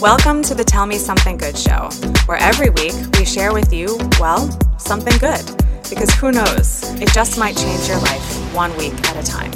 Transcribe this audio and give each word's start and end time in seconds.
Welcome 0.00 0.40
to 0.44 0.54
the 0.54 0.64
Tell 0.64 0.86
Me 0.86 0.96
Something 0.96 1.36
Good 1.36 1.58
show, 1.58 1.90
where 2.24 2.38
every 2.38 2.70
week 2.70 2.94
we 3.18 3.26
share 3.26 3.52
with 3.52 3.70
you, 3.70 3.98
well, 4.18 4.48
something 4.78 5.12
good. 5.18 5.44
Because 5.90 6.10
who 6.14 6.32
knows, 6.32 6.84
it 7.02 7.12
just 7.12 7.38
might 7.38 7.54
change 7.54 7.86
your 7.86 7.98
life 7.98 8.54
one 8.54 8.74
week 8.78 8.94
at 9.10 9.16
a 9.18 9.22
time. 9.22 9.52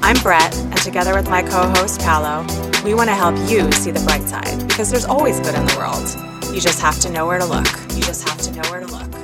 I'm 0.00 0.16
Brett, 0.22 0.56
and 0.56 0.78
together 0.78 1.14
with 1.14 1.28
my 1.28 1.42
co 1.42 1.68
host 1.76 2.00
Paolo, 2.00 2.46
we 2.86 2.94
want 2.94 3.10
to 3.10 3.14
help 3.14 3.36
you 3.50 3.70
see 3.72 3.90
the 3.90 4.00
bright 4.06 4.22
side 4.22 4.66
because 4.66 4.90
there's 4.90 5.04
always 5.04 5.40
good 5.40 5.54
in 5.54 5.66
the 5.66 5.76
world. 5.76 6.54
You 6.54 6.60
just 6.62 6.80
have 6.80 6.98
to 7.00 7.10
know 7.10 7.26
where 7.26 7.38
to 7.38 7.44
look. 7.44 7.66
You 7.94 8.00
just 8.00 8.26
have 8.26 8.40
to 8.40 8.52
know 8.52 8.62
where 8.70 8.80
to 8.80 8.86
look. 8.86 9.14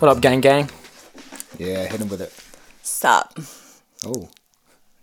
What 0.00 0.08
up, 0.08 0.22
gang 0.22 0.40
gang? 0.40 0.70
Yeah, 1.58 1.86
hit 1.88 2.00
him 2.00 2.08
with 2.08 2.22
it. 2.22 2.32
Sup? 2.82 3.38
Oh, 4.06 4.30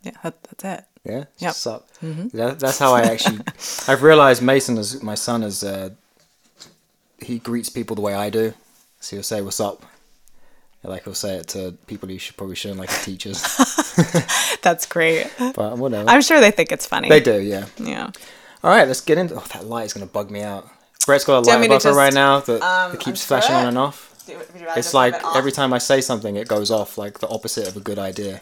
Yeah, 0.02 0.13
that, 0.23 0.41
that's 0.41 0.63
it. 0.63 0.86
Yeah. 1.07 1.23
Yep. 1.39 1.53
Sup. 1.53 1.88
That, 2.02 2.59
that's 2.59 2.79
how 2.79 2.93
I 2.93 3.02
actually. 3.02 3.39
I've 3.88 4.03
realized 4.03 4.41
Mason 4.41 4.77
is 4.77 5.02
my 5.02 5.16
son 5.16 5.43
is. 5.43 5.63
Uh, 5.63 5.91
he 7.20 7.39
greets 7.39 7.70
people 7.70 7.95
the 7.95 8.02
way 8.02 8.13
I 8.13 8.30
do. 8.30 8.53
So 8.99 9.16
he'll 9.16 9.23
say, 9.23 9.41
"What's 9.41 9.59
up?" 9.59 9.85
Like 10.83 11.03
he'll 11.03 11.13
say 11.16 11.35
it 11.35 11.47
to 11.49 11.75
people 11.88 12.07
he 12.07 12.17
should 12.17 12.38
probably 12.38 12.55
shouldn't, 12.55 12.80
like 12.80 12.89
teachers. 13.03 13.41
That's 14.61 14.85
great. 14.85 15.27
but 15.38 15.77
whatever. 15.77 16.09
I'm 16.09 16.21
sure 16.21 16.39
they 16.39 16.52
think 16.52 16.71
it's 16.71 16.85
funny. 16.85 17.09
they 17.09 17.19
do, 17.19 17.41
yeah. 17.41 17.66
Yeah. 17.77 18.11
All 18.63 18.71
right, 18.71 18.88
let's 18.88 19.02
get 19.02 19.17
into. 19.17 19.35
Oh, 19.35 19.45
that 19.53 19.66
light 19.66 19.85
is 19.85 19.94
gonna 19.94 20.05
bug 20.05 20.31
me 20.31 20.41
out. 20.41 20.67
Brett's 21.05 21.25
got 21.25 21.39
a 21.39 21.44
Do 21.44 21.49
light 21.49 21.66
above 21.66 21.83
her 21.83 21.94
right 21.94 22.13
now 22.13 22.39
that 22.41 22.61
um, 22.61 22.97
keeps 22.97 23.23
flashing 23.25 23.55
it? 23.55 23.59
on 23.59 23.67
and 23.67 23.78
off. 23.78 24.13
It's 24.75 24.94
like 24.94 25.16
every 25.35 25.52
time 25.52 25.73
I 25.73 25.78
say 25.78 26.02
something, 26.02 26.35
it 26.35 26.47
goes 26.47 26.69
off, 26.72 26.97
like 26.97 27.19
the 27.19 27.28
opposite 27.30 27.67
of 27.67 27.78
a 27.78 27.80
good 27.80 28.00
idea. 28.00 28.41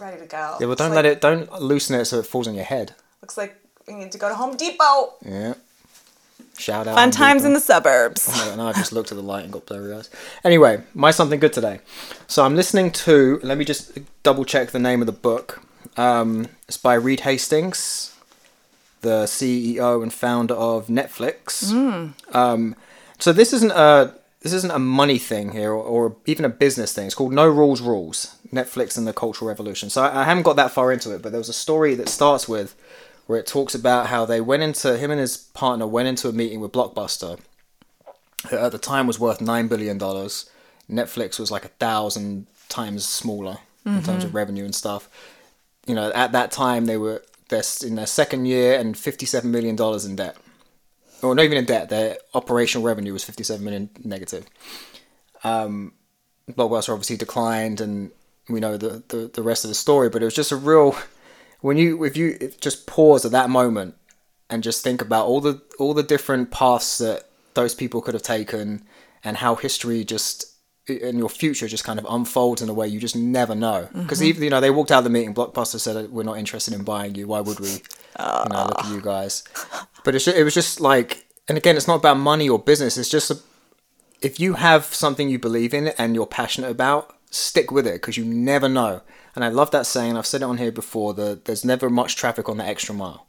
Ready 0.00 0.18
to 0.20 0.26
go. 0.26 0.56
Yeah, 0.60 0.66
well, 0.66 0.76
don't 0.76 0.92
let 0.94 1.04
it. 1.04 1.20
Don't 1.20 1.50
loosen 1.60 2.00
it 2.00 2.06
so 2.06 2.18
it 2.20 2.26
falls 2.26 2.48
on 2.48 2.54
your 2.54 2.64
head. 2.64 2.94
Looks 3.22 3.36
like 3.36 3.56
we 3.86 3.94
need 3.94 4.12
to 4.12 4.18
go 4.18 4.28
to 4.28 4.34
Home 4.34 4.56
Depot. 4.56 5.14
Yeah. 5.24 5.54
Shout 6.58 6.86
out. 6.86 6.94
Fun 6.94 7.10
times 7.10 7.42
Depot. 7.42 7.48
in 7.48 7.52
the 7.54 7.60
suburbs. 7.60 8.28
Oh, 8.30 8.54
no, 8.56 8.68
I 8.68 8.72
just 8.72 8.92
looked 8.92 9.12
at 9.12 9.16
the 9.16 9.22
light 9.22 9.44
and 9.44 9.52
got 9.52 9.66
blurry 9.66 9.92
eyes. 9.94 10.08
Anyway, 10.44 10.82
my 10.94 11.10
something 11.10 11.38
good 11.40 11.52
today. 11.52 11.80
So 12.26 12.44
I'm 12.44 12.56
listening 12.56 12.90
to. 12.92 13.40
Let 13.42 13.58
me 13.58 13.64
just 13.64 13.98
double 14.22 14.44
check 14.44 14.70
the 14.70 14.78
name 14.78 15.00
of 15.02 15.06
the 15.06 15.12
book. 15.12 15.62
Um, 15.96 16.48
it's 16.66 16.76
by 16.76 16.94
Reed 16.94 17.20
Hastings, 17.20 18.14
the 19.02 19.24
CEO 19.24 20.02
and 20.02 20.12
founder 20.12 20.54
of 20.54 20.86
Netflix. 20.86 21.72
Um, 22.34 22.76
so 23.18 23.32
this 23.32 23.52
isn't 23.52 23.72
a 23.72 24.14
this 24.40 24.52
isn't 24.52 24.72
a 24.72 24.78
money 24.78 25.18
thing 25.18 25.52
here, 25.52 25.70
or, 25.70 25.82
or 25.82 26.16
even 26.26 26.44
a 26.44 26.50
business 26.50 26.92
thing. 26.92 27.06
It's 27.06 27.14
called 27.14 27.32
No 27.32 27.46
Rules 27.46 27.80
Rules: 27.80 28.36
Netflix 28.52 28.96
and 28.96 29.06
the 29.06 29.12
Cultural 29.12 29.48
Revolution. 29.48 29.90
So 29.90 30.02
I, 30.02 30.22
I 30.22 30.24
haven't 30.24 30.44
got 30.44 30.56
that 30.56 30.70
far 30.70 30.92
into 30.92 31.14
it, 31.14 31.22
but 31.22 31.32
there 31.32 31.40
was 31.40 31.48
a 31.48 31.54
story 31.54 31.94
that 31.96 32.08
starts 32.08 32.48
with 32.48 32.74
where 33.26 33.38
it 33.38 33.46
talks 33.46 33.74
about 33.74 34.08
how 34.08 34.24
they 34.24 34.40
went 34.40 34.62
into 34.62 34.98
him 34.98 35.10
and 35.10 35.20
his 35.20 35.36
partner 35.36 35.86
went 35.86 36.08
into 36.08 36.28
a 36.28 36.32
meeting 36.32 36.60
with 36.60 36.72
Blockbuster 36.72 37.38
that 38.50 38.60
at 38.60 38.72
the 38.72 38.78
time 38.78 39.06
was 39.06 39.20
worth 39.20 39.40
nine 39.40 39.68
billion 39.68 39.98
dollars. 39.98 40.50
Netflix 40.90 41.38
was 41.38 41.50
like 41.50 41.64
a 41.64 41.68
thousand 41.68 42.46
times 42.68 43.06
smaller 43.06 43.58
in 43.86 44.02
terms 44.02 44.24
of 44.24 44.30
mm-hmm. 44.30 44.36
revenue 44.36 44.64
and 44.64 44.74
stuff. 44.74 45.08
You 45.86 45.94
know, 45.94 46.10
at 46.12 46.32
that 46.32 46.50
time 46.50 46.86
they 46.86 46.96
were 46.96 47.22
they're 47.48 47.62
in 47.84 47.94
their 47.94 48.06
second 48.06 48.46
year 48.46 48.78
and 48.78 48.96
fifty-seven 48.96 49.50
million 49.50 49.76
dollars 49.76 50.04
in 50.04 50.16
debt, 50.16 50.36
or 51.22 51.34
not 51.34 51.44
even 51.44 51.58
in 51.58 51.64
debt. 51.64 51.88
Their 51.88 52.18
operational 52.34 52.86
revenue 52.86 53.12
was 53.12 53.24
fifty-seven 53.24 53.64
million 53.64 53.90
negative. 54.04 54.46
Um, 55.44 55.92
Blockbuster 56.50 56.90
obviously 56.90 57.16
declined, 57.16 57.80
and 57.80 58.10
we 58.48 58.60
know 58.60 58.76
the, 58.76 59.02
the 59.08 59.30
the 59.32 59.42
rest 59.42 59.64
of 59.64 59.68
the 59.68 59.74
story. 59.74 60.08
But 60.08 60.22
it 60.22 60.26
was 60.26 60.34
just 60.34 60.52
a 60.52 60.56
real 60.56 60.96
when 61.60 61.76
you 61.76 62.04
if 62.04 62.16
you 62.16 62.52
just 62.60 62.86
pause 62.86 63.24
at 63.24 63.32
that 63.32 63.50
moment 63.50 63.94
and 64.48 64.62
just 64.62 64.82
think 64.82 65.00
about 65.00 65.26
all 65.26 65.40
the 65.40 65.62
all 65.78 65.94
the 65.94 66.02
different 66.02 66.50
paths 66.50 66.98
that 66.98 67.28
those 67.54 67.74
people 67.74 68.00
could 68.00 68.14
have 68.14 68.22
taken 68.22 68.82
and 69.24 69.36
how 69.38 69.54
history 69.54 70.04
just 70.04 70.46
and 70.88 71.18
your 71.18 71.28
future 71.28 71.68
just 71.68 71.84
kind 71.84 71.98
of 71.98 72.06
unfolds 72.08 72.62
in 72.62 72.68
a 72.68 72.74
way 72.74 72.88
you 72.88 72.98
just 72.98 73.14
never 73.14 73.54
know 73.54 73.88
because 73.92 74.22
even 74.22 74.42
you 74.42 74.50
know 74.50 74.60
they 74.60 74.70
walked 74.70 74.90
out 74.90 74.98
of 74.98 75.04
the 75.04 75.10
meeting 75.10 75.34
blockbuster 75.34 75.78
said 75.78 76.10
we're 76.10 76.24
not 76.24 76.38
interested 76.38 76.74
in 76.74 76.82
buying 76.82 77.14
you 77.14 77.28
why 77.28 77.40
would 77.40 77.60
we 77.60 77.80
you 78.18 78.52
know 78.52 78.66
look 78.66 78.84
at 78.84 78.90
you 78.90 79.00
guys. 79.00 79.44
But 80.02 80.14
it's, 80.14 80.24
ju- 80.24 80.32
it 80.34 80.44
was 80.44 80.54
just 80.54 80.80
like 80.80 81.26
and 81.46 81.58
again 81.58 81.76
it's 81.76 81.86
not 81.86 81.96
about 81.96 82.16
money 82.16 82.48
or 82.48 82.58
business. 82.58 82.96
It's 82.96 83.10
just 83.10 83.30
a, 83.30 83.38
if 84.22 84.40
you 84.40 84.54
have 84.54 84.84
something 84.86 85.28
you 85.28 85.38
believe 85.38 85.74
in 85.74 85.88
and 85.98 86.14
you're 86.14 86.26
passionate 86.26 86.70
about 86.70 87.14
stick 87.30 87.70
with 87.70 87.86
it 87.86 87.94
because 87.94 88.16
you 88.16 88.24
never 88.24 88.68
know. 88.68 89.02
And 89.34 89.44
i 89.44 89.48
love 89.48 89.70
that 89.72 89.86
saying 89.86 90.16
i've 90.16 90.26
said 90.26 90.40
it 90.42 90.44
on 90.44 90.58
here 90.58 90.72
before 90.72 91.14
that 91.14 91.44
there's 91.44 91.64
never 91.64 91.88
much 91.90 92.16
traffic 92.16 92.48
on 92.48 92.56
the 92.56 92.64
extra 92.64 92.94
mile. 92.94 93.26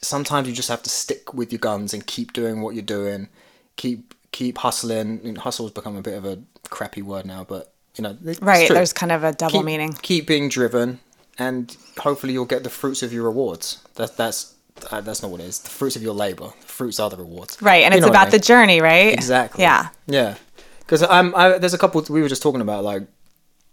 Sometimes 0.00 0.48
you 0.48 0.54
just 0.54 0.68
have 0.68 0.82
to 0.84 0.90
stick 0.90 1.34
with 1.34 1.52
your 1.52 1.58
guns 1.58 1.92
and 1.92 2.06
keep 2.06 2.32
doing 2.32 2.60
what 2.62 2.74
you're 2.74 2.82
doing. 2.82 3.28
Keep 3.76 4.14
keep 4.32 4.58
hustling. 4.58 5.20
And 5.24 5.38
hustle's 5.38 5.72
become 5.72 5.96
a 5.96 6.02
bit 6.02 6.16
of 6.16 6.24
a 6.24 6.38
crappy 6.70 7.02
word 7.02 7.24
now 7.26 7.44
but 7.48 7.72
you 7.96 8.02
know 8.02 8.16
it's 8.24 8.40
Right. 8.40 8.68
There's 8.68 8.92
kind 8.92 9.12
of 9.12 9.24
a 9.24 9.32
double 9.32 9.58
keep, 9.60 9.64
meaning. 9.64 9.92
keep 10.02 10.26
being 10.26 10.48
driven 10.48 11.00
and 11.38 11.76
hopefully 11.98 12.32
you'll 12.32 12.44
get 12.44 12.64
the 12.64 12.70
fruits 12.70 13.02
of 13.02 13.12
your 13.12 13.24
rewards 13.24 13.82
that, 13.94 14.16
that's 14.16 14.54
uh, 14.90 15.00
that's 15.00 15.22
not 15.22 15.30
what 15.30 15.40
it 15.40 15.44
is 15.44 15.58
the 15.60 15.70
fruits 15.70 15.96
of 15.96 16.02
your 16.02 16.14
labor 16.14 16.50
the 16.60 16.66
fruits 16.66 17.00
are 17.00 17.10
the 17.10 17.16
rewards 17.16 17.60
Right. 17.60 17.82
And 17.84 17.92
You 17.92 17.98
it's 17.98 18.06
what 18.06 18.16
I 18.16 18.22
about 18.22 18.30
the 18.30 18.38
journey, 18.38 18.80
right? 18.80 19.12
Exactly. 19.12 19.62
Yeah. 19.62 19.88
Yeah. 20.06 20.36
Because 20.80 21.02
I'm. 21.02 21.34
I, 21.34 21.58
there's 21.58 21.74
a 21.74 21.78
couple. 21.78 22.02
We 22.08 22.22
were 22.22 22.28
just 22.28 22.42
talking 22.42 22.62
about 22.62 22.82
like 22.82 23.02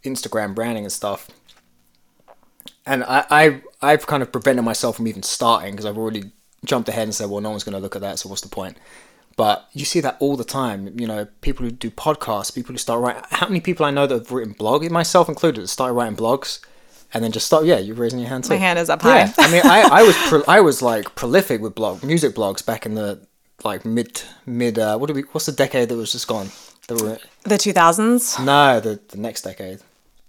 Instagram 0.04 0.54
branding 0.54 0.84
and 0.84 0.92
stuff, 0.92 1.30
and 2.86 3.06
I, 3.06 3.26
I 3.30 3.62
I've 3.82 4.06
kind 4.06 4.22
of 4.22 4.34
prevented 4.34 4.66
myself 4.66 4.98
from 4.98 5.08
even 5.08 5.24
starting 5.24 5.72
because 5.72 5.86
I've 5.86 5.98
already 5.98 6.32
jumped 6.66 6.90
ahead 6.90 7.04
and 7.04 7.16
said, 7.16 7.30
well, 7.30 7.40
no 7.40 7.52
one's 7.52 7.64
going 7.64 7.74
to 7.74 7.80
look 7.80 7.96
at 7.96 8.02
that, 8.02 8.20
so 8.20 8.28
what's 8.28 8.42
the 8.42 8.50
point? 8.50 8.78
But 9.38 9.66
you 9.72 9.86
see 9.86 10.02
that 10.02 10.18
all 10.20 10.36
the 10.36 10.44
time. 10.44 11.00
You 11.00 11.08
know, 11.08 11.26
people 11.40 11.66
who 11.66 11.72
do 11.72 11.90
podcasts, 11.90 12.54
people 12.54 12.74
who 12.74 12.78
start 12.78 13.02
writing. 13.02 13.24
How 13.30 13.48
many 13.48 13.62
people 13.62 13.86
I 13.86 13.92
know 13.92 14.08
that 14.08 14.16
have 14.16 14.32
written 14.32 14.54
blog, 14.54 14.90
myself 14.92 15.30
included, 15.30 15.62
that 15.64 15.68
started 15.70 15.94
writing 15.94 16.18
blogs, 16.18 16.60
and 17.16 17.24
then 17.24 17.32
just 17.32 17.48
start. 17.48 17.66
Yeah, 17.66 17.80
you're 17.80 17.96
raising 17.96 18.20
your 18.20 18.30
hand 18.30 18.44
too. 18.44 18.52
My 18.52 18.58
hand 18.58 18.78
is 18.78 18.90
up 18.92 19.04
Yeah, 19.04 19.26
high. 19.28 19.34
I 19.46 19.52
mean, 19.52 19.62
I, 19.66 19.82
I 20.00 20.04
was 20.04 20.16
pro- 20.30 20.44
I 20.48 20.60
was 20.62 20.84
like 20.84 21.16
prolific 21.16 21.62
with 21.62 21.74
blog 21.74 22.04
music 22.04 22.36
blogs 22.36 22.64
back 22.64 22.86
in 22.86 22.94
the 22.94 23.20
like 23.64 23.86
mid 23.86 24.22
mid. 24.46 24.78
Uh, 24.78 24.98
what 25.00 25.08
do 25.08 25.14
we? 25.16 25.22
What's 25.32 25.48
the 25.48 25.52
decade 25.54 25.90
that 25.90 25.96
was 25.98 26.12
just 26.12 26.28
gone? 26.28 26.50
Were 26.88 27.18
The 27.44 27.58
2000s, 27.58 28.46
no, 28.46 28.80
the 28.80 29.00
the 29.08 29.18
next 29.18 29.42
decade, 29.42 29.80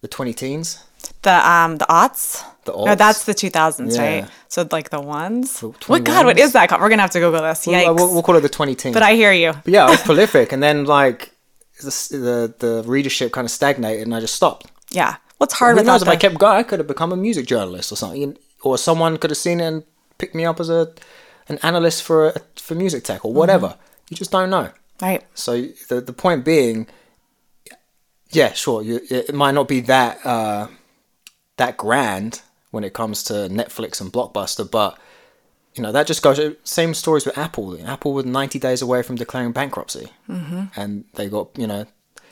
the 0.01 0.09
twenty 0.09 0.33
teens. 0.33 0.83
the 1.21 1.35
um, 1.51 1.77
the 1.77 1.85
aughts. 1.91 2.43
The 2.65 2.73
No, 2.73 2.95
that's 2.95 3.25
the 3.25 3.35
2000s, 3.35 3.95
Yeah. 3.95 4.03
right? 4.23 4.31
So 4.49 4.67
like 4.73 4.89
the 4.91 5.01
ones. 5.01 5.61
What 5.87 6.03
God? 6.05 6.25
What 6.25 6.39
is 6.39 6.53
that 6.55 6.69
called? 6.71 6.81
We're 6.81 6.89
gonna 6.89 7.03
have 7.03 7.11
to 7.11 7.21
Google 7.21 7.43
this. 7.43 7.67
Yikes! 7.67 7.85
We'll, 7.85 7.95
we'll, 7.95 8.13
we'll 8.15 8.23
call 8.23 8.37
it 8.37 8.41
the 8.41 8.49
twenty 8.49 8.75
teens. 8.75 8.95
but 8.95 9.03
I 9.03 9.15
hear 9.15 9.33
you. 9.33 9.53
But 9.53 9.69
yeah, 9.75 9.85
I 9.87 9.91
was 9.91 10.01
prolific, 10.01 10.53
and 10.53 10.63
then 10.63 10.85
like 10.87 11.31
the 11.83 11.91
the, 12.11 12.55
the 12.67 12.83
readership 12.87 13.33
kind 13.33 13.45
of 13.45 13.51
stagnated, 13.51 14.03
and 14.07 14.15
I 14.15 14.21
just 14.21 14.35
stopped. 14.35 14.71
Yeah. 14.91 15.17
What's 15.39 15.55
hard 15.55 15.77
Who 15.77 15.85
knows 15.85 16.03
if 16.03 16.09
I 16.09 16.17
kept 16.17 16.39
going, 16.39 16.57
I 16.57 16.63
could 16.63 16.79
have 16.79 16.89
become 16.89 17.13
a 17.13 17.17
music 17.17 17.47
journalist 17.47 17.93
or 17.93 17.97
something, 17.97 18.39
or 18.63 18.79
someone 18.79 19.19
could 19.19 19.31
have 19.31 19.37
seen 19.37 19.61
it 19.61 19.67
and 19.67 19.85
picked 20.19 20.35
me 20.35 20.45
up 20.45 20.61
as 20.61 20.71
a 20.71 20.93
an 21.49 21.59
analyst 21.63 22.03
for 22.03 22.29
a, 22.29 22.41
for 22.57 22.75
music 22.75 23.05
tech 23.05 23.25
or 23.25 23.33
whatever. 23.33 23.69
Mm-hmm. 23.69 24.07
You 24.11 24.17
just 24.17 24.31
don't 24.31 24.51
know. 24.51 24.71
right? 25.01 25.25
So 25.35 25.63
the 25.89 26.01
the 26.01 26.13
point 26.13 26.45
being, 26.45 26.87
yeah, 28.31 28.53
sure, 28.53 28.83
you, 28.83 29.01
it 29.11 29.35
might 29.35 29.53
not 29.53 29.69
be 29.69 29.81
that 29.81 30.25
uh, 30.25 30.69
that 31.57 31.77
grand 31.77 32.43
when 32.71 32.83
it 32.85 32.95
comes 32.95 33.23
to 33.25 33.35
Netflix 33.35 34.01
and 34.01 34.13
Blockbuster, 34.13 34.69
but 34.69 34.99
you 35.75 35.83
know 35.83 35.93
that 35.93 36.07
just 36.07 36.23
goes. 36.23 36.41
Same 36.65 36.95
stories 36.95 37.27
with 37.27 37.37
Apple. 37.37 37.79
Apple 37.87 38.15
was 38.15 38.25
ninety 38.25 38.59
days 38.59 38.81
away 38.81 39.03
from 39.03 39.17
declaring 39.17 39.53
bankruptcy, 39.53 40.09
mm-hmm. 40.29 40.65
and 40.77 41.05
they 41.15 41.29
got 41.29 41.51
you 41.59 41.67
know 41.67 41.87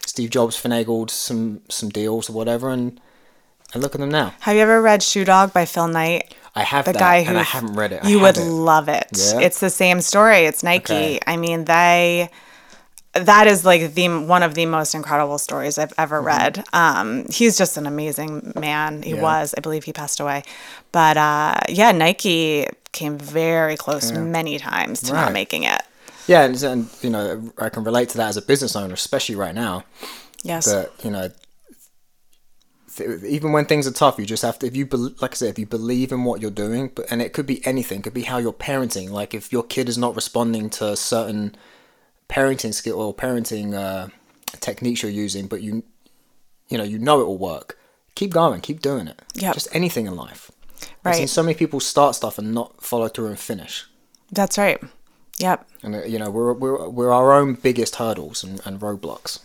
Steve 0.06 0.30
Jobs 0.30 0.60
finagled 0.60 1.10
some 1.10 1.60
some 1.68 1.88
deals 1.88 2.28
or 2.30 2.32
whatever, 2.34 2.70
and 2.70 3.00
and 3.72 3.82
look 3.82 3.94
at 3.94 4.00
them 4.00 4.10
now. 4.10 4.34
Have 4.40 4.54
you 4.56 4.62
ever 4.62 4.80
read 4.80 5.02
Shoe 5.02 5.24
Dog 5.24 5.52
by 5.52 5.64
Phil 5.64 5.88
Knight? 5.88 6.34
I 6.54 6.62
have 6.62 6.84
the 6.84 6.92
that, 6.92 6.98
guy 7.00 7.22
who 7.24 7.30
and 7.30 7.38
I 7.38 7.42
haven't 7.42 7.74
read 7.74 7.92
it. 7.92 8.04
I 8.04 8.08
you 8.08 8.20
would 8.20 8.36
it. 8.36 8.44
love 8.44 8.88
it. 8.88 9.08
Yeah? 9.12 9.40
It's 9.40 9.58
the 9.60 9.70
same 9.70 10.00
story. 10.00 10.44
It's 10.44 10.62
Nike. 10.62 10.92
Okay. 10.92 11.20
I 11.26 11.36
mean, 11.36 11.64
they 11.64 12.30
that 13.14 13.46
is 13.46 13.64
like 13.64 13.94
the 13.94 14.08
one 14.08 14.42
of 14.42 14.54
the 14.54 14.66
most 14.66 14.94
incredible 14.94 15.38
stories 15.38 15.78
I've 15.78 15.92
ever 15.98 16.20
read. 16.20 16.64
Um, 16.72 17.26
he's 17.30 17.56
just 17.58 17.76
an 17.76 17.86
amazing 17.86 18.52
man. 18.56 19.02
He 19.02 19.10
Mm-hmm. 19.10 19.16
Yeah. 19.16 19.22
was. 19.22 19.54
I 19.56 19.60
believe 19.60 19.84
he 19.84 19.92
passed 19.92 20.20
away. 20.20 20.42
But 20.92 21.16
uh, 21.16 21.58
yeah, 21.68 21.90
Nike 21.92 22.66
came 22.92 23.18
very 23.18 23.76
close 23.76 24.12
many 24.12 24.58
times 24.58 25.00
to 25.02 25.12
not 25.12 25.32
making 25.32 25.64
it. 25.64 25.82
Yeah, 26.26 26.44
and, 26.44 26.62
and 26.62 26.88
you 27.02 27.10
know 27.10 27.52
I 27.58 27.68
can 27.68 27.84
relate 27.84 28.08
to 28.10 28.16
that 28.18 28.28
as 28.28 28.36
a 28.36 28.42
business 28.42 28.74
owner, 28.76 28.94
especially 28.94 29.36
right 29.36 29.54
now. 29.54 29.84
Yes. 30.42 30.66
that 30.66 30.90
you 31.02 31.10
know 31.10 31.30
th- 32.96 33.22
even 33.24 33.52
when 33.52 33.64
things 33.64 33.86
are 33.86 33.92
tough 33.92 34.18
you 34.18 34.26
just 34.26 34.42
have 34.42 34.58
to 34.58 34.66
if 34.66 34.76
you 34.76 34.84
bel 34.86 35.10
like 35.20 35.32
i 35.32 35.34
said 35.34 35.48
if 35.48 35.58
you 35.58 35.66
believe 35.66 36.12
in 36.12 36.24
what 36.24 36.40
you're 36.42 36.50
doing 36.50 36.90
but 36.94 37.06
and 37.10 37.22
it 37.22 37.32
could 37.32 37.46
be 37.46 37.64
anything 37.66 38.00
it 38.00 38.02
could 38.02 38.14
be 38.14 38.22
how 38.22 38.38
you're 38.38 38.52
parenting 38.52 39.10
like 39.10 39.32
if 39.34 39.52
your 39.52 39.62
kid 39.62 39.88
is 39.88 39.96
not 39.98 40.14
responding 40.14 40.68
to 40.68 40.94
certain 40.96 41.54
parenting 42.28 42.74
skill 42.74 43.00
or 43.00 43.14
parenting 43.14 43.74
uh, 43.74 44.08
techniques 44.60 45.02
you're 45.02 45.10
using 45.10 45.46
but 45.46 45.62
you 45.62 45.82
you 46.68 46.76
know 46.78 46.84
you 46.84 46.98
know 46.98 47.20
it 47.20 47.26
will 47.26 47.38
work 47.38 47.78
keep 48.14 48.30
going 48.30 48.60
keep 48.60 48.80
doing 48.80 49.08
it 49.08 49.20
Yep. 49.34 49.54
just 49.54 49.68
anything 49.72 50.06
in 50.06 50.14
life 50.14 50.50
Right. 51.02 51.12
i've 51.12 51.16
seen 51.16 51.28
so 51.28 51.42
many 51.42 51.54
people 51.54 51.80
start 51.80 52.14
stuff 52.14 52.38
and 52.38 52.52
not 52.52 52.82
follow 52.82 53.08
through 53.08 53.28
and 53.28 53.38
finish 53.38 53.86
That's 54.30 54.58
right. 54.58 54.78
Yep. 55.38 55.66
And 55.82 55.94
uh, 55.96 56.04
you 56.04 56.18
know, 56.18 56.30
we're 56.30 56.52
we're 56.52 56.88
we're 56.88 57.12
our 57.12 57.32
own 57.32 57.54
biggest 57.54 57.96
hurdles 57.96 58.44
and, 58.44 58.60
and 58.64 58.80
roadblocks. 58.80 59.40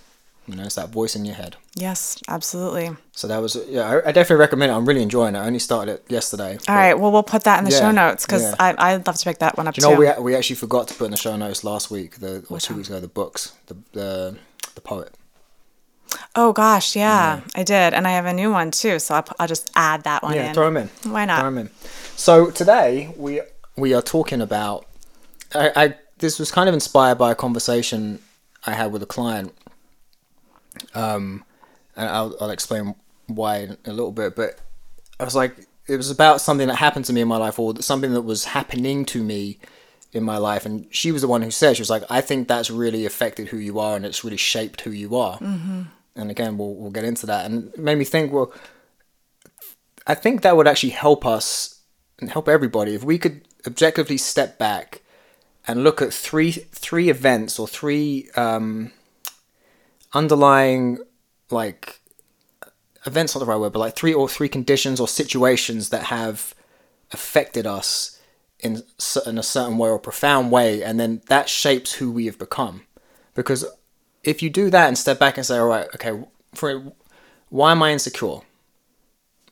You 0.47 0.55
know, 0.55 0.63
it's 0.63 0.75
that 0.75 0.89
voice 0.89 1.15
in 1.15 1.25
your 1.25 1.35
head. 1.35 1.57
Yes, 1.75 2.17
absolutely. 2.27 2.89
So 3.11 3.27
that 3.27 3.39
was 3.39 3.55
yeah. 3.67 3.87
I, 3.87 4.09
I 4.09 4.11
definitely 4.11 4.37
recommend 4.37 4.71
it. 4.71 4.75
I'm 4.75 4.85
really 4.87 5.03
enjoying 5.03 5.35
it. 5.35 5.39
I 5.39 5.45
only 5.45 5.59
started 5.59 5.91
it 5.95 6.05
yesterday. 6.09 6.57
All 6.67 6.75
right. 6.75 6.95
Well, 6.97 7.11
we'll 7.11 7.21
put 7.23 7.43
that 7.43 7.59
in 7.59 7.65
the 7.65 7.71
Yeah, 7.71 7.79
show 7.79 7.91
notes 7.91 8.25
because 8.25 8.41
yeah. 8.43 8.55
I 8.59 8.93
I'd 8.93 9.05
love 9.05 9.15
to 9.17 9.23
pick 9.25 9.39
that 9.39 9.57
one 9.57 9.67
up 9.67 9.75
Do 9.75 9.81
you 9.81 9.87
know 9.89 9.95
too. 9.95 10.19
we 10.19 10.23
we 10.31 10.35
actually 10.35 10.55
forgot 10.55 10.87
to 10.87 10.93
put 10.95 11.05
in 11.05 11.11
the 11.11 11.17
show 11.17 11.35
notes 11.35 11.63
last 11.63 11.91
week, 11.91 12.15
the 12.19 12.37
or 12.37 12.55
Which 12.55 12.65
two 12.65 12.73
one? 12.73 12.77
weeks 12.79 12.89
ago, 12.89 12.99
the 12.99 13.07
books, 13.07 13.53
the 13.67 13.75
the 13.93 14.37
the 14.75 14.81
poet. 14.81 15.13
oh 16.35 16.51
gosh, 16.53 16.95
yeah, 16.95 17.41
I 17.55 17.61
did, 17.63 17.93
and 17.93 18.07
I 18.07 18.11
have 18.11 18.25
a 18.25 18.33
new 18.33 18.51
one 18.51 18.71
too. 18.71 18.97
So 18.99 19.15
I'll, 19.15 19.25
I'll 19.39 19.47
just 19.47 19.69
add 19.75 20.03
that 20.03 20.23
one 20.23 20.33
Yeah, 20.35 20.47
in. 20.49 20.53
throw 20.55 20.65
them 20.71 20.77
in. 20.77 21.11
Why 21.11 21.25
not? 21.25 21.41
Throw 21.41 21.49
them 21.51 21.57
in. 21.59 21.69
So 22.15 22.49
today 22.49 23.13
we 23.17 23.41
we 23.77 23.93
are 23.93 24.01
talking 24.01 24.41
about. 24.41 24.85
I, 25.53 25.71
I 25.75 25.95
this 26.17 26.39
was 26.39 26.51
kind 26.51 26.67
of 26.67 26.73
inspired 26.73 27.17
by 27.17 27.31
a 27.31 27.35
conversation 27.35 28.19
I 28.65 28.73
had 28.73 28.91
with 28.91 29.03
a 29.03 29.07
client. 29.07 29.53
Um, 30.93 31.43
and 31.95 32.09
I'll 32.09 32.35
I'll 32.39 32.49
explain 32.49 32.95
why 33.27 33.57
in 33.57 33.77
a 33.85 33.91
little 33.91 34.11
bit, 34.11 34.35
but 34.35 34.59
I 35.19 35.23
was 35.23 35.35
like, 35.35 35.67
it 35.87 35.97
was 35.97 36.09
about 36.09 36.41
something 36.41 36.67
that 36.67 36.75
happened 36.75 37.05
to 37.05 37.13
me 37.13 37.21
in 37.21 37.27
my 37.27 37.37
life, 37.37 37.59
or 37.59 37.81
something 37.81 38.13
that 38.13 38.21
was 38.21 38.45
happening 38.45 39.05
to 39.05 39.23
me 39.23 39.59
in 40.11 40.23
my 40.23 40.37
life, 40.37 40.65
and 40.65 40.87
she 40.89 41.11
was 41.11 41.21
the 41.21 41.27
one 41.27 41.41
who 41.41 41.51
said 41.51 41.75
she 41.75 41.81
was 41.81 41.89
like, 41.89 42.03
I 42.09 42.21
think 42.21 42.47
that's 42.47 42.71
really 42.71 43.05
affected 43.05 43.49
who 43.49 43.57
you 43.57 43.79
are, 43.79 43.95
and 43.95 44.05
it's 44.05 44.23
really 44.23 44.37
shaped 44.37 44.81
who 44.81 44.91
you 44.91 45.15
are. 45.15 45.37
Mm-hmm. 45.39 45.81
And 46.15 46.31
again, 46.31 46.57
we'll 46.57 46.75
we'll 46.75 46.91
get 46.91 47.03
into 47.03 47.25
that, 47.27 47.45
and 47.45 47.73
it 47.73 47.79
made 47.79 47.97
me 47.97 48.05
think, 48.05 48.31
well. 48.31 48.53
I 50.07 50.15
think 50.15 50.41
that 50.41 50.57
would 50.57 50.67
actually 50.67 50.89
help 50.89 51.23
us 51.23 51.81
and 52.17 52.31
help 52.31 52.49
everybody 52.49 52.95
if 52.95 53.03
we 53.03 53.19
could 53.19 53.47
objectively 53.67 54.17
step 54.17 54.57
back 54.57 55.03
and 55.67 55.83
look 55.83 56.01
at 56.01 56.13
three 56.13 56.51
three 56.51 57.09
events 57.09 57.59
or 57.59 57.67
three 57.67 58.29
um, 58.35 58.91
underlying 60.13 60.99
like 61.49 61.99
events 63.05 63.35
not 63.35 63.39
the 63.39 63.45
right 63.45 63.59
word, 63.59 63.73
but 63.73 63.79
like 63.79 63.95
three 63.95 64.13
or 64.13 64.27
three 64.27 64.49
conditions 64.49 64.99
or 64.99 65.07
situations 65.07 65.89
that 65.89 66.03
have 66.03 66.53
affected 67.11 67.65
us 67.65 68.19
in, 68.59 68.83
in 69.25 69.37
a 69.37 69.43
certain 69.43 69.77
way 69.77 69.89
or 69.89 69.99
profound 69.99 70.51
way, 70.51 70.83
and 70.83 70.99
then 70.99 71.21
that 71.27 71.49
shapes 71.49 71.93
who 71.93 72.11
we 72.11 72.25
have 72.25 72.37
become. 72.37 72.83
Because 73.33 73.65
if 74.23 74.43
you 74.43 74.49
do 74.49 74.69
that 74.69 74.87
and 74.87 74.97
step 74.97 75.17
back 75.17 75.37
and 75.37 75.45
say, 75.45 75.57
all 75.57 75.67
right, 75.67 75.87
okay, 75.95 76.23
for 76.53 76.93
why 77.49 77.71
am 77.71 77.81
I 77.81 77.91
insecure? 77.91 78.41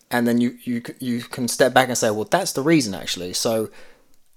and 0.10 0.28
then 0.28 0.40
you 0.40 0.58
you 0.64 0.82
you 1.00 1.22
can 1.22 1.48
step 1.48 1.74
back 1.74 1.90
and 1.90 1.98
say, 1.98 2.10
well, 2.10 2.26
that's 2.26 2.54
the 2.54 2.62
reason 2.62 2.94
actually. 2.94 3.34
So 3.34 3.70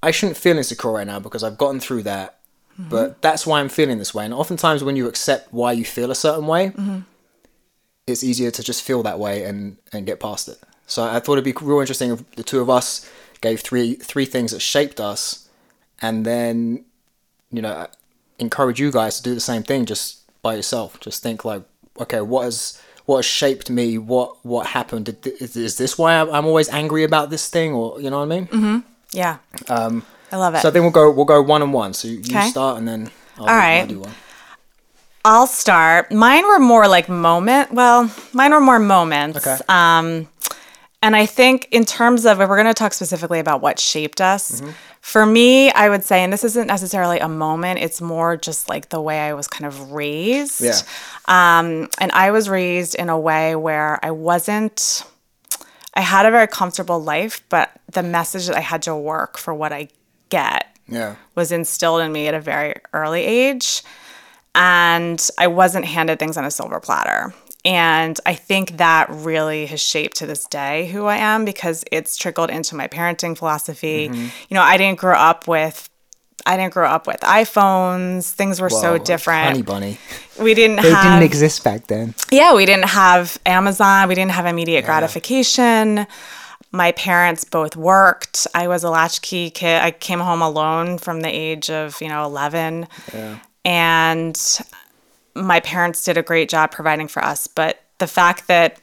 I 0.03 0.11
shouldn't 0.11 0.39
feel 0.39 0.57
insecure 0.57 0.93
right 0.93 1.07
now 1.07 1.21
because 1.21 1.45
I've 1.45 1.59
gotten 1.59 1.81
through 1.81 2.05
that. 2.05 2.41
But 2.79 3.11
mm-hmm. 3.11 3.19
that's 3.21 3.47
why 3.47 3.61
I'm 3.61 3.69
feeling 3.69 3.99
this 3.99 4.15
way. 4.15 4.25
And 4.25 4.33
oftentimes, 4.33 4.83
when 4.83 4.97
you 4.97 5.07
accept 5.07 5.53
why 5.53 5.73
you 5.73 5.85
feel 5.85 6.11
a 6.11 6.15
certain 6.15 6.47
way, 6.47 6.69
mm-hmm. 6.69 7.01
it's 8.07 8.25
easier 8.25 8.51
to 8.51 8.63
just 8.63 8.83
feel 8.83 9.03
that 9.03 9.19
way 9.19 9.45
and 9.45 9.77
and 9.93 10.07
get 10.07 10.19
past 10.19 10.49
it. 10.49 10.59
So 10.87 11.05
I 11.05 11.21
thought 11.21 11.35
it'd 11.35 11.45
be 11.45 11.55
real 11.61 11.81
interesting 11.81 12.11
if 12.11 12.31
the 12.33 12.43
two 12.43 12.61
of 12.61 12.71
us 12.71 13.11
gave 13.43 13.61
three 13.61 13.95
three 13.95 14.25
things 14.25 14.53
that 14.53 14.61
shaped 14.61 14.99
us, 14.99 15.49
and 16.01 16.25
then 16.25 16.85
you 17.53 17.61
know 17.61 17.87
encourage 18.39 18.81
you 18.81 18.91
guys 18.91 19.19
to 19.19 19.23
do 19.23 19.35
the 19.35 19.41
same 19.41 19.63
thing 19.63 19.85
just 19.85 20.21
by 20.41 20.55
yourself. 20.55 20.99
Just 21.01 21.23
think 21.23 21.45
like, 21.45 21.63
okay, 22.01 22.23
what 22.23 22.45
has 22.45 22.81
what 23.05 23.19
has 23.19 23.27
shaped 23.27 23.69
me? 23.69 23.99
What 23.99 24.45
what 24.45 24.69
happened? 24.69 25.07
Did, 25.07 25.27
is, 25.41 25.57
is 25.57 25.77
this 25.77 25.99
why 25.99 26.15
I'm, 26.15 26.31
I'm 26.31 26.47
always 26.47 26.69
angry 26.71 27.05
about 27.05 27.29
this 27.29 27.51
thing, 27.51 27.73
or 27.73 28.01
you 28.01 28.09
know 28.09 28.19
what 28.19 28.33
I 28.33 28.37
mean? 28.37 28.47
Mm-hmm. 28.47 28.79
Yeah. 29.13 29.39
Um, 29.69 30.05
I 30.33 30.37
love 30.37 30.55
it. 30.55 30.61
So 30.61 30.69
I 30.69 30.73
think 30.73 30.83
we'll 30.83 30.91
go 30.93 31.11
we'll 31.11 31.25
go 31.25 31.43
one 31.43 31.63
on 31.63 31.73
one. 31.73 31.93
So 31.95 32.09
you, 32.09 32.19
you 32.19 32.41
start, 32.43 32.79
and 32.79 32.87
then 32.87 33.11
I'll, 33.37 33.43
All 33.43 33.49
do, 33.49 33.53
right. 33.55 33.81
I'll 33.81 33.87
do 33.87 34.01
one. 34.01 34.13
I'll 35.25 35.47
start. 35.47 36.11
Mine 36.13 36.47
were 36.47 36.59
more 36.61 36.89
like 36.89 37.09
moment. 37.09 37.73
Well, 37.73 38.11
mine 38.33 38.53
were 38.53 38.61
more 38.61 38.79
moments. 38.79 39.47
Okay. 39.47 39.59
Um, 39.69 40.29
and 41.03 41.17
I 41.17 41.27
think 41.27 41.69
in 41.71 41.85
terms 41.85 42.25
of 42.27 42.41
if 42.41 42.49
we're 42.49 42.57
going 42.57 42.67
to 42.67 42.75
talk 42.75 42.93
specifically 42.93 43.39
about 43.39 43.61
what 43.61 43.79
shaped 43.79 44.21
us, 44.21 44.61
Mm-hmm. 44.61 44.71
for 45.01 45.25
me, 45.27 45.71
I 45.73 45.89
would 45.89 46.05
say, 46.05 46.23
and 46.23 46.33
this 46.33 46.45
isn't 46.45 46.67
necessarily 46.67 47.19
a 47.19 47.29
moment. 47.29 47.81
It's 47.81 48.01
more 48.03 48.37
just 48.37 48.69
like 48.69 48.91
the 48.91 49.01
way 49.01 49.19
I 49.21 49.33
was 49.35 49.49
kind 49.49 49.67
of 49.67 49.93
raised. 49.93 50.61
Yeah. 50.63 50.79
Um, 51.27 51.89
and 51.99 52.13
I 52.13 52.31
was 52.31 52.49
raised 52.49 52.95
in 52.95 53.09
a 53.09 53.19
way 53.19 53.57
where 53.57 53.99
I 54.03 54.11
wasn't. 54.13 55.05
I 55.95 56.01
had 56.03 56.25
a 56.27 56.31
very 56.31 56.47
comfortable 56.47 57.03
life, 57.03 57.43
but 57.49 57.71
the 57.91 58.03
message 58.03 58.47
that 58.47 58.57
I 58.57 58.61
had 58.61 58.83
to 58.83 58.97
work 58.97 59.37
for 59.39 59.53
what 59.53 59.73
I 59.73 59.89
get 60.29 60.67
Yeah. 60.89 61.17
was 61.35 61.51
instilled 61.53 62.01
in 62.03 62.13
me 62.13 62.29
at 62.29 62.35
a 62.35 62.41
very 62.41 62.75
early 62.93 63.25
age. 63.25 63.83
And 64.55 65.29
I 65.39 65.47
wasn't 65.49 65.85
handed 65.85 66.19
things 66.19 66.37
on 66.37 66.45
a 66.45 66.51
silver 66.51 66.81
platter. 66.81 67.35
And 67.65 68.19
I 68.25 68.35
think 68.35 68.79
that 68.79 69.09
really 69.11 69.67
has 69.67 69.83
shaped 69.83 70.17
to 70.19 70.27
this 70.27 70.47
day 70.47 70.87
who 70.87 71.05
I 71.07 71.17
am 71.19 71.45
because 71.45 71.85
it's 71.93 72.17
trickled 72.17 72.49
into 72.51 72.75
my 72.75 72.89
parenting 72.89 73.37
philosophy. 73.37 74.09
Mm-hmm. 74.09 74.23
You 74.49 74.55
know, 74.55 74.63
I 74.63 74.79
didn't 74.79 74.99
grow 74.99 75.15
up 75.17 75.47
with 75.47 75.90
I 76.47 76.57
didn't 76.57 76.73
grow 76.73 76.89
up 76.89 77.07
with 77.07 77.21
iPhones. 77.21 78.31
Things 78.33 78.61
were 78.61 78.71
so 78.71 78.99
different. 78.99 79.47
Honey 79.49 79.63
bunny. 79.63 79.99
We 80.41 80.55
didn't 80.55 80.83
They 80.83 80.91
have 80.91 81.03
didn't 81.05 81.23
exist 81.25 81.63
back 81.65 81.87
then. 81.89 82.15
yeah, 82.31 82.55
we 82.55 82.65
didn't 82.67 82.89
have 82.89 83.39
Amazon. 83.47 84.09
We 84.09 84.15
didn't 84.15 84.33
have 84.33 84.47
immediate 84.47 84.85
gratification. 84.85 86.07
My 86.73 86.93
parents 86.93 87.45
both 87.45 87.77
worked. 87.77 88.47
I 88.55 88.69
was 88.69 88.85
a 88.85 88.91
latchkey 88.91 89.51
kid. 89.51 89.83
I 89.83 89.91
came 89.91 90.21
home 90.21 90.41
alone 90.41 90.99
from 90.99 91.21
the 91.21 91.29
age 91.29 91.69
of, 91.69 92.01
you 92.01 92.09
know, 92.09 92.25
11. 92.25 92.87
Yeah. 93.13 93.39
And 93.65 94.61
my 95.35 95.61
parents 95.61 96.05
did 96.05 96.17
a 96.17 96.23
great 96.23 96.49
job 96.49 96.71
providing 96.71 97.09
for 97.09 97.25
us. 97.25 97.47
But 97.47 97.83
the 97.99 98.07
fact 98.07 98.47
that 98.49 98.81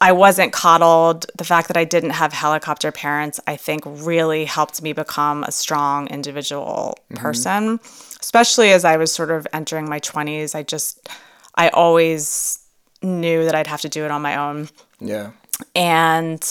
I 0.00 0.12
wasn't 0.12 0.52
coddled, 0.52 1.26
the 1.36 1.44
fact 1.44 1.68
that 1.68 1.76
I 1.76 1.84
didn't 1.84 2.10
have 2.10 2.32
helicopter 2.32 2.92
parents, 2.92 3.40
I 3.46 3.56
think 3.56 3.82
really 3.86 4.44
helped 4.44 4.82
me 4.82 4.92
become 4.92 5.44
a 5.44 5.52
strong 5.52 6.06
individual 6.08 6.98
mm-hmm. 7.10 7.22
person, 7.22 7.80
especially 8.20 8.72
as 8.72 8.84
I 8.84 8.96
was 8.96 9.12
sort 9.12 9.30
of 9.30 9.46
entering 9.52 9.88
my 9.88 10.00
20s. 10.00 10.54
I 10.54 10.62
just, 10.62 11.08
I 11.54 11.68
always 11.68 12.58
knew 13.02 13.44
that 13.44 13.54
I'd 13.54 13.66
have 13.66 13.82
to 13.82 13.88
do 13.88 14.04
it 14.04 14.10
on 14.10 14.22
my 14.22 14.36
own. 14.36 14.68
Yeah. 15.00 15.30
And 15.74 16.42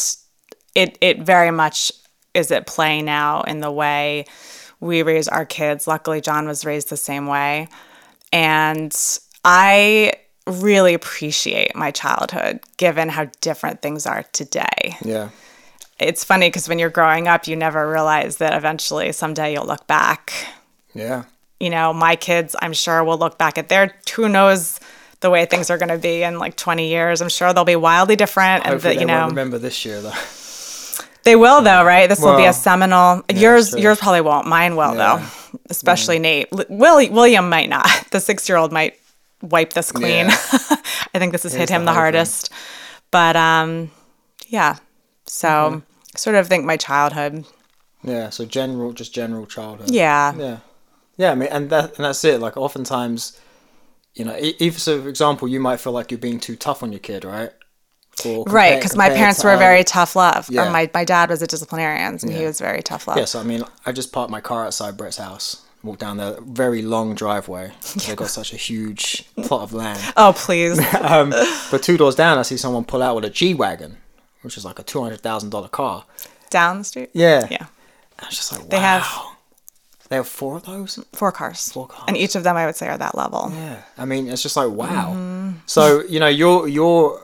it, 0.74 0.98
it 1.02 1.22
very 1.22 1.52
much 1.52 1.92
is 2.34 2.52
at 2.52 2.68
play 2.68 3.02
now 3.02 3.42
in 3.44 3.60
the 3.60 3.72
way 3.72 4.26
we 4.80 5.04
raise 5.04 5.28
our 5.28 5.46
kids. 5.46 5.88
Luckily, 5.88 6.22
John 6.22 6.48
was 6.48 6.66
raised 6.66 6.90
the 6.90 6.98
same 6.98 7.28
way. 7.28 7.68
And 8.32 8.96
I 9.44 10.14
really 10.48 10.94
appreciate 10.94 11.76
my 11.76 11.92
childhood 11.92 12.60
given 12.78 13.10
how 13.10 13.26
different 13.42 13.82
things 13.82 14.06
are 14.06 14.24
today. 14.32 14.96
Yeah. 15.04 15.30
It's 16.00 16.24
funny 16.24 16.48
because 16.50 16.68
when 16.68 16.78
you're 16.78 16.90
growing 16.90 17.28
up, 17.28 17.48
you 17.48 17.56
never 17.56 17.90
realize 17.90 18.38
that 18.38 18.54
eventually 18.54 19.12
someday 19.12 19.54
you'll 19.54 19.66
look 19.66 19.88
back. 19.88 20.34
Yeah. 20.94 21.24
You 21.60 21.70
know, 21.70 21.94
my 21.94 22.16
kids, 22.16 22.56
I'm 22.62 22.74
sure, 22.74 23.04
will 23.04 23.18
look 23.18 23.38
back 23.38 23.58
at 23.58 23.70
their, 23.70 23.96
who 24.16 24.28
knows 24.28 24.80
the 25.22 25.30
way 25.30 25.46
things 25.46 25.70
are 25.70 25.78
going 25.78 25.90
to 25.90 25.98
be 25.98 26.22
in 26.22 26.38
like 26.38 26.58
20 26.58 26.90
years. 26.90 27.22
I'm 27.22 27.30
sure 27.30 27.54
they'll 27.54 27.64
be 27.64 27.78
wildly 27.78 28.18
different. 28.18 28.66
And 28.66 28.74
Hopefully 28.74 28.96
that, 28.96 29.02
you 29.02 29.08
they 29.08 29.14
know, 29.14 29.28
remember 29.28 29.58
this 29.58 29.86
year 29.86 30.02
though. 30.02 30.12
they 31.24 31.36
will 31.38 31.62
though, 31.62 31.84
right? 31.86 32.08
This 32.10 32.22
will 32.22 32.36
be 32.38 32.46
a 32.46 32.54
seminal. 32.54 33.24
yours, 33.34 33.72
true. 33.72 33.80
yours 33.80 33.98
probably 33.98 34.22
won't. 34.22 34.48
Mine 34.48 34.76
will 34.76 34.96
Yeah. 34.96 35.18
though, 35.18 35.60
especially 35.70 36.20
Nate. 36.20 36.50
Will, 36.52 37.10
William 37.10 37.50
might 37.50 37.70
not. 37.70 37.88
The 38.12 38.20
six 38.20 38.48
year 38.50 38.58
old 38.58 38.72
might 38.74 39.00
wipe 39.50 39.74
this 39.74 39.92
clean. 39.92 40.28
Yeah. 40.28 40.38
I 41.14 41.20
think 41.20 41.32
this 41.32 41.44
has 41.44 41.54
hit 41.54 41.70
him 41.70 41.86
the 41.86 41.92
the 41.92 41.94
hard 41.94 42.14
thing. 42.14 42.20
hardest. 42.20 42.52
But 43.12 43.36
um, 43.36 43.92
yeah. 44.48 44.78
So 45.26 45.48
Mm-hmm. 45.48 46.18
sort 46.18 46.36
of 46.36 46.48
think 46.48 46.66
my 46.66 46.78
childhood. 46.78 47.46
Yeah. 48.04 48.30
So 48.30 48.46
general, 48.46 48.94
just 48.94 49.14
general 49.14 49.46
childhood. 49.46 49.90
Yeah. 49.92 50.34
Yeah. 50.38 50.58
Yeah. 51.18 51.32
I 51.32 51.36
mean, 51.36 51.50
and 51.52 51.70
that 51.70 51.96
and 51.96 52.06
that's 52.06 52.24
it. 52.24 52.40
Like 52.42 52.58
oftentimes, 52.58 53.40
you 54.14 54.26
know, 54.26 54.36
even 54.40 54.80
so, 54.80 55.02
for 55.02 55.10
example, 55.10 55.48
you 55.48 55.60
might 55.60 55.80
feel 55.80 55.94
like 55.94 56.12
you're 56.12 56.18
being 56.20 56.40
too 56.40 56.56
tough 56.56 56.84
on 56.84 56.92
your 56.92 57.00
kid, 57.00 57.26
right? 57.26 57.52
Or 58.26 58.46
Right, 58.46 58.78
because 58.78 58.96
my 58.96 59.10
parents 59.10 59.44
were 59.44 59.58
very 59.58 59.84
tough 59.84 60.16
love. 60.16 60.48
Yeah. 60.50 60.68
Or 60.68 60.72
my, 60.72 60.90
my 60.94 61.04
dad 61.04 61.30
was 61.30 61.42
a 61.42 61.48
disciplinarian, 61.48 62.18
and 62.22 62.32
he 62.32 62.40
Yeah. 62.42 62.48
was 62.48 62.62
very 62.62 62.82
tough 62.82 63.10
love. 63.10 63.18
Yeah, 63.18 63.26
so 63.26 63.42
I 63.42 63.44
mean, 63.44 63.64
I 63.86 63.92
just 63.92 64.14
parked 64.14 64.32
my 64.32 64.40
car 64.40 64.66
outside 64.66 64.96
Brett's 64.96 65.18
house, 65.18 65.65
walked 65.86 66.00
down 66.00 66.18
the 66.18 66.40
very 66.46 66.82
long 66.82 67.16
driveway. 67.16 67.72
They've 68.08 68.16
got 68.16 68.30
such 68.30 68.54
a 68.54 68.58
huge 68.58 69.26
plot 69.44 69.62
of 69.62 69.74
land. 69.74 70.00
Oh, 70.18 70.34
please. 70.36 70.80
Um, 71.02 71.30
but 71.72 71.84
two 71.84 71.98
doors 71.98 72.16
down, 72.16 72.38
I 72.38 72.42
see 72.44 72.58
someone 72.58 72.84
pull 72.86 73.02
out 73.04 73.16
with 73.16 73.26
a 73.26 73.30
G 73.30 73.54
wagon, 73.54 73.98
which 74.42 74.58
is 74.58 74.66
like 74.66 74.80
a 74.80 74.84
two 74.84 75.02
hundred 75.02 75.22
thousand 75.22 75.50
dollar 75.52 75.68
car. 75.70 76.06
Down 76.50 76.80
the 76.80 76.84
street? 76.84 77.10
Yeah, 77.14 77.48
Yeah. 77.50 77.66
I 78.20 78.26
was 78.28 78.36
just 78.36 78.52
like, 78.52 78.62
wow. 78.62 78.68
They 78.70 78.80
have- 78.80 79.22
they 80.08 80.18
have 80.18 80.28
four 80.28 80.58
of 80.58 80.66
those. 80.66 81.00
Four 81.14 81.32
cars. 81.32 81.72
Four 81.72 81.88
cars. 81.88 82.04
And 82.08 82.16
each 82.16 82.36
of 82.36 82.44
them, 82.44 82.56
I 82.56 82.68
would 82.68 82.76
say, 82.76 82.88
are 82.88 82.98
that 82.98 83.16
level. 83.16 83.52
Yeah, 83.52 83.82
I 83.98 84.06
mean, 84.06 84.28
it's 84.28 84.44
just 84.44 84.56
like 84.56 84.70
wow. 84.70 85.14
Mm-hmm. 85.16 85.52
So 85.66 86.04
you 86.08 86.20
know, 86.20 86.28
you're 86.28 86.68
you're 86.68 87.20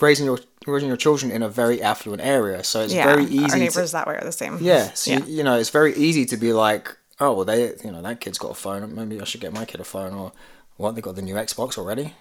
raising 0.00 0.26
your 0.26 0.38
raising 0.68 0.86
your 0.86 0.96
children 0.96 1.32
in 1.32 1.42
a 1.42 1.48
very 1.48 1.82
affluent 1.82 2.22
area, 2.22 2.62
so 2.62 2.82
it's 2.82 2.94
Yeah. 2.94 3.04
very 3.06 3.24
Our 3.24 3.28
easy. 3.30 3.48
To, 3.48 3.58
neighbors 3.58 3.90
that 3.92 4.06
way 4.06 4.14
are 4.14 4.22
the 4.24 4.30
same. 4.30 4.58
yeah, 4.60 4.92
so 4.94 5.10
Yeah. 5.10 5.18
You, 5.26 5.36
you 5.38 5.42
know, 5.42 5.56
it's 5.58 5.70
very 5.70 5.92
easy 5.96 6.24
to 6.26 6.36
be 6.36 6.52
like, 6.52 6.96
oh 7.20 7.32
well, 7.34 7.44
they, 7.44 7.74
you 7.84 7.90
know, 7.92 8.02
that 8.02 8.20
kid's 8.20 8.38
got 8.38 8.50
a 8.50 8.54
phone. 8.54 8.94
Maybe 8.94 9.20
I 9.20 9.24
should 9.24 9.40
get 9.40 9.52
my 9.52 9.64
kid 9.64 9.80
a 9.80 9.84
phone, 9.84 10.14
or 10.14 10.32
what? 10.76 10.94
They 10.94 11.00
got 11.00 11.16
the 11.16 11.22
new 11.22 11.34
Xbox 11.34 11.78
already. 11.78 12.14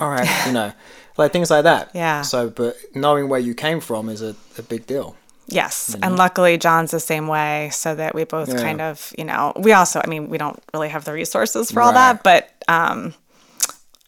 All 0.00 0.08
right, 0.08 0.46
you 0.46 0.52
know, 0.52 0.72
like 1.18 1.32
things 1.32 1.50
like 1.50 1.64
that. 1.64 1.90
Yeah. 1.94 2.22
So, 2.22 2.48
but 2.50 2.74
knowing 2.94 3.28
where 3.28 3.40
you 3.40 3.54
came 3.54 3.80
from 3.80 4.08
is 4.08 4.22
a, 4.22 4.34
a 4.58 4.62
big 4.62 4.86
deal. 4.86 5.14
Yes. 5.46 5.96
And 6.00 6.16
luckily, 6.16 6.56
John's 6.58 6.92
the 6.92 7.00
same 7.00 7.26
way, 7.26 7.70
so 7.72 7.94
that 7.96 8.14
we 8.14 8.22
both 8.24 8.48
Yeah. 8.48 8.62
kind 8.62 8.80
of, 8.80 9.12
you 9.18 9.24
know, 9.24 9.52
we 9.56 9.72
also, 9.72 10.00
I 10.02 10.06
mean, 10.06 10.30
we 10.30 10.38
don't 10.38 10.62
really 10.72 10.88
have 10.88 11.04
the 11.04 11.12
resources 11.12 11.72
for 11.72 11.82
all 11.82 11.92
Right. 11.92 12.22
that, 12.22 12.22
but 12.22 12.50
um, 12.68 13.14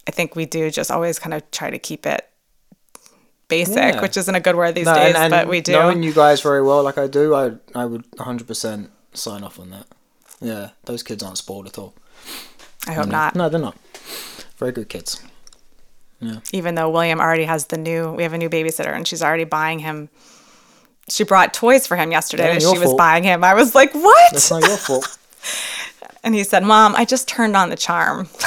I 0.06 0.12
think 0.12 0.36
we 0.36 0.46
do 0.46 0.70
just 0.70 0.90
always 0.92 1.18
kind 1.18 1.34
of 1.34 1.50
try 1.50 1.68
to 1.70 1.80
keep 1.80 2.06
it 2.06 2.28
basic, 3.48 3.76
Yeah. 3.94 4.00
which 4.00 4.16
isn't 4.16 4.34
a 4.34 4.40
good 4.40 4.54
word 4.56 4.74
these 4.76 4.86
No, 4.86 4.94
days, 4.94 5.14
and, 5.14 5.24
and 5.24 5.30
but 5.32 5.48
we 5.48 5.60
do. 5.60 5.72
Knowing 5.72 6.02
you 6.04 6.12
guys 6.14 6.40
very 6.40 6.62
well, 6.62 6.82
like 6.84 6.96
I 6.96 7.06
do, 7.08 7.34
I 7.34 7.52
I 7.74 7.84
would 7.86 8.08
100% 8.12 8.88
sign 9.12 9.42
off 9.42 9.58
on 9.58 9.70
that. 9.70 9.86
Yeah, 10.42 10.70
those 10.84 11.02
kids 11.02 11.22
aren't 11.22 11.38
spoiled 11.38 11.66
at 11.66 11.78
all. 11.78 11.94
I 12.86 12.92
hope 12.92 13.08
not. 13.08 13.34
No, 13.34 13.48
they're 13.48 13.60
not. 13.60 13.76
Very 14.58 14.72
good 14.72 14.88
kids. 14.88 15.22
Yeah. 16.20 16.40
Even 16.52 16.74
though 16.74 16.90
William 16.90 17.20
already 17.20 17.44
has 17.44 17.66
the 17.66 17.76
new, 17.78 18.12
we 18.12 18.22
have 18.22 18.32
a 18.32 18.38
new 18.38 18.48
babysitter, 18.50 18.92
and 18.94 19.06
she's 19.06 19.22
already 19.22 19.44
buying 19.44 19.80
him. 19.80 20.08
She 21.08 21.24
brought 21.24 21.52
toys 21.52 21.86
for 21.86 21.96
him 21.96 22.12
yesterday 22.12 22.58
your 22.60 22.74
she 22.74 22.78
was 22.78 22.94
buying 22.94 23.24
him. 23.24 23.42
I 23.42 23.54
was 23.54 23.74
like, 23.74 23.92
what? 23.92 24.32
That's 24.32 24.50
not 24.50 24.62
your 24.62 24.76
fault. 24.76 25.18
And 26.24 26.36
he 26.36 26.44
said, 26.44 26.62
Mom, 26.62 26.94
I 26.96 27.04
just 27.04 27.26
turned 27.26 27.56
on 27.56 27.68
the 27.68 27.76
charm. 27.76 28.28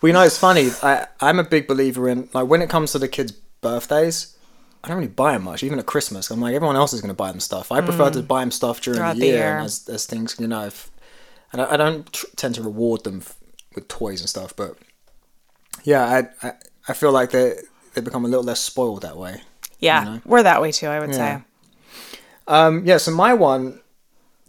Well, 0.00 0.08
you 0.08 0.12
know, 0.12 0.22
it's 0.22 0.38
funny. 0.38 0.70
I, 0.82 1.06
I'm 1.20 1.40
a 1.40 1.44
big 1.44 1.66
believer 1.66 2.08
in 2.08 2.28
like 2.32 2.46
when 2.46 2.62
it 2.62 2.70
comes 2.70 2.92
to 2.92 3.00
the 3.00 3.08
kids' 3.08 3.32
birthdays. 3.32 4.36
I 4.84 4.88
don't 4.88 4.96
really 4.98 5.08
buy 5.08 5.32
them 5.32 5.42
much, 5.42 5.64
even 5.64 5.80
at 5.80 5.86
Christmas. 5.86 6.30
I'm 6.30 6.40
like 6.40 6.54
everyone 6.54 6.76
else 6.76 6.92
is 6.92 7.00
going 7.00 7.08
to 7.08 7.16
buy 7.16 7.32
them 7.32 7.40
stuff. 7.40 7.72
I 7.72 7.80
prefer 7.80 8.08
to 8.10 8.22
buy 8.22 8.40
them 8.42 8.52
stuff 8.52 8.80
during 8.80 8.98
Mm. 8.98 9.02
Throughout 9.02 9.14
the 9.16 9.20
the 9.22 9.26
year, 9.26 9.36
year. 9.38 9.56
and 9.56 9.64
as 9.66 9.88
as 9.88 10.06
things 10.06 10.36
you 10.38 10.46
know. 10.46 10.66
If, 10.66 10.88
and 11.52 11.62
I, 11.62 11.74
I 11.74 11.76
don't 11.76 12.10
tr- 12.12 12.26
tend 12.36 12.54
to 12.56 12.62
reward 12.62 13.04
them 13.04 13.18
f- 13.18 13.36
with 13.74 13.88
toys 13.88 14.20
and 14.20 14.28
stuff, 14.28 14.54
but 14.56 14.76
yeah, 15.84 16.04
I 16.42 16.46
I, 16.48 16.52
I 16.88 16.92
feel 16.94 17.12
like 17.12 17.30
they 17.30 17.54
they 17.94 18.00
become 18.00 18.24
a 18.24 18.28
little 18.28 18.44
less 18.44 18.60
spoiled 18.60 19.02
that 19.02 19.16
way. 19.16 19.42
yeah, 19.80 20.04
know? 20.04 20.20
we're 20.24 20.42
that 20.42 20.60
way 20.62 20.72
too, 20.72 20.88
I 20.88 21.00
would 21.00 21.10
Yeah. 21.10 21.38
say. 21.38 21.42
Um, 22.46 22.84
yeah, 22.86 22.96
so 22.96 23.10
my 23.10 23.34
one, 23.34 23.80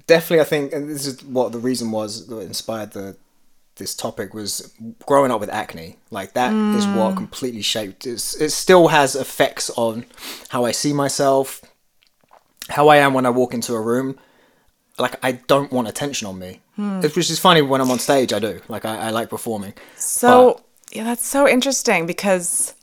definitely, 0.08 0.39
I 0.41 0.46
think, 0.46 0.72
and 0.74 0.89
this 0.89 1.06
is 1.06 1.22
what 1.24 1.51
the 1.51 1.60
reason 1.60 1.91
was 1.91 2.27
that 2.27 2.39
inspired 2.39 2.91
the 2.91 3.18
this 3.75 3.96
topic 3.96 4.34
was 4.34 4.74
growing 5.06 5.32
up 5.32 5.39
with 5.39 5.50
acne. 5.50 5.98
Like 6.12 6.34
that 6.34 6.62
is 6.74 6.88
what 6.89 7.15
completely 7.15 7.62
shaped. 7.62 8.06
It's, 8.06 8.36
it 8.36 8.50
still 8.51 8.89
has 8.89 9.15
effects 9.15 9.70
on 9.77 10.06
how 10.50 10.65
I 10.65 10.72
see 10.72 10.91
myself, 10.91 11.62
how 12.70 12.89
I 12.89 12.98
am 12.98 13.13
when 13.13 13.25
I 13.25 13.29
walk 13.29 13.53
into 13.53 13.74
a 13.75 13.82
room. 13.82 14.20
Like 15.00 15.15
I 15.24 15.34
don't 15.34 15.72
want 15.72 15.88
attention 15.88 16.27
on 16.27 16.38
me, 16.39 16.60
hmm. 16.75 17.00
It's- 17.00 17.15
which 17.15 17.29
is 17.29 17.39
funny 17.39 17.62
when 17.62 17.82
I'm 17.82 17.91
on 17.91 18.00
stage. 18.00 18.34
I 18.34 18.39
do. 18.39 18.60
Like 18.68 18.86
I, 18.86 19.08
I 19.08 19.10
like 19.12 19.29
performing. 19.29 19.74
So 19.96 20.62
yeah, 20.91 21.03
that's 21.03 21.25
so 21.25 21.48
interesting 21.48 22.06
because 22.06 22.74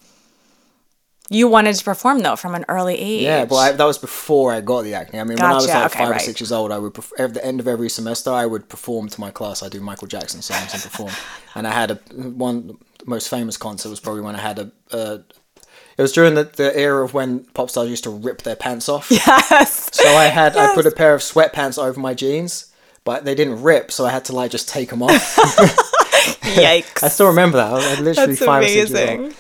you 1.28 1.49
wanted 1.49 1.75
to 1.75 1.85
perform 1.85 2.20
though 2.20 2.37
from 2.37 2.54
an 2.54 2.64
early 2.68 2.94
age. 2.96 3.23
Yeah, 3.23 3.44
but 3.46 3.56
I, 3.56 3.73
that 3.73 3.85
was 3.85 3.99
before 3.99 4.52
I 4.52 4.61
got 4.61 4.82
the 4.82 4.94
acne. 4.94 5.18
I 5.18 5.25
mean, 5.25 5.38
when 5.38 5.46
I 5.50 5.54
was 5.54 5.66
like 5.66 5.87
okay, 5.92 5.99
five 6.04 6.14
or 6.16 6.18
six 6.20 6.40
years 6.40 6.52
old, 6.52 6.70
I 6.70 6.78
would 6.78 6.94
perf- 6.94 7.18
at 7.18 7.35
the 7.35 7.44
end 7.44 7.58
of 7.58 7.66
every 7.66 7.88
semester 7.88 8.30
I 8.30 8.46
would 8.46 8.68
perform 8.68 9.08
to 9.08 9.20
my 9.20 9.30
class. 9.32 9.62
I 9.62 9.68
do 9.68 9.80
Michael 9.80 10.06
Jackson 10.06 10.40
songs 10.42 10.73
and 10.73 10.82
perform. 10.82 11.12
And 11.56 11.66
I 11.66 11.73
had 11.73 11.90
a 11.90 11.94
one 12.14 12.66
the 12.99 13.06
most 13.06 13.28
famous 13.28 13.56
concert 13.56 13.88
was 13.88 13.99
probably 14.00 14.20
when 14.23 14.37
I 14.37 14.40
had 14.40 14.58
a. 14.58 14.70
a 14.92 15.20
it 15.96 16.02
was 16.02 16.12
during 16.12 16.34
the, 16.34 16.44
the 16.44 16.76
era 16.76 17.04
of 17.04 17.14
when 17.14 17.40
pop 17.54 17.70
stars 17.70 17.88
used 17.88 18.04
to 18.04 18.10
rip 18.10 18.42
their 18.42 18.56
pants 18.56 18.88
off. 18.88 19.10
yes. 19.10 19.90
So 19.92 20.08
I 20.08 20.24
had 20.26 20.56
I 20.56 20.74
put 20.74 20.86
a 20.86 20.90
pair 20.90 21.14
of 21.14 21.20
sweatpants 21.20 21.82
over 21.82 21.98
my 21.98 22.14
jeans, 22.14 22.72
but 23.04 23.24
they 23.24 23.34
didn't 23.34 23.62
rip, 23.62 23.90
so 23.90 24.04
I 24.04 24.10
had 24.10 24.24
to 24.26 24.34
like 24.34 24.50
just 24.50 24.68
take 24.68 24.90
them 24.90 25.02
off. 25.02 25.12
Yikes. 26.46 27.02
I 27.02 27.08
still 27.08 27.28
remember 27.28 27.58
that. 27.58 27.70
I 27.70 27.72
was 27.72 27.86
like, 27.86 27.98
literally 28.00 28.34
That's 28.34 28.44
five 28.44 28.62
or 28.62 28.68
six 28.68 28.90
years 28.90 28.94
old. 29.10 29.18
amazing. 29.20 29.36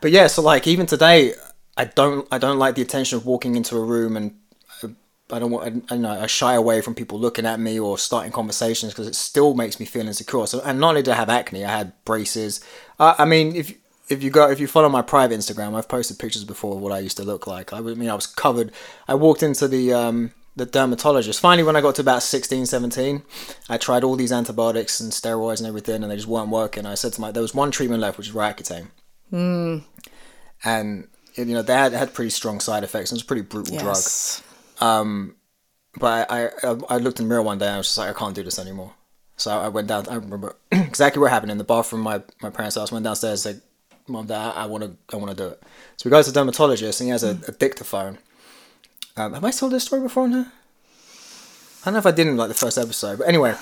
But 0.00 0.10
yeah, 0.10 0.26
so 0.26 0.42
like 0.42 0.66
even 0.66 0.86
today, 0.86 1.34
I 1.76 1.86
don't 1.86 2.28
I 2.30 2.38
don't 2.38 2.58
like 2.58 2.74
the 2.74 2.82
attention 2.82 3.18
of 3.18 3.26
walking 3.26 3.56
into 3.56 3.76
a 3.76 3.84
room 3.84 4.16
and 4.16 4.36
uh, 4.82 4.88
I 5.30 5.38
don't 5.38 5.50
want 5.50 5.84
I, 5.90 5.94
I 5.94 5.96
know 5.98 6.10
I 6.10 6.26
shy 6.26 6.54
away 6.54 6.80
from 6.82 6.94
people 6.94 7.18
looking 7.18 7.46
at 7.46 7.58
me 7.58 7.78
or 7.78 7.98
starting 7.98 8.32
conversations 8.32 8.92
because 8.92 9.06
it 9.08 9.14
still 9.14 9.54
makes 9.54 9.80
me 9.80 9.86
feel 9.86 10.06
insecure. 10.06 10.46
So 10.46 10.60
and 10.64 10.78
not 10.78 10.90
only 10.90 11.02
did 11.02 11.12
I 11.12 11.16
have 11.16 11.30
acne, 11.30 11.64
I 11.64 11.70
had 11.76 11.92
braces. 12.04 12.60
Uh, 12.98 13.14
I 13.18 13.24
mean, 13.24 13.56
if 13.56 13.74
if 14.08 14.22
you 14.22 14.30
go 14.30 14.50
if 14.50 14.60
you 14.60 14.66
follow 14.66 14.88
my 14.88 15.02
private 15.02 15.38
Instagram, 15.38 15.74
I've 15.74 15.88
posted 15.88 16.18
pictures 16.18 16.44
before 16.44 16.76
of 16.76 16.80
what 16.80 16.92
I 16.92 16.98
used 16.98 17.16
to 17.18 17.24
look 17.24 17.46
like. 17.46 17.72
I 17.72 17.80
mean, 17.80 18.08
I 18.08 18.14
was 18.14 18.26
covered. 18.26 18.72
I 19.08 19.14
walked 19.14 19.42
into 19.42 19.68
the 19.68 19.92
um 19.92 20.32
the 20.56 20.66
dermatologist. 20.66 21.40
Finally, 21.40 21.64
when 21.64 21.76
I 21.76 21.80
got 21.80 21.96
to 21.96 22.02
about 22.02 22.22
16, 22.22 22.66
17, 22.66 23.22
I 23.68 23.76
tried 23.76 24.04
all 24.04 24.14
these 24.14 24.30
antibiotics 24.30 25.00
and 25.00 25.10
steroids 25.10 25.58
and 25.58 25.66
everything, 25.66 26.02
and 26.02 26.10
they 26.10 26.16
just 26.16 26.28
weren't 26.28 26.50
working. 26.50 26.86
I 26.86 26.94
said 26.94 27.12
to 27.14 27.20
my, 27.20 27.32
there 27.32 27.42
was 27.42 27.54
one 27.56 27.72
treatment 27.72 28.00
left, 28.00 28.18
which 28.18 28.28
is 28.28 28.34
Roaccutane 28.34 28.88
and 31.34 31.46
you 31.48 31.54
know 31.54 31.62
they 31.62 31.74
had, 31.74 31.92
had 31.92 32.14
pretty 32.14 32.30
strong 32.30 32.60
side 32.60 32.84
effects. 32.84 33.10
It 33.10 33.16
was 33.16 33.22
a 33.22 33.26
pretty 33.26 33.42
brutal 33.42 33.76
drug. 33.76 33.96
Yes. 33.96 34.42
But 35.98 36.30
I, 36.30 36.46
I 36.62 36.76
I 36.88 36.96
looked 36.98 37.20
in 37.20 37.26
the 37.26 37.28
mirror 37.28 37.42
one 37.42 37.58
day 37.58 37.66
and 37.66 37.74
I 37.74 37.78
was 37.78 37.86
just 37.88 37.98
like 37.98 38.10
I 38.10 38.18
can't 38.18 38.34
do 38.34 38.42
this 38.42 38.58
anymore. 38.58 38.94
So 39.36 39.50
I 39.50 39.68
went 39.68 39.88
down. 39.88 40.08
I 40.08 40.14
remember 40.16 40.56
exactly 40.72 41.20
what 41.20 41.30
happened 41.30 41.52
in 41.52 41.58
the 41.58 41.64
bathroom. 41.64 42.02
My 42.02 42.22
my 42.40 42.50
parents' 42.50 42.76
house. 42.76 42.92
Went 42.92 43.04
downstairs. 43.04 43.46
"Mom, 44.06 44.26
Dad, 44.26 44.52
I 44.56 44.66
want 44.66 44.84
to 44.84 44.96
I 45.12 45.16
want 45.18 45.30
to 45.30 45.36
do 45.36 45.48
it." 45.48 45.62
So 45.96 46.08
we 46.08 46.10
go 46.10 46.22
to 46.22 46.30
the 46.30 46.34
dermatologist 46.40 47.00
and 47.00 47.08
he 47.08 47.10
has 47.12 47.22
a, 47.24 47.30
a 47.48 47.52
dictaphone. 47.52 48.18
Um, 49.16 49.32
have 49.34 49.44
I 49.44 49.50
told 49.50 49.72
this 49.72 49.84
story 49.84 50.02
before 50.02 50.24
on 50.24 50.32
here? 50.32 50.52
I 51.82 51.84
don't 51.86 51.94
know 51.94 51.98
if 52.00 52.06
I 52.06 52.10
did 52.12 52.26
in 52.26 52.36
like 52.36 52.48
the 52.48 52.54
first 52.54 52.78
episode, 52.78 53.18
but 53.18 53.28
anyway, 53.28 53.54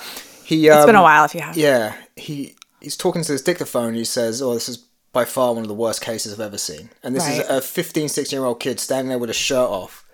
he. 0.45 0.69
Um, 0.69 0.77
It's 0.79 0.85
been 0.85 0.95
a 0.95 1.01
while 1.01 1.25
if 1.25 1.35
you 1.35 1.41
have. 1.41 1.57
Yeah, 1.57 1.93
he 2.15 2.55
he's 2.81 2.95
talking 2.97 3.23
to 3.23 3.31
this 3.31 3.41
dictaphone. 3.41 3.93
He 3.93 4.05
says, 4.05 4.41
"Oh, 4.41 4.53
this 4.53 4.69
is 4.69 4.77
by 5.11 5.25
far 5.25 5.53
one 5.53 5.61
of 5.63 5.67
the 5.67 5.73
worst 5.73 6.01
cases 6.01 6.33
I've 6.33 6.39
ever 6.39 6.57
seen." 6.57 6.89
And 7.03 7.15
this 7.15 7.27
is 7.27 7.39
a 7.49 7.61
15, 7.61 8.09
16 8.09 8.37
year 8.37 8.45
old 8.45 8.59
kid 8.59 8.79
standing 8.79 9.09
there 9.09 9.19
with 9.19 9.29
a 9.29 9.33
shirt 9.33 9.69
off. 9.69 10.05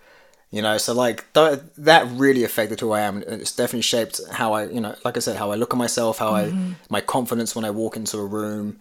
You 0.52 0.64
know, 0.64 0.80
so 0.80 0.94
like 0.94 1.32
th- 1.34 1.60
that 1.78 2.08
really 2.14 2.44
affected 2.44 2.80
who 2.80 2.92
I 2.92 3.02
am. 3.02 3.18
and 3.18 3.40
It's 3.40 3.56
definitely 3.56 3.84
shaped 3.84 4.20
how 4.32 4.54
I, 4.54 4.64
you 4.66 4.82
know, 4.82 4.96
like 5.06 5.16
I 5.16 5.20
said, 5.20 5.38
how 5.38 5.52
I 5.52 5.56
look 5.56 5.74
at 5.76 5.78
myself, 5.78 6.18
how 6.18 6.34
I, 6.34 6.52
my 6.90 7.02
confidence 7.02 7.56
when 7.56 7.66
I 7.66 7.70
walk 7.70 7.96
into 7.96 8.18
a 8.18 8.26
room. 8.26 8.80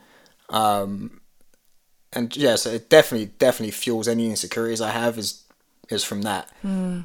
Um, 0.49 1.21
and 2.13 2.35
yeah, 2.37 2.57
so 2.57 2.71
it 2.71 2.89
definitely, 2.89 3.27
definitely 3.39 3.71
fuels 3.73 4.09
any 4.09 4.29
insecurities 4.31 4.81
I 4.81 4.91
have 4.91 5.19
is 5.19 5.43
is 5.91 6.05
from 6.05 6.23
that. 6.23 6.49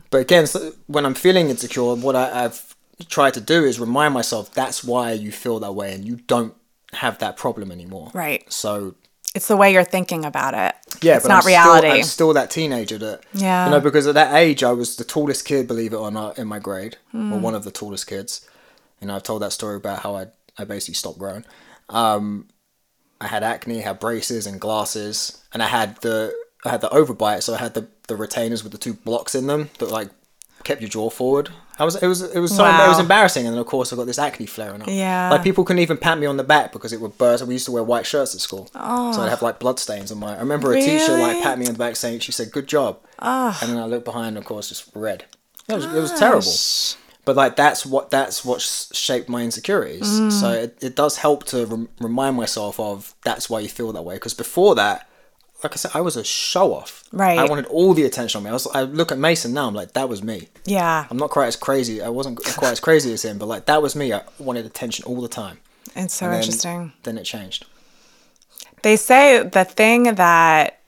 But 0.09 0.17
again, 0.21 0.45
so 0.47 0.73
when 0.87 1.05
I'm 1.05 1.13
feeling 1.13 1.49
insecure, 1.49 1.95
what 1.95 2.15
I, 2.15 2.45
I've 2.45 2.75
tried 3.09 3.33
to 3.35 3.41
do 3.41 3.63
is 3.63 3.79
remind 3.79 4.13
myself 4.13 4.53
that's 4.53 4.83
why 4.83 5.11
you 5.13 5.31
feel 5.31 5.59
that 5.59 5.71
way, 5.73 5.93
and 5.93 6.05
you 6.05 6.17
don't 6.27 6.53
have 6.93 7.17
that 7.19 7.37
problem 7.37 7.71
anymore. 7.71 8.11
Right. 8.13 8.43
So 8.51 8.95
It's 9.33 9.47
the 9.47 9.57
way 9.57 9.71
you're 9.73 9.83
thinking 9.85 10.25
about 10.25 10.53
it. 10.53 10.75
yeah, 11.01 11.15
it's 11.15 11.23
but 11.25 11.29
not 11.29 11.43
I'm 11.43 11.47
reality. 11.47 11.87
Still, 11.87 11.97
I'm 11.97 12.03
still 12.03 12.33
that 12.33 12.49
teenager 12.51 12.97
that 12.99 13.21
Yeah. 13.33 13.65
you 13.65 13.71
know 13.71 13.79
because 13.79 14.05
at 14.05 14.13
that 14.15 14.35
age 14.35 14.63
I 14.63 14.73
was 14.73 14.95
the 14.97 15.03
tallest 15.05 15.45
kid, 15.45 15.67
believe 15.67 15.93
it 15.93 15.97
or 15.97 16.11
not, 16.11 16.37
in 16.37 16.47
my 16.47 16.59
grade, 16.59 16.97
or 17.13 17.39
one 17.39 17.55
of 17.55 17.63
the 17.63 17.71
tallest 17.71 18.05
kids. 18.07 18.47
You 19.01 19.07
know, 19.07 19.15
I've 19.15 19.23
told 19.23 19.41
that 19.41 19.51
story 19.53 19.77
about 19.77 19.99
how 19.99 20.15
I 20.15 20.27
I 20.57 20.65
basically 20.65 20.93
stopped 20.95 21.17
growing. 21.19 21.45
Um, 21.89 22.47
I 23.23 23.27
had 23.27 23.43
acne, 23.43 23.79
had 23.79 23.99
braces 23.99 24.45
and 24.45 24.59
glasses, 24.59 25.43
and 25.53 25.63
I 25.63 25.67
had 25.67 25.97
the 26.01 26.33
I 26.65 26.69
had 26.69 26.81
the 26.81 26.89
overbite, 26.89 27.43
so 27.43 27.53
I 27.53 27.57
had 27.57 27.73
the 27.73 27.87
the 28.07 28.15
retainers 28.15 28.63
with 28.63 28.71
the 28.71 28.77
two 28.77 28.93
blocks 28.93 29.35
in 29.35 29.47
them 29.47 29.69
that 29.79 29.89
like 29.89 30.09
kept 30.63 30.81
your 30.81 30.89
jaw 30.89 31.09
forward. 31.09 31.49
I 31.79 31.85
was 31.85 31.95
it 31.95 32.07
was 32.07 32.21
it 32.21 32.39
was 32.39 32.55
so 32.55 32.65
it 32.65 32.87
was 32.87 32.99
embarrassing, 32.99 33.45
and 33.45 33.53
then 33.53 33.59
of 33.59 33.65
course 33.65 33.91
I 33.91 33.95
got 33.95 34.05
this 34.05 34.19
acne 34.19 34.45
flaring 34.45 34.81
up. 34.81 34.87
Yeah. 34.89 35.29
like 35.31 35.43
people 35.43 35.63
couldn't 35.63 35.81
even 35.81 35.97
pat 35.97 36.19
me 36.19 36.27
on 36.27 36.37
the 36.37 36.43
back 36.43 36.71
because 36.71 36.93
it 36.93 37.01
would 37.01 37.17
burst. 37.17 37.45
We 37.45 37.53
used 37.55 37.65
to 37.65 37.71
wear 37.71 37.83
white 37.83 38.05
shirts 38.05 38.35
at 38.35 38.41
school, 38.41 38.67
so 38.67 38.79
I'd 38.79 39.15
oh. 39.17 39.27
have 39.27 39.41
like 39.41 39.59
blood 39.59 39.79
stains 39.79 40.11
on 40.11 40.19
my. 40.19 40.35
I 40.35 40.39
remember 40.39 40.71
a 40.71 40.79
teacher 40.79 41.13
like 41.13 41.31
Really? 41.31 41.43
pat 41.43 41.57
me 41.57 41.65
on 41.65 41.73
the 41.73 41.79
back 41.79 41.95
saying 41.95 42.19
she 42.19 42.31
said 42.31 42.51
good 42.51 42.67
job, 42.67 42.99
ah. 43.19 43.57
and 43.61 43.71
then 43.71 43.79
I 43.79 43.85
looked 43.85 44.05
behind, 44.05 44.29
and 44.29 44.37
of 44.37 44.45
course, 44.45 44.69
just 44.69 44.89
red. 44.93 45.25
It 45.67 45.75
was, 45.75 45.85
it 45.85 45.93
was 45.93 46.11
terrible 46.19 46.41
Gosh. 46.41 46.97
But 47.25 47.35
like 47.35 47.55
that's 47.55 47.85
what 47.85 48.09
that's 48.11 48.43
what 48.45 48.61
shaped 48.61 49.29
my 49.29 49.43
insecurities. 49.43 50.07
Mm. 50.19 50.31
So 50.31 50.51
it, 50.51 50.77
it 50.81 50.95
does 50.95 51.17
help 51.17 51.45
to 51.45 51.65
rem- 51.65 51.89
remind 51.99 52.35
myself 52.37 52.79
of 52.79 53.13
that's 53.23 53.49
why 53.49 53.59
you 53.61 53.69
feel 53.69 53.91
that 53.93 54.01
way. 54.03 54.15
Because 54.15 54.33
before 54.33 54.75
that 54.75 55.07
like 55.63 55.71
i 55.71 55.75
said 55.77 55.91
i 55.93 56.01
was 56.01 56.17
a 56.17 56.25
show 56.25 56.73
off 56.73 57.05
Right. 57.13 57.39
i 57.39 57.45
wanted 57.45 57.67
all 57.67 57.93
the 57.93 58.03
attention 58.03 58.39
on 58.39 58.43
me. 58.43 58.49
I 58.49 58.53
was 58.53 58.67
i 58.67 58.81
look 58.81 59.13
at 59.13 59.17
mason 59.17 59.53
now 59.53 59.65
i'm 59.69 59.73
like 59.73 59.93
that 59.93 60.09
was 60.09 60.21
me. 60.21 60.49
Yeah. 60.65 61.07
i'm 61.09 61.15
not 61.15 61.29
quite 61.29 61.47
as 61.47 61.55
crazy 61.55 62.01
i 62.01 62.09
wasn't 62.09 62.43
quite 62.57 62.73
as 62.73 62.81
crazy 62.81 63.13
as 63.13 63.23
him 63.23 63.37
but 63.37 63.45
like 63.45 63.65
that 63.67 63.81
was 63.81 63.95
me. 63.95 64.11
I 64.11 64.23
wanted 64.39 64.65
attention 64.65 65.05
all 65.05 65.21
the 65.21 65.29
time. 65.29 65.59
It's 65.95 66.15
so 66.15 66.25
then- 66.25 66.39
interesting. 66.39 66.91
then 67.03 67.17
it 67.17 67.23
changed. 67.23 67.65
They 68.81 68.97
say 68.97 69.41
the 69.41 69.63
thing 69.63 70.15
that 70.15 70.79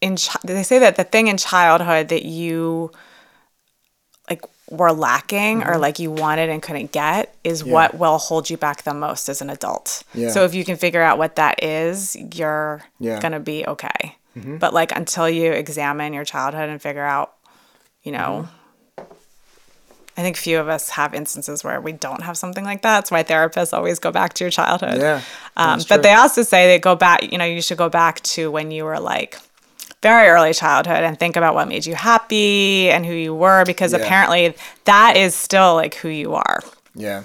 in 0.00 0.16
chi- 0.16 0.40
they 0.42 0.64
say 0.64 0.80
that 0.80 0.96
the 0.96 1.04
thing 1.04 1.28
in 1.28 1.36
childhood 1.36 2.08
that 2.08 2.24
you 2.24 2.90
were 4.70 4.92
lacking 4.92 5.62
or 5.62 5.78
like 5.78 5.98
you 5.98 6.10
wanted 6.10 6.48
and 6.50 6.60
couldn't 6.62 6.90
get 6.92 7.34
is 7.44 7.60
Mm-hmm. 7.60 7.68
Yeah. 7.68 7.74
what 7.74 7.98
will 7.98 8.18
hold 8.18 8.50
you 8.50 8.56
back 8.56 8.82
the 8.82 8.92
most 8.94 9.28
as 9.28 9.40
an 9.40 9.48
adult. 9.50 10.02
Yeah. 10.12 10.30
So 10.30 10.44
if 10.44 10.54
you 10.54 10.64
can 10.64 10.76
figure 10.76 11.02
out 11.02 11.18
what 11.18 11.36
that 11.36 11.62
is, 11.62 12.16
you're 12.34 12.82
Yeah. 12.98 13.20
gonna 13.20 13.40
be 13.40 13.64
okay. 13.66 14.16
But 14.34 14.74
like 14.74 14.92
until 14.92 15.30
you 15.30 15.52
examine 15.52 16.12
your 16.12 16.24
childhood 16.24 16.68
and 16.68 16.82
figure 16.82 17.04
out, 17.04 17.32
you 18.02 18.12
know, 18.12 18.48
I 20.18 20.22
think 20.22 20.36
few 20.36 20.58
of 20.58 20.68
us 20.68 20.90
have 20.90 21.14
instances 21.14 21.62
where 21.62 21.78
we 21.80 21.92
don't 21.92 22.22
have 22.22 22.36
something 22.38 22.64
like 22.64 22.82
that. 22.82 22.94
That's 22.96 23.10
why 23.10 23.22
therapists 23.22 23.72
always 23.74 23.98
go 23.98 24.10
back 24.10 24.32
to 24.34 24.44
your 24.44 24.50
childhood. 24.50 24.98
Yeah, 24.98 25.20
Um, 25.58 25.80
but 25.90 26.02
they 26.02 26.12
also 26.14 26.42
say 26.42 26.66
they 26.66 26.78
go 26.78 26.94
back, 26.94 27.30
you 27.30 27.36
know, 27.38 27.44
you 27.44 27.60
should 27.60 27.76
go 27.78 27.88
back 27.90 28.20
to 28.22 28.50
when 28.50 28.70
you 28.70 28.84
were 28.84 28.98
like 28.98 29.38
very 30.02 30.28
early 30.28 30.52
childhood 30.52 31.02
and 31.02 31.18
think 31.18 31.36
about 31.36 31.54
what 31.54 31.68
made 31.68 31.86
you 31.86 31.94
happy 31.94 32.90
and 32.90 33.04
who 33.06 33.12
you 33.12 33.34
were 33.34 33.64
because 33.64 33.92
Yeah. 33.92 33.98
apparently 34.00 34.54
that 34.84 35.16
is 35.16 35.34
still 35.34 35.74
like 35.74 35.94
who 35.96 36.08
you 36.08 36.34
are. 36.34 36.60
Yeah. 36.94 37.22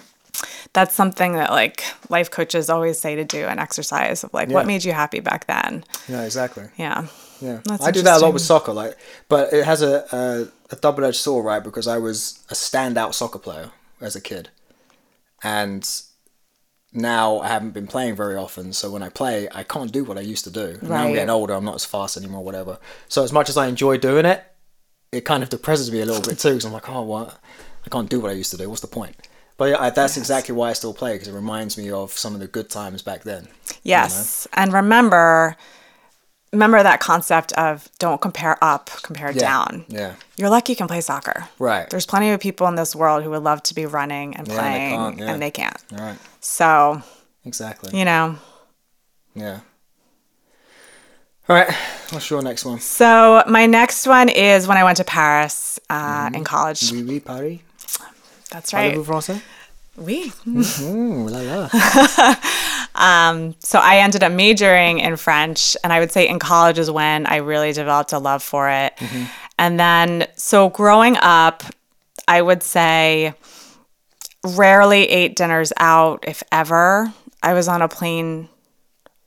That's 0.74 0.96
something 0.96 1.34
that 1.34 1.52
like 1.52 1.84
life 2.10 2.32
coaches 2.32 2.70
always 2.70 3.00
say 3.00 3.16
to 3.16 3.24
do 3.26 3.46
an 3.46 3.60
exercise 3.60 4.24
of 4.24 4.34
like 4.34 4.50
what 4.50 4.66
made 4.66 4.84
you 4.86 4.94
happy 4.94 5.20
back 5.20 5.46
then. 5.48 5.84
Yeah, 6.08 6.24
exactly. 6.24 6.66
Yeah. 6.78 7.08
Yeah, 7.42 7.60
That's 7.66 7.84
I 7.84 7.90
do 7.90 8.04
that 8.04 8.18
a 8.18 8.24
lot 8.24 8.34
with 8.34 8.44
soccer, 8.44 8.72
like, 8.72 8.96
but 9.28 9.52
it 9.52 9.66
has 9.66 9.82
a 9.82 10.06
a, 10.16 10.74
a 10.74 10.76
double 10.76 11.04
edged 11.04 11.18
sword, 11.18 11.44
right? 11.44 11.64
Because 11.64 11.88
I 11.88 11.98
was 11.98 12.40
a 12.52 12.54
standout 12.54 13.16
soccer 13.16 13.40
player 13.40 13.72
as 14.00 14.16
a 14.16 14.22
kid, 14.22 14.50
and 15.44 15.84
now 16.94 17.40
I 17.40 17.48
haven't 17.48 17.72
been 17.72 17.88
playing 17.88 18.16
very 18.16 18.36
often. 18.36 18.74
So 18.74 18.92
when 18.92 19.04
I 19.04 19.10
play, 19.10 19.48
I 19.54 19.64
can't 19.64 19.92
do 19.92 20.04
what 20.04 20.18
I 20.18 20.22
used 20.22 20.44
to 20.46 20.52
do. 20.52 20.78
Right. 20.82 20.84
Now 20.84 21.04
I'm 21.04 21.14
getting 21.14 21.30
older; 21.30 21.54
I'm 21.54 21.66
not 21.66 21.76
as 21.76 21.86
fast 21.86 22.18
anymore, 22.18 22.44
whatever. 22.44 22.80
So 23.08 23.24
as 23.24 23.32
much 23.32 23.50
as 23.50 23.58
I 23.58 23.68
enjoy 23.68 23.98
doing 23.98 24.26
it, 24.26 24.44
it 25.12 25.26
kind 25.26 25.44
of 25.44 25.50
depresses 25.50 25.92
me 25.92 26.02
a 26.02 26.06
little 26.06 26.22
bit 26.22 26.40
too, 26.40 26.50
because 26.50 26.66
I'm 26.66 26.74
like, 26.74 26.90
oh, 26.90 27.04
what? 27.04 27.40
I 27.86 27.90
can't 27.90 28.10
do 28.10 28.20
what 28.20 28.30
I 28.30 28.34
used 28.34 28.52
to 28.52 28.58
do. 28.58 28.70
What's 28.70 28.82
the 28.82 28.88
point? 28.88 29.16
But 29.58 29.70
yeah, 29.70 29.82
I, 29.82 29.90
that's 29.90 30.18
exactly 30.18 30.56
why 30.56 30.70
I 30.70 30.74
still 30.74 30.94
play 30.94 31.14
because 31.14 31.28
it 31.28 31.34
reminds 31.34 31.78
me 31.78 31.92
of 31.92 32.12
some 32.14 32.34
of 32.34 32.40
the 32.40 32.48
good 32.48 32.70
times 32.70 33.02
back 33.02 33.24
then. 33.24 33.48
Yes. 33.84 34.48
And 34.54 34.74
remember 34.74 35.56
remember 36.52 36.84
that 36.84 37.00
concept 37.00 37.54
of 37.54 37.88
don't 38.00 38.20
compare 38.22 38.58
up, 38.62 38.90
compare 39.04 39.32
Yeah. 39.32 39.40
down. 39.40 39.86
Yeah. 39.88 40.14
You're 40.38 40.50
lucky 40.50 40.74
you 40.74 40.78
can 40.78 40.88
play 40.88 41.02
soccer. 41.02 41.48
Right. 41.60 41.90
There's 41.90 42.06
plenty 42.06 42.30
of 42.32 42.40
people 42.40 42.68
in 42.68 42.76
this 42.76 42.96
world 42.96 43.24
who 43.24 43.30
would 43.32 43.44
love 43.44 43.64
to 43.64 43.74
be 43.76 43.86
running 43.86 44.36
and 44.36 44.48
Yeah, 44.48 44.54
and 44.54 44.60
they 44.60 44.62
playing 44.98 45.20
yeah. 45.20 45.32
and 45.34 45.42
they 45.42 45.52
can't. 45.52 45.78
Right. 45.92 46.18
So, 46.42 47.02
Exactly. 47.46 47.98
you 47.98 48.06
know. 48.06 48.38
Yeah. 49.34 49.60
All 51.50 51.56
right. 51.56 51.72
What's 52.12 52.30
your 52.30 52.42
next 52.42 52.66
one? 52.66 52.80
So, 52.80 53.44
my 53.48 53.66
next 53.66 54.06
one 54.08 54.30
is 54.30 54.68
when 54.68 54.78
I 54.78 54.84
went 54.84 54.98
to 54.98 55.04
Paris 55.04 55.80
uh, 55.90 56.30
in 56.34 56.44
college. 56.44 56.92
Oui, 56.92 57.04
oui, 57.04 57.20
Paris. 57.20 57.60
That's 58.52 58.74
right. 58.74 58.94
Parlez-vous 58.96 59.06
français? 59.06 59.42
Oui. 59.98 60.32
Ooh, 60.48 61.28
la 61.28 61.40
la. 61.42 61.70
So 62.96 63.80
I 63.80 63.98
ended 63.98 64.24
up 64.24 64.32
majoring 64.32 65.00
in 65.00 65.16
French, 65.16 65.76
and 65.84 65.92
I 65.92 66.00
would 66.00 66.12
say 66.12 66.28
in 66.28 66.40
college 66.40 66.80
is 66.80 66.92
when 66.92 67.26
I 67.26 67.38
really 67.38 67.74
developed 67.74 68.14
a 68.14 68.20
love 68.20 68.44
for 68.44 68.70
it. 68.70 68.94
And 69.58 69.80
then, 69.80 70.28
so 70.36 70.70
growing 70.70 71.18
up, 71.18 71.64
I 72.28 72.42
would 72.42 72.64
say 72.64 73.34
rarely 74.44 75.08
ate 75.10 75.36
dinners 75.36 75.72
out, 75.78 76.26
if 76.28 76.42
ever. 76.52 77.14
I 77.44 77.54
was 77.54 77.68
on 77.68 77.82
a 77.82 77.88
plane 77.88 78.50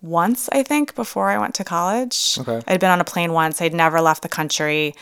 once, 0.02 0.49
I 0.52 0.62
think, 0.62 0.94
before 0.94 1.30
I 1.30 1.38
went 1.38 1.54
to 1.56 1.64
college. 1.64 2.37
Okay. 2.38 2.62
I'd 2.66 2.80
been 2.80 2.90
on 2.90 3.00
a 3.00 3.04
plane 3.04 3.33
once. 3.33 3.61
I'd 3.61 3.75
never 3.75 4.00
left 4.00 4.23
the 4.23 4.28
country. 4.28 4.94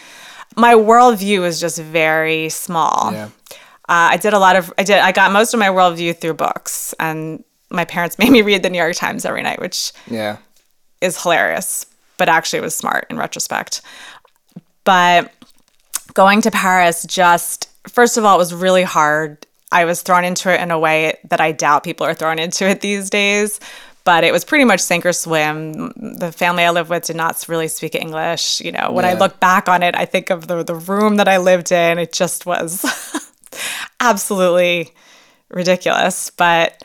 My 0.56 0.74
worldview 0.74 1.40
was 1.40 1.60
just 1.60 1.78
very 1.78 2.48
small. 2.50 3.10
Yeah. 3.12 3.30
Uh, 3.88 4.12
I 4.12 4.16
did 4.16 4.32
a 4.32 4.38
lot 4.38 4.56
of 4.56 4.72
I 4.78 4.84
did 4.84 4.98
I 4.98 5.12
got 5.12 5.32
most 5.32 5.54
of 5.54 5.60
my 5.60 5.68
worldview 5.68 6.16
through 6.16 6.34
books, 6.34 6.94
and 7.00 7.42
my 7.72 7.84
parents 7.84 8.18
made 8.20 8.30
me 8.30 8.42
read 8.42 8.62
the 8.62 8.70
New 8.70 8.78
York 8.78 8.94
Times 8.96 9.24
every 9.24 9.42
night, 9.42 9.60
which 9.60 9.92
Yeah. 10.06 10.36
is 11.00 11.20
hilarious, 11.22 11.86
but 12.18 12.28
actually 12.28 12.60
was 12.60 12.74
smart 12.74 13.06
in 13.10 13.16
retrospect. 13.16 13.80
But 14.84 15.32
going 16.14 16.40
to 16.42 16.50
Paris 16.50 17.04
just 17.08 17.68
first 17.88 18.16
of 18.16 18.24
all 18.24 18.34
it 18.36 18.38
was 18.38 18.54
really 18.54 18.82
hard. 18.82 19.46
I 19.72 19.86
was 19.86 20.02
thrown 20.02 20.24
into 20.24 20.52
it 20.52 20.60
in 20.60 20.70
a 20.70 20.78
way 20.78 21.16
that 21.30 21.40
I 21.40 21.52
doubt 21.52 21.82
people 21.84 22.06
are 22.06 22.14
thrown 22.14 22.38
into 22.38 22.68
it 22.68 22.80
these 22.80 23.08
days. 23.10 23.58
But 24.04 24.24
it 24.24 24.32
was 24.32 24.44
pretty 24.44 24.64
much 24.64 24.80
sink 24.80 25.06
or 25.06 25.12
swim. 25.12 25.92
The 26.18 26.32
family 26.32 26.64
I 26.64 26.70
lived 26.70 26.90
with 26.90 27.04
did 27.06 27.14
not 27.16 27.44
really 27.48 27.68
speak 27.68 27.94
English. 27.94 28.60
You 28.60 28.72
know, 28.72 28.90
when 28.90 29.04
I 29.04 29.12
look 29.14 29.38
back 29.38 29.68
on 29.68 29.82
it, 29.84 29.94
I 29.96 30.04
think 30.06 30.28
of 30.30 30.48
the 30.48 30.64
the 30.64 30.74
room 30.74 31.16
that 31.16 31.28
I 31.28 31.36
lived 31.38 31.70
in. 31.70 31.98
It 31.98 32.12
just 32.12 32.44
was 32.44 32.84
absolutely 34.00 34.90
ridiculous. 35.50 36.30
But 36.30 36.82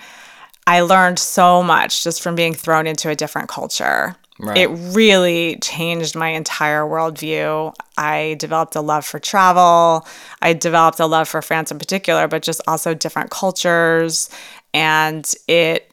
I 0.67 0.82
learned 0.82 1.17
so 1.17 1.63
much 1.63 2.03
just 2.03 2.21
from 2.21 2.36
being 2.36 2.53
thrown 2.53 2.86
into 2.86 3.10
a 3.10 3.15
different 3.15 3.49
culture. 3.49 4.15
Right. 4.39 4.58
It 4.58 4.67
really 4.67 5.58
changed 5.63 6.15
my 6.15 6.27
entire 6.30 6.82
worldview. 6.84 7.73
I 7.97 8.36
developed 8.38 8.75
a 8.75 8.82
love 8.82 9.03
for 9.03 9.17
travel. 9.17 10.06
I 10.43 10.53
developed 10.53 10.99
a 10.99 11.08
love 11.08 11.27
for 11.27 11.41
France 11.41 11.71
in 11.71 11.80
particular, 11.80 12.27
but 12.27 12.43
just 12.43 12.62
also 12.67 12.93
different 12.93 13.32
cultures. 13.32 14.30
And 14.75 15.34
it 15.47 15.91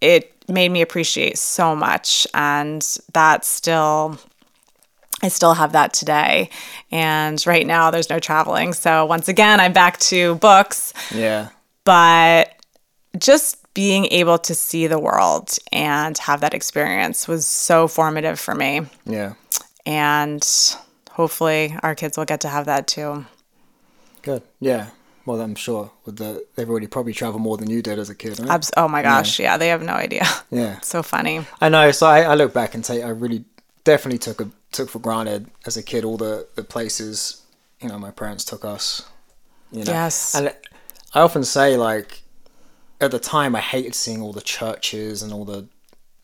it 0.00 0.32
made 0.48 0.68
me 0.68 0.82
appreciate 0.82 1.38
so 1.38 1.74
much. 1.74 2.26
And 2.34 2.86
that 3.14 3.44
still 3.44 4.18
I 5.24 5.28
still 5.28 5.54
have 5.54 5.72
that 5.72 5.92
today. 5.92 6.50
And 6.92 7.44
right 7.46 7.66
now 7.66 7.90
there's 7.90 8.10
no 8.10 8.18
traveling. 8.20 8.74
So 8.74 9.06
once 9.06 9.28
again, 9.28 9.58
I'm 9.58 9.72
back 9.72 9.98
to 10.00 10.34
books 10.36 10.92
Yeah. 11.12 11.48
but 11.84 12.52
just 13.18 13.56
being 13.74 14.06
able 14.10 14.38
to 14.38 14.54
see 14.54 14.86
the 14.86 14.98
world 14.98 15.56
and 15.72 16.18
have 16.18 16.40
that 16.40 16.54
experience 16.54 17.26
was 17.28 17.46
so 17.46 17.88
formative 17.88 18.38
for 18.38 18.54
me 18.54 18.82
Yeah. 19.06 19.34
and 19.86 20.42
hopefully 21.10 21.76
our 21.82 21.94
kids 21.94 22.16
will 22.16 22.24
get 22.24 22.40
to 22.42 22.48
have 22.48 22.66
that 22.66 22.86
too 22.86 23.26
Good. 24.22 24.42
Yeah. 24.60 24.90
Well, 25.26 25.40
I'm 25.40 25.56
sure 25.56 25.90
with 26.04 26.16
the 26.18 26.44
they've 26.54 26.68
already 26.70 26.86
probably 26.86 27.12
traveled 27.12 27.42
more 27.42 27.56
than 27.56 27.68
you 27.70 27.82
did 27.82 27.98
as 27.98 28.08
a 28.10 28.14
kid. 28.14 28.38
Abs- 28.48 28.70
oh 28.76 28.86
my 28.88 29.02
gosh 29.02 29.40
yeah 29.40 29.56
they 29.56 29.68
have 29.68 29.82
no 29.82 29.94
idea 29.94 30.24
Yeah. 30.50 30.78
so 30.80 31.02
funny 31.02 31.44
I 31.60 31.68
know. 31.68 31.90
So 31.92 32.06
I, 32.06 32.20
I 32.22 32.34
look 32.34 32.52
back 32.54 32.74
and 32.74 32.84
say 32.86 33.02
I 33.02 33.08
really 33.08 33.44
definitely 33.84 34.18
took 34.18 34.40
a 34.40 34.48
took 34.70 34.88
for 34.88 35.00
granted 35.00 35.48
as 35.66 35.76
a 35.76 35.82
kid 35.82 36.04
all 36.04 36.16
the 36.16 36.46
the 36.54 36.62
places 36.64 37.42
you 37.80 37.88
know 37.88 37.98
my 37.98 38.10
parents 38.10 38.44
took 38.44 38.64
us. 38.64 39.02
You 39.72 39.84
know? 39.84 39.92
Yes. 39.92 40.34
And 40.36 40.54
I 41.14 41.20
often 41.20 41.42
say 41.44 41.76
like 41.76 42.21
at 43.02 43.10
the 43.10 43.18
time 43.18 43.54
I 43.56 43.60
hated 43.60 43.94
seeing 43.94 44.22
all 44.22 44.32
the 44.32 44.40
churches 44.40 45.22
and 45.22 45.32
all 45.32 45.44
the 45.44 45.66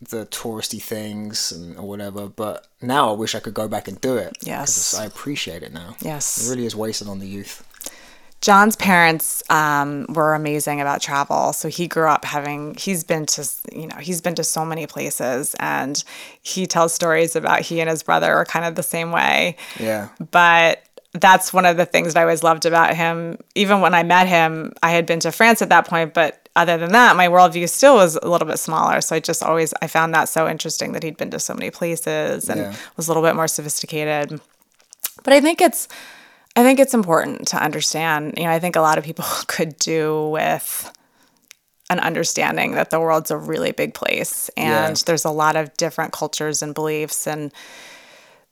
the 0.01 0.27
touristy 0.27 0.81
things 0.81 1.51
and 1.51 1.77
or 1.77 1.89
whatever, 1.89 2.29
but 2.29 2.69
now 2.81 3.11
I 3.11 3.13
wish 3.13 3.35
I 3.35 3.41
could 3.41 3.55
go 3.55 3.67
back 3.67 3.89
and 3.89 4.01
do 4.01 4.17
it. 4.17 4.37
Yes. 4.43 4.95
I 4.95 5.05
appreciate 5.05 5.63
it 5.65 5.73
now. 5.73 5.97
Yes. 6.01 6.47
It 6.47 6.51
really 6.51 6.67
is 6.67 6.77
wasted 6.77 7.09
on 7.09 7.19
the 7.19 7.27
youth. 7.27 7.65
John's 8.41 8.77
parents 8.77 9.43
um, 9.51 10.07
were 10.11 10.35
amazing 10.35 10.81
about 10.81 11.01
travel. 11.01 11.53
So 11.53 11.69
he 11.69 11.89
grew 11.89 12.07
up 12.07 12.25
having, 12.25 12.77
he's 12.77 13.03
been 13.03 13.27
to, 13.27 13.51
you 13.73 13.89
know, 13.89 13.97
he's 13.97 14.21
been 14.21 14.37
to 14.37 14.45
so 14.45 14.65
many 14.65 14.87
places 14.87 15.57
and 15.59 16.05
he 16.43 16.65
tells 16.65 16.95
stories 16.95 17.35
about 17.35 17.63
he 17.63 17.81
and 17.81 17.91
his 17.91 18.05
brother 18.05 18.33
are 18.33 18.45
kind 18.45 18.65
of 18.65 18.77
the 18.77 18.85
same 18.85 19.11
way. 19.11 19.57
Yeah. 19.81 20.11
but 20.31 20.85
that's 21.15 21.53
one 21.53 21.67
of 21.67 21.77
the 21.77 21.87
things 21.87 22.15
that 22.15 22.21
I 22.21 22.23
always 22.23 22.43
loved 22.43 22.67
about 22.67 22.95
him. 22.95 23.39
Even 23.55 23.81
when 23.81 23.95
I 23.95 24.03
met 24.03 24.29
him, 24.29 24.73
I 24.83 24.91
had 24.91 25.07
been 25.07 25.21
to 25.21 25.33
France 25.33 25.63
at 25.63 25.71
that 25.71 25.89
point, 25.89 26.15
but 26.15 26.48
other 26.59 26.77
than 26.77 26.93
that, 26.93 27.17
my 27.17 27.29
worldview 27.29 27.69
still 27.69 27.95
was 27.97 28.17
a 28.17 28.29
little 28.29 28.47
bit 28.47 28.59
smaller. 28.59 29.01
So 29.01 29.17
I 29.17 29.21
just 29.21 29.43
always 29.43 29.73
I 29.81 29.87
found 29.87 30.15
that 30.15 30.29
so 30.29 30.49
interesting 30.49 30.93
that 30.93 31.03
he'd 31.03 31.17
been 31.17 31.31
to 31.31 31.39
so 31.41 31.55
many 31.55 31.71
places 31.71 32.49
and 32.49 32.61
Yeah. 32.61 32.75
was 32.97 33.09
a 33.09 33.11
little 33.11 33.23
bit 33.23 33.35
more 33.37 33.49
sophisticated. 33.49 34.41
But 35.25 35.33
I 35.33 35.41
think 35.41 35.61
it's 35.61 35.89
I 36.57 36.63
think 36.63 36.81
it's 36.81 36.95
important 36.95 37.47
to 37.49 37.57
understand. 37.63 38.35
You 38.37 38.45
know, 38.45 38.51
I 38.51 38.59
think 38.59 38.77
a 38.77 38.81
lot 38.81 38.99
of 38.99 39.05
people 39.05 39.25
could 39.47 39.79
do 39.79 40.29
with 40.31 40.91
an 41.91 42.01
understanding 42.01 42.73
that 42.73 42.91
the 42.91 43.01
world's 43.01 43.31
a 43.31 43.37
really 43.37 43.73
big 43.73 43.95
place 43.95 44.51
and 44.57 44.97
Yeah. 44.97 45.03
there's 45.07 45.25
a 45.25 45.31
lot 45.31 45.57
of 45.57 45.75
different 45.77 46.13
cultures 46.13 46.63
and 46.63 46.75
beliefs 46.75 47.27
and 47.27 47.51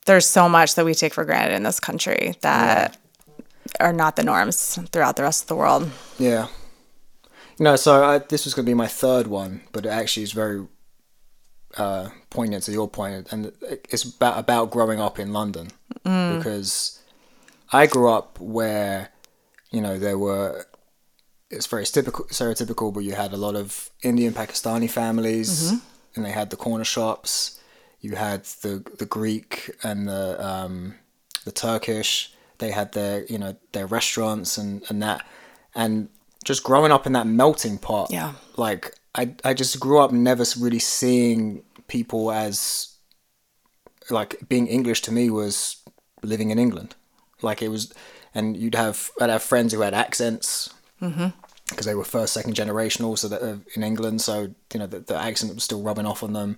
there's 0.07 0.27
so 0.27 0.49
much 0.49 0.75
that 0.77 0.85
we 0.85 0.95
take 0.95 1.13
for 1.13 1.25
granted 1.25 1.55
in 1.55 1.63
this 1.65 1.81
country 1.81 2.35
that 2.41 2.97
are 3.81 3.93
not 3.93 4.15
the 4.17 4.23
norms 4.23 4.79
throughout 4.93 5.17
the 5.17 5.23
rest 5.23 5.43
of 5.43 5.49
the 5.49 5.57
world. 5.57 5.91
Yeah. 6.19 6.47
No, 7.59 7.77
so 7.77 8.05
I, 8.05 8.19
this 8.19 8.45
was 8.45 8.55
going 8.55 8.67
to 8.67 8.71
be 8.71 8.75
my 8.75 8.87
third 8.87 9.27
one, 9.27 9.63
but 9.73 9.87
it 9.87 9.89
actually 9.89 10.25
is 10.25 10.33
very 10.33 10.67
uh, 11.77 12.11
poignant 12.31 12.65
to 12.65 12.73
your 12.73 12.89
point, 12.89 13.33
and 13.33 13.53
it's 13.91 14.05
about 14.05 14.39
about 14.39 14.71
growing 14.71 15.01
up 15.01 15.19
in 15.19 15.33
London 15.33 15.69
because 16.39 17.01
I 17.73 17.87
grew 17.87 18.11
up 18.11 18.39
where 18.41 19.11
you 19.71 19.81
know 19.81 19.99
there 19.99 20.19
were 20.19 20.67
it's 21.51 21.67
very 21.67 21.85
typical 21.85 22.25
stereotypical, 22.27 22.93
but 22.93 23.01
you 23.01 23.15
had 23.15 23.33
a 23.33 23.37
lot 23.37 23.55
of 23.55 23.91
Indian 24.03 24.33
Pakistani 24.33 24.91
families, 24.91 25.73
and 26.15 26.25
they 26.25 26.33
had 26.33 26.51
the 26.51 26.57
corner 26.57 26.85
shops. 26.85 27.61
You 28.01 28.17
had 28.17 28.45
the 28.63 28.85
the 28.99 29.07
Greek 29.07 29.71
and 29.83 30.09
the 30.09 30.47
um, 30.47 30.95
the 31.45 31.53
Turkish. 31.53 32.33
They 32.59 32.71
had 32.71 32.93
their 32.93 33.25
you 33.27 33.39
know 33.39 33.57
their 33.73 33.87
restaurants 33.87 34.59
and 34.59 34.83
and 34.89 35.03
that, 35.03 35.25
and 35.75 36.09
just 36.47 36.63
growing 36.63 36.93
up 36.93 37.07
in 37.07 37.13
that 37.13 37.27
melting 37.27 37.77
pot. 37.77 38.09
Yeah. 38.11 38.33
Like 38.57 38.95
I 39.15 39.35
I 39.45 39.53
just 39.53 39.79
grew 39.81 39.99
up 39.99 40.13
never 40.13 40.45
really 40.59 40.79
seeing 40.79 41.63
people 41.89 42.31
as 42.31 42.97
like 44.09 44.49
being 44.49 44.69
English 44.69 45.03
to 45.03 45.13
me 45.13 45.29
was 45.29 45.83
living 46.23 46.51
in 46.51 46.59
England. 46.59 46.95
Like 47.43 47.63
it 47.63 47.69
was, 47.69 47.93
and 48.35 48.57
you'd 48.57 48.77
have 48.77 49.11
I'd 49.21 49.29
have 49.29 49.43
friends 49.43 49.73
who 49.73 49.81
had 49.81 49.93
accents 49.93 50.73
because 51.69 51.85
they 51.85 51.95
were 51.95 52.05
first, 52.05 52.33
second 52.33 52.55
generation 52.55 53.05
also 53.05 53.29
that 53.29 53.43
uh, 53.43 53.57
in 53.75 53.83
England. 53.83 54.23
So 54.23 54.55
you 54.73 54.81
know 54.81 54.87
the, 54.87 55.01
the 55.01 55.17
accent 55.17 55.55
was 55.55 55.65
still 55.65 55.83
rubbing 55.83 56.07
off 56.07 56.23
on 56.23 56.33
them. 56.33 56.57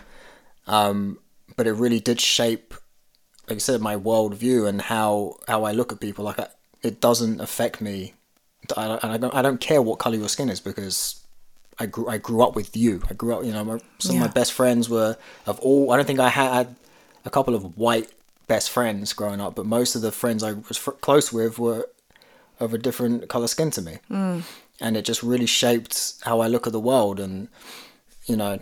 Um, 0.66 1.18
but 1.56 1.66
it 1.66 1.72
really 1.72 1.98
did 1.98 2.20
shape, 2.20 2.74
like 3.48 3.56
I 3.56 3.58
said, 3.58 3.80
my 3.80 3.96
worldview 3.96 4.68
and 4.68 4.82
how 4.82 5.38
how 5.48 5.64
I 5.64 5.72
look 5.72 5.92
at 5.92 6.00
people. 6.00 6.26
Like 6.26 6.38
I, 6.38 6.48
it 6.82 7.00
doesn't 7.00 7.40
affect 7.40 7.80
me. 7.80 8.14
I 8.76 8.88
don't, 8.88 9.02
and 9.02 9.12
I 9.12 9.16
don't 9.16 9.34
I 9.34 9.42
don't 9.42 9.60
care 9.60 9.80
what 9.80 9.98
color 9.98 10.16
your 10.16 10.28
skin 10.28 10.48
is 10.48 10.60
because 10.60 11.22
I 11.78 11.86
grew 11.86 12.08
I 12.08 12.18
grew 12.18 12.42
up 12.42 12.56
with 12.56 12.76
you. 12.76 13.02
I 13.08 13.14
grew 13.14 13.34
up, 13.34 13.44
you 13.44 13.52
know, 13.52 13.64
my, 13.64 13.80
some 13.98 14.16
of 14.16 14.22
my 14.22 14.28
best 14.28 14.52
friends 14.52 14.88
were 14.88 15.16
of 15.46 15.58
all. 15.60 15.92
I 15.92 15.96
don't 15.96 16.06
think 16.06 16.20
I 16.20 16.28
had 16.28 16.74
a 17.24 17.30
couple 17.30 17.54
of 17.54 17.76
white 17.78 18.10
best 18.46 18.70
friends 18.70 19.12
growing 19.12 19.40
up, 19.40 19.54
but 19.54 19.66
most 19.66 19.94
of 19.94 20.02
the 20.02 20.12
friends 20.12 20.42
I 20.42 20.52
was 20.52 20.76
fr- 20.76 20.92
close 20.92 21.32
with 21.32 21.58
were 21.58 21.88
of 22.60 22.74
a 22.74 22.78
different 22.78 23.28
color 23.28 23.46
skin 23.46 23.70
to 23.72 23.82
me, 23.82 23.98
mm. 24.10 24.42
and 24.80 24.96
it 24.96 25.04
just 25.04 25.22
really 25.22 25.46
shaped 25.46 26.14
how 26.22 26.40
I 26.40 26.48
look 26.48 26.66
at 26.66 26.72
the 26.72 26.80
world. 26.80 27.20
And 27.20 27.48
you 28.26 28.36
know, 28.36 28.58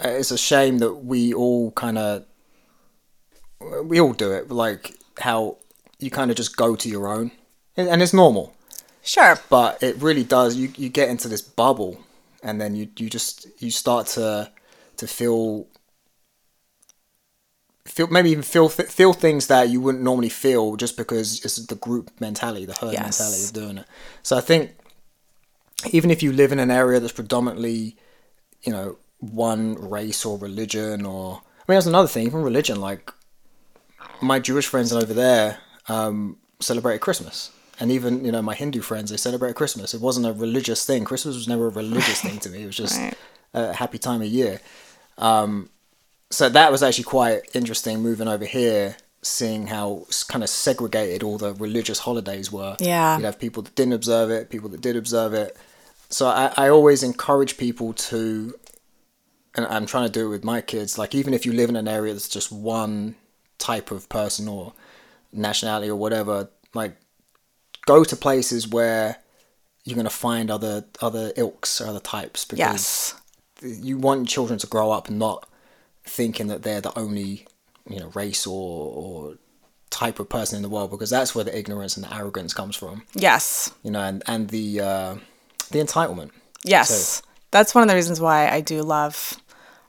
it's 0.00 0.30
a 0.30 0.38
shame 0.38 0.78
that 0.78 0.94
we 0.94 1.32
all 1.32 1.72
kind 1.72 1.98
of 1.98 2.24
we 3.84 4.00
all 4.00 4.12
do 4.12 4.30
it, 4.32 4.50
like 4.50 4.94
how 5.18 5.56
you 5.98 6.10
kind 6.10 6.30
of 6.30 6.36
just 6.36 6.56
go 6.56 6.76
to 6.76 6.88
your 6.88 7.08
own, 7.08 7.30
and 7.76 8.02
it's 8.02 8.12
normal 8.12 8.54
Sure. 9.02 9.38
but 9.50 9.82
it 9.82 9.96
really 9.96 10.24
does 10.24 10.56
you, 10.56 10.72
you 10.76 10.88
get 10.88 11.08
into 11.08 11.28
this 11.28 11.42
bubble 11.42 12.00
and 12.42 12.60
then 12.60 12.74
you 12.76 12.88
you 12.96 13.10
just 13.10 13.46
you 13.60 13.70
start 13.70 14.06
to 14.08 14.50
to 14.96 15.06
feel 15.06 15.66
feel 17.84 18.06
maybe 18.06 18.30
even 18.30 18.42
feel 18.44 18.68
feel 18.68 19.12
things 19.12 19.48
that 19.48 19.68
you 19.68 19.80
wouldn't 19.80 20.04
normally 20.04 20.28
feel 20.28 20.76
just 20.76 20.96
because 20.96 21.44
it's 21.44 21.56
the 21.66 21.74
group 21.74 22.10
mentality 22.20 22.64
the 22.64 22.74
herd 22.74 22.92
Yes. 22.92 23.02
mentality 23.18 23.44
of 23.44 23.52
doing 23.52 23.78
it 23.78 23.86
so 24.22 24.36
i 24.36 24.40
think 24.40 24.76
even 25.90 26.10
if 26.10 26.22
you 26.22 26.32
live 26.32 26.52
in 26.52 26.60
an 26.60 26.70
area 26.70 27.00
that's 27.00 27.12
predominantly 27.12 27.96
you 28.62 28.72
know 28.72 28.96
one 29.18 29.74
race 29.74 30.24
or 30.24 30.38
religion 30.38 31.04
or 31.04 31.36
i 31.36 31.64
mean 31.72 31.76
that's 31.76 31.86
another 31.86 32.08
thing 32.08 32.24
even 32.26 32.42
religion 32.42 32.80
like 32.80 33.10
my 34.20 34.38
jewish 34.38 34.66
friends 34.66 34.92
over 34.92 35.12
there 35.12 35.58
um 35.88 36.36
celebrated 36.60 37.00
christmas 37.00 37.50
and 37.80 37.90
even 37.90 38.24
you 38.24 38.32
know 38.32 38.42
my 38.42 38.54
hindu 38.54 38.80
friends 38.80 39.10
they 39.10 39.16
celebrate 39.16 39.54
christmas. 39.54 39.94
It 39.94 40.00
wasn't 40.00 40.26
a 40.26 40.32
religious 40.32 40.84
thing. 40.84 41.04
Christmas 41.04 41.34
was 41.34 41.48
never 41.48 41.66
a 41.66 41.70
religious 41.70 42.20
thing 42.20 42.38
to 42.40 42.50
me. 42.50 42.62
It 42.62 42.66
was 42.66 42.76
just 42.76 42.98
Right. 43.00 43.14
a 43.54 43.72
happy 43.72 43.98
time 43.98 44.20
of 44.22 44.28
year. 44.28 44.60
Um 45.18 45.68
so 46.30 46.48
that 46.48 46.72
was 46.72 46.82
actually 46.82 47.04
quite 47.04 47.42
interesting 47.54 48.00
moving 48.00 48.28
over 48.28 48.44
here 48.46 48.96
seeing 49.22 49.68
how 49.68 50.06
kind 50.28 50.42
of 50.42 50.50
segregated 50.50 51.22
all 51.22 51.38
the 51.38 51.54
religious 51.54 52.00
holidays 52.00 52.50
were. 52.50 52.76
Yeah. 52.80 53.16
you'd 53.16 53.24
have 53.24 53.38
people 53.38 53.62
that 53.62 53.74
didn't 53.74 53.92
observe 53.94 54.30
it 54.30 54.50
people 54.50 54.68
that 54.70 54.80
did 54.80 54.96
observe 54.96 55.32
it. 55.34 55.56
So 56.08 56.26
I, 56.28 56.52
I 56.56 56.68
always 56.68 57.02
encourage 57.02 57.56
people 57.56 57.92
to 58.10 58.54
and 59.54 59.66
i'm 59.66 59.84
trying 59.86 60.06
to 60.06 60.12
do 60.12 60.26
it 60.26 60.30
with 60.30 60.44
my 60.44 60.60
kids 60.62 60.96
like 60.98 61.14
even 61.14 61.34
if 61.34 61.44
you 61.46 61.52
live 61.52 61.68
in 61.68 61.76
an 61.76 61.86
area 61.86 62.12
that's 62.14 62.28
just 62.28 62.50
one 62.50 63.14
type 63.58 63.90
of 63.90 64.08
person 64.08 64.48
or 64.48 64.72
nationality 65.32 65.88
or 65.90 65.96
whatever 65.96 66.48
like 66.74 66.96
go 67.86 68.04
to 68.04 68.16
places 68.16 68.68
where 68.68 69.18
you're 69.84 69.94
going 69.96 70.04
to 70.04 70.10
find 70.10 70.50
other 70.50 70.84
other 71.00 71.32
ilks 71.36 71.80
or 71.80 71.86
other 71.88 72.00
types 72.00 72.44
because 72.44 72.58
Yes. 72.58 73.14
you 73.62 73.98
want 73.98 74.28
children 74.28 74.58
to 74.58 74.66
grow 74.66 74.90
up 74.90 75.10
not 75.10 75.48
thinking 76.04 76.48
that 76.48 76.62
they're 76.62 76.80
the 76.80 76.96
only 76.98 77.46
you 77.88 77.98
know 78.00 78.08
race 78.14 78.46
or 78.46 78.92
or 78.94 79.34
type 79.90 80.18
of 80.18 80.28
person 80.28 80.56
in 80.56 80.62
the 80.62 80.68
world 80.68 80.90
because 80.90 81.10
that's 81.10 81.34
where 81.34 81.44
the 81.44 81.56
ignorance 81.56 81.96
and 81.96 82.04
the 82.06 82.14
arrogance 82.14 82.54
comes 82.54 82.74
from 82.76 83.02
Yes. 83.14 83.70
you 83.82 83.90
know 83.90 84.00
and 84.00 84.22
and 84.26 84.48
the 84.48 84.80
uh 84.80 85.14
the 85.70 85.78
entitlement 85.78 86.30
Yes. 86.64 87.22
That's 87.50 87.74
one 87.74 87.82
of 87.82 87.88
the 87.88 87.96
reasons 87.96 88.20
why 88.20 88.48
I 88.48 88.60
do 88.60 88.82
love. 88.82 89.34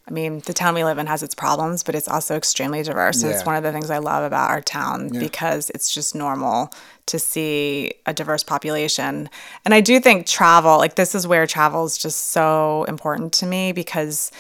I 0.08 0.12
mean, 0.12 0.40
the 0.40 0.54
town 0.54 0.74
we 0.74 0.84
live 0.84 0.98
in 0.98 1.06
has 1.08 1.22
its 1.24 1.36
problems, 1.36 1.84
but 1.84 1.94
it's 1.96 2.10
also 2.10 2.36
extremely 2.36 2.82
diverse. 2.84 3.22
And 3.22 3.32
it's 3.32 3.46
one 3.46 3.56
of 3.56 3.64
the 3.64 3.72
things 3.72 3.90
I 3.92 4.00
love 4.00 4.24
about 4.24 4.50
our 4.50 4.60
town 4.60 5.12
Yeah. 5.14 5.20
because 5.20 5.70
it's 5.70 5.94
just 5.94 6.14
normal 6.16 6.72
to 7.08 7.20
see 7.20 7.94
a 8.06 8.14
diverse 8.14 8.44
population. 8.44 9.30
And 9.66 9.74
I 9.74 9.82
do 9.82 10.00
think 10.00 10.26
travel, 10.26 10.78
like 10.78 10.96
this 10.96 11.16
is 11.16 11.28
where 11.28 11.46
travel 11.48 11.86
is 11.86 11.98
just 11.98 12.30
so 12.32 12.86
important 12.88 13.34
to 13.34 13.46
me 13.46 13.72
because 13.72 14.32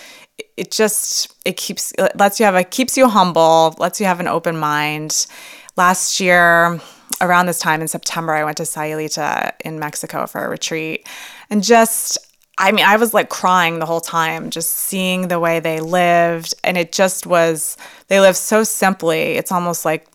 it- 0.58 0.72
just 0.72 1.34
it 1.46 1.58
keeps 1.58 1.92
it 1.98 2.16
lets 2.18 2.40
you 2.40 2.46
have 2.46 2.56
a 2.56 2.64
keeps 2.64 2.98
you 2.98 3.08
humble, 3.10 3.76
lets 3.78 4.00
you 4.00 4.06
have 4.06 4.20
an 4.20 4.28
open 4.28 4.58
mind. 4.58 5.28
Last 5.76 6.20
year 6.20 6.80
around 7.22 7.48
this 7.48 7.60
time 7.60 7.82
in 7.82 7.88
September, 7.88 8.34
I 8.34 8.44
went 8.44 8.58
to 8.58 8.64
Sayulita 8.64 9.54
in 9.66 9.80
Mexico 9.80 10.28
for 10.28 10.46
a 10.46 10.50
retreat 10.50 11.08
and 11.50 11.64
just 11.64 12.18
I 12.58 12.72
mean, 12.72 12.86
I 12.86 12.98
was 12.98 13.14
like 13.16 13.30
crying 13.30 13.80
the 13.80 13.86
whole 13.88 14.02
time, 14.02 14.52
just 14.52 14.72
seeing 14.72 15.28
the 15.28 15.40
way 15.40 15.60
they 15.60 15.80
lived. 15.80 16.54
And 16.64 16.78
it 16.78 16.92
just 16.92 17.26
was, 17.26 17.78
they 18.10 18.20
live 18.20 18.38
so 18.38 18.64
simply. 18.64 19.34
It's 19.34 19.52
almost 19.52 19.86
like 19.86 20.06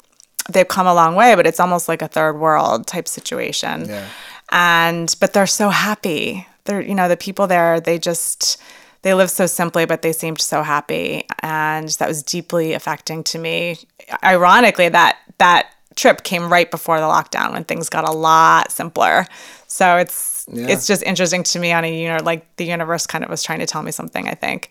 they've 0.48 0.68
come 0.68 0.86
a 0.86 0.94
long 0.94 1.14
way, 1.14 1.34
but 1.34 1.46
it's 1.46 1.60
almost 1.60 1.88
like 1.88 2.02
a 2.02 2.08
third 2.08 2.38
world 2.38 2.86
type 2.86 3.08
situation. 3.08 3.86
Yeah. 3.88 4.06
And, 4.50 5.14
but 5.20 5.32
they're 5.32 5.46
so 5.46 5.68
happy. 5.68 6.46
They're, 6.64 6.80
you 6.80 6.94
know, 6.94 7.08
the 7.08 7.16
people 7.16 7.46
there, 7.46 7.80
they 7.80 7.98
just, 7.98 8.60
they 9.02 9.14
live 9.14 9.30
so 9.30 9.46
simply, 9.46 9.84
but 9.84 10.02
they 10.02 10.12
seemed 10.12 10.40
so 10.40 10.62
happy. 10.62 11.26
And 11.42 11.88
that 11.90 12.08
was 12.08 12.22
deeply 12.22 12.72
affecting 12.72 13.22
to 13.24 13.38
me. 13.38 13.78
Ironically, 14.24 14.88
that, 14.88 15.18
that, 15.38 15.66
trip 15.96 16.22
came 16.22 16.48
right 16.48 16.70
before 16.70 17.00
the 17.00 17.06
lockdown 17.06 17.52
when 17.52 17.64
things 17.64 17.88
got 17.88 18.08
a 18.08 18.12
lot 18.12 18.70
simpler 18.70 19.26
so 19.66 19.96
it's 19.96 20.46
Yeah. 20.48 20.68
it's 20.68 20.86
just 20.86 21.02
interesting 21.02 21.42
to 21.42 21.58
me 21.58 21.72
on 21.72 21.84
a 21.84 21.92
you 22.02 22.06
know 22.06 22.18
like 22.22 22.46
the 22.54 22.64
universe 22.64 23.04
kind 23.04 23.24
of 23.24 23.30
was 23.30 23.42
trying 23.42 23.58
to 23.58 23.66
tell 23.66 23.82
me 23.82 23.90
something 23.90 24.28
i 24.28 24.34
think 24.34 24.68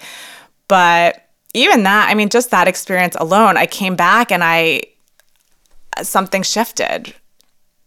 but 0.70 1.28
even 1.54 1.84
that 1.84 2.08
i 2.10 2.13
mean 2.13 2.30
just 2.30 2.50
that 2.52 2.70
experience 2.70 3.18
alone 3.20 3.58
i 3.58 3.66
came 3.66 3.98
back 3.98 4.32
and 4.32 4.42
i 4.42 4.80
something 6.06 6.44
shifted 6.44 7.14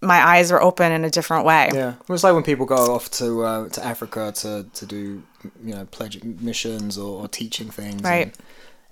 my 0.02 0.16
eyes 0.26 0.50
were 0.50 0.62
open 0.62 0.92
in 0.92 1.04
a 1.04 1.10
different 1.10 1.44
way 1.44 1.68
Yeah, 1.74 1.90
it 2.00 2.08
was 2.08 2.24
like 2.24 2.32
when 2.34 2.42
people 2.42 2.64
go 2.66 2.94
off 2.94 3.10
to 3.12 3.44
uh, 3.44 3.68
to 3.68 3.84
Africa 3.84 4.32
to, 4.36 4.66
to 4.72 4.86
do 4.86 5.22
you 5.62 5.74
know 5.74 5.84
pledge 5.90 6.22
missions 6.24 6.96
or, 6.96 7.20
or 7.22 7.28
teaching 7.28 7.68
things. 7.70 8.02
Right. 8.02 8.28
And, 8.28 8.36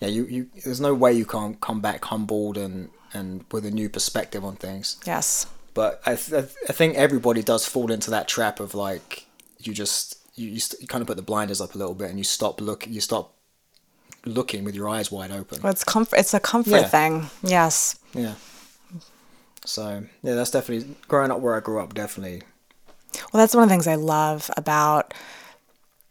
yeah, 0.00 0.08
you, 0.08 0.26
you 0.26 0.46
there's 0.64 0.80
no 0.80 0.94
way 0.94 1.12
you 1.14 1.24
can't 1.26 1.60
come 1.60 1.80
back 1.80 2.04
humbled 2.04 2.58
and 2.58 2.90
and 3.14 3.44
with 3.50 3.64
a 3.64 3.70
new 3.70 3.88
perspective 3.88 4.44
on 4.44 4.56
things. 4.56 4.98
yes 5.06 5.46
But 5.72 6.02
I 6.04 6.14
th- 6.16 6.44
I 6.68 6.72
think 6.72 6.96
everybody 6.96 7.42
does 7.42 7.64
fall 7.66 7.90
into 7.90 8.10
that 8.10 8.28
trap 8.28 8.60
of 8.60 8.74
like 8.74 9.24
you 9.58 9.72
just 9.72 10.18
you 10.34 10.50
you, 10.50 10.60
st- 10.60 10.82
you 10.82 10.86
kind 10.88 11.00
of 11.00 11.08
put 11.08 11.16
the 11.16 11.22
blinders 11.22 11.60
up 11.62 11.74
a 11.74 11.78
little 11.78 11.94
bit 11.94 12.10
and 12.10 12.18
you 12.18 12.24
stop 12.24 12.60
look 12.60 12.86
you 12.86 13.00
stop 13.00 13.32
looking 14.26 14.62
with 14.64 14.74
your 14.74 14.88
eyes 14.90 15.10
wide 15.10 15.30
open. 15.30 15.62
well, 15.62 15.72
it's 15.72 15.84
comfort 15.84 16.18
it's 16.18 16.34
a 16.34 16.40
comfort 16.40 16.70
Yeah. 16.82 16.88
thing 16.88 17.30
yes 17.42 17.96
Yeah. 18.14 18.34
So 19.68 20.04
yeah, 20.22 20.34
that's 20.34 20.50
definitely 20.50 20.94
growing 21.08 21.30
up 21.30 21.40
where 21.40 21.54
I 21.54 21.60
grew 21.60 21.80
up. 21.80 21.94
Definitely. 21.94 22.42
Well, 23.32 23.40
that's 23.40 23.54
one 23.54 23.64
of 23.64 23.68
the 23.68 23.72
things 23.72 23.86
I 23.86 23.96
love 23.96 24.50
about. 24.56 25.14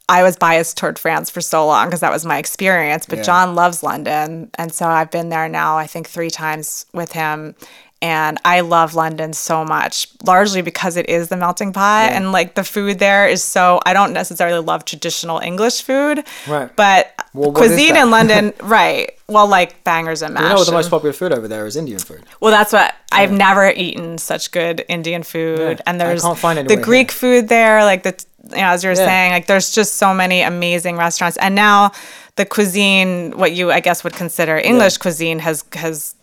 I 0.09 0.23
was 0.23 0.37
biased 0.37 0.77
toward 0.77 0.97
France 0.97 1.29
for 1.29 1.41
so 1.41 1.65
long 1.65 1.87
because 1.87 1.99
that 1.99 2.11
was 2.11 2.23
my 2.25 2.37
experience, 2.37 3.05
but 3.05 3.17
Yeah. 3.17 3.23
John 3.23 3.55
loves 3.55 3.83
London. 3.83 4.49
And 4.57 4.73
so 4.73 4.87
I've 4.87 5.11
been 5.11 5.29
there 5.29 5.49
now, 5.49 5.77
I 5.77 5.85
think, 5.85 6.07
three 6.07 6.29
times 6.29 6.85
with 6.93 7.11
him. 7.11 7.55
And 8.01 8.37
I 8.45 8.59
love 8.61 8.93
London 8.93 9.33
so 9.33 9.65
much, 9.65 10.07
largely 10.23 10.61
because 10.61 10.97
it 10.97 11.09
is 11.09 11.29
the 11.29 11.37
melting 11.37 11.73
pot. 11.73 12.11
And 12.11 12.31
like 12.31 12.53
the 12.53 12.63
food 12.63 12.99
there 12.99 13.27
is 13.27 13.43
so, 13.43 13.79
I 13.87 13.93
don't 13.93 14.13
necessarily 14.13 14.59
love 14.63 14.85
traditional 14.85 15.39
English 15.39 15.81
food. 15.81 16.23
Right. 16.47 16.69
But 16.75 17.11
Well, 17.33 17.51
cuisine 17.51 17.95
in 17.95 18.11
London, 18.11 18.53
right. 18.61 19.11
Well, 19.27 19.47
like 19.47 19.83
bangers 19.83 20.21
and 20.21 20.35
mash. 20.35 20.43
You 20.43 20.49
know, 20.49 20.63
the 20.63 20.71
most 20.73 20.91
popular 20.91 21.11
food 21.11 21.33
over 21.33 21.47
there 21.47 21.65
is 21.65 21.75
Indian 21.75 21.97
food. 21.99 22.23
well, 22.39 22.51
that's 22.51 22.71
what 22.71 22.93
I've 23.11 23.31
never 23.31 23.71
eaten 23.71 24.19
such 24.19 24.51
good 24.51 24.85
Indian 24.87 25.23
food, 25.23 25.77
Yeah, 25.77 25.83
and 25.87 25.99
there's 25.99 26.21
the 26.21 26.79
Greek 26.81 27.09
here. 27.11 27.17
food 27.19 27.47
there, 27.49 27.83
like 27.83 28.03
the 28.03 28.15
you 28.51 28.57
know, 28.57 28.67
as 28.69 28.83
you 28.83 28.89
were 28.89 28.95
Yeah. 28.95 29.05
saying, 29.05 29.31
like 29.31 29.47
there's 29.47 29.71
just 29.71 29.95
so 29.95 30.13
many 30.13 30.41
amazing 30.41 30.97
restaurants, 30.97 31.35
and 31.37 31.55
now 31.55 31.91
the 32.35 32.45
cuisine, 32.45 33.31
what 33.37 33.51
you 33.53 33.71
I 33.71 33.79
guess 33.81 34.03
would 34.03 34.13
consider 34.13 34.55
English 34.57 34.97
cuisine, 34.99 35.39
has 35.39 35.65
has 35.73 36.13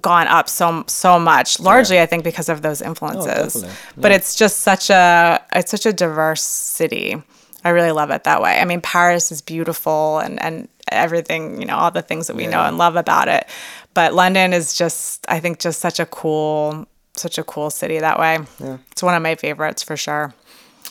gone 0.00 0.26
up 0.28 0.48
so 0.48 0.84
so 0.86 1.18
much, 1.18 1.60
largely 1.60 2.00
I 2.00 2.06
think 2.06 2.24
because 2.24 2.48
of 2.48 2.62
those 2.62 2.82
influences. 2.82 3.26
Oh, 3.26 3.60
definitely. 3.60 3.70
But 3.96 4.12
it's 4.12 4.34
just 4.34 4.60
such 4.60 4.90
a 4.90 5.42
it's 5.52 5.70
such 5.70 5.86
a 5.86 5.92
diverse 5.92 6.42
city. 6.42 7.22
I 7.64 7.70
really 7.70 7.92
love 7.92 8.10
it 8.10 8.24
that 8.24 8.40
way. 8.40 8.60
I 8.60 8.64
mean, 8.64 8.80
Paris 8.80 9.32
is 9.32 9.42
beautiful 9.42 10.18
and 10.18 10.40
and 10.42 10.68
everything, 10.92 11.60
you 11.60 11.66
know, 11.66 11.76
all 11.76 11.90
the 11.90 12.02
things 12.02 12.28
that 12.28 12.36
we 12.36 12.46
know 12.46 12.62
and 12.62 12.78
love 12.78 12.96
about 12.96 13.28
it. 13.28 13.46
But 13.94 14.14
London 14.14 14.52
is 14.52 14.74
just 14.74 15.26
I 15.28 15.40
think 15.40 15.58
just 15.58 15.80
such 15.80 15.98
a 16.00 16.06
cool 16.06 16.86
such 17.16 17.38
a 17.38 17.44
cool 17.44 17.70
city 17.70 17.98
that 17.98 18.18
way. 18.18 18.38
Yeah. 18.60 18.78
It's 18.92 19.02
one 19.02 19.14
of 19.14 19.22
my 19.22 19.34
favorites 19.34 19.82
for 19.82 19.96
sure. 19.96 20.34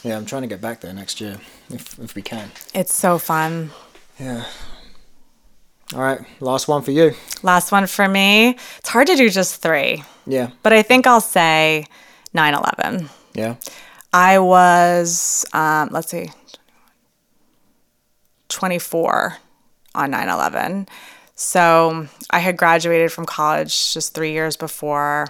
Yeah, 0.03 0.17
I'm 0.17 0.25
trying 0.25 0.41
to 0.41 0.47
get 0.47 0.61
back 0.61 0.81
there 0.81 0.93
next 0.93 1.21
year 1.21 1.37
if 1.69 1.97
if 1.99 2.15
we 2.15 2.21
can. 2.21 2.51
It's 2.73 2.93
so 2.93 3.17
fun. 3.17 3.71
Yeah. 4.19 4.45
All 5.93 6.02
right, 6.02 6.19
last 6.39 6.67
one 6.67 6.82
for 6.82 6.91
you. 6.91 7.13
Last 7.43 7.71
one 7.71 7.86
for 7.88 8.08
me. 8.08 8.58
It's 8.80 8.89
hard 8.89 9.08
to 9.08 9.15
do 9.15 9.30
just 9.30 9.62
three, 9.62 10.04
Yeah. 10.26 10.50
but 10.63 10.74
I 10.74 10.82
think 10.82 11.06
I'll 11.06 11.21
say 11.21 11.86
9 12.34 12.54
11. 12.56 13.10
Yeah. 13.34 13.56
I 14.12 14.39
was, 14.39 15.45
um, 15.54 15.89
let's 15.91 16.10
see, 16.10 16.32
24 18.50 19.38
on 19.93 20.12
9 20.12 20.30
11. 20.30 20.88
So 21.36 22.08
I 22.32 22.39
had 22.39 22.58
graduated 22.58 23.12
from 23.12 23.26
college 23.26 23.93
just 23.93 24.13
three 24.13 24.32
years 24.32 24.56
before. 24.58 25.28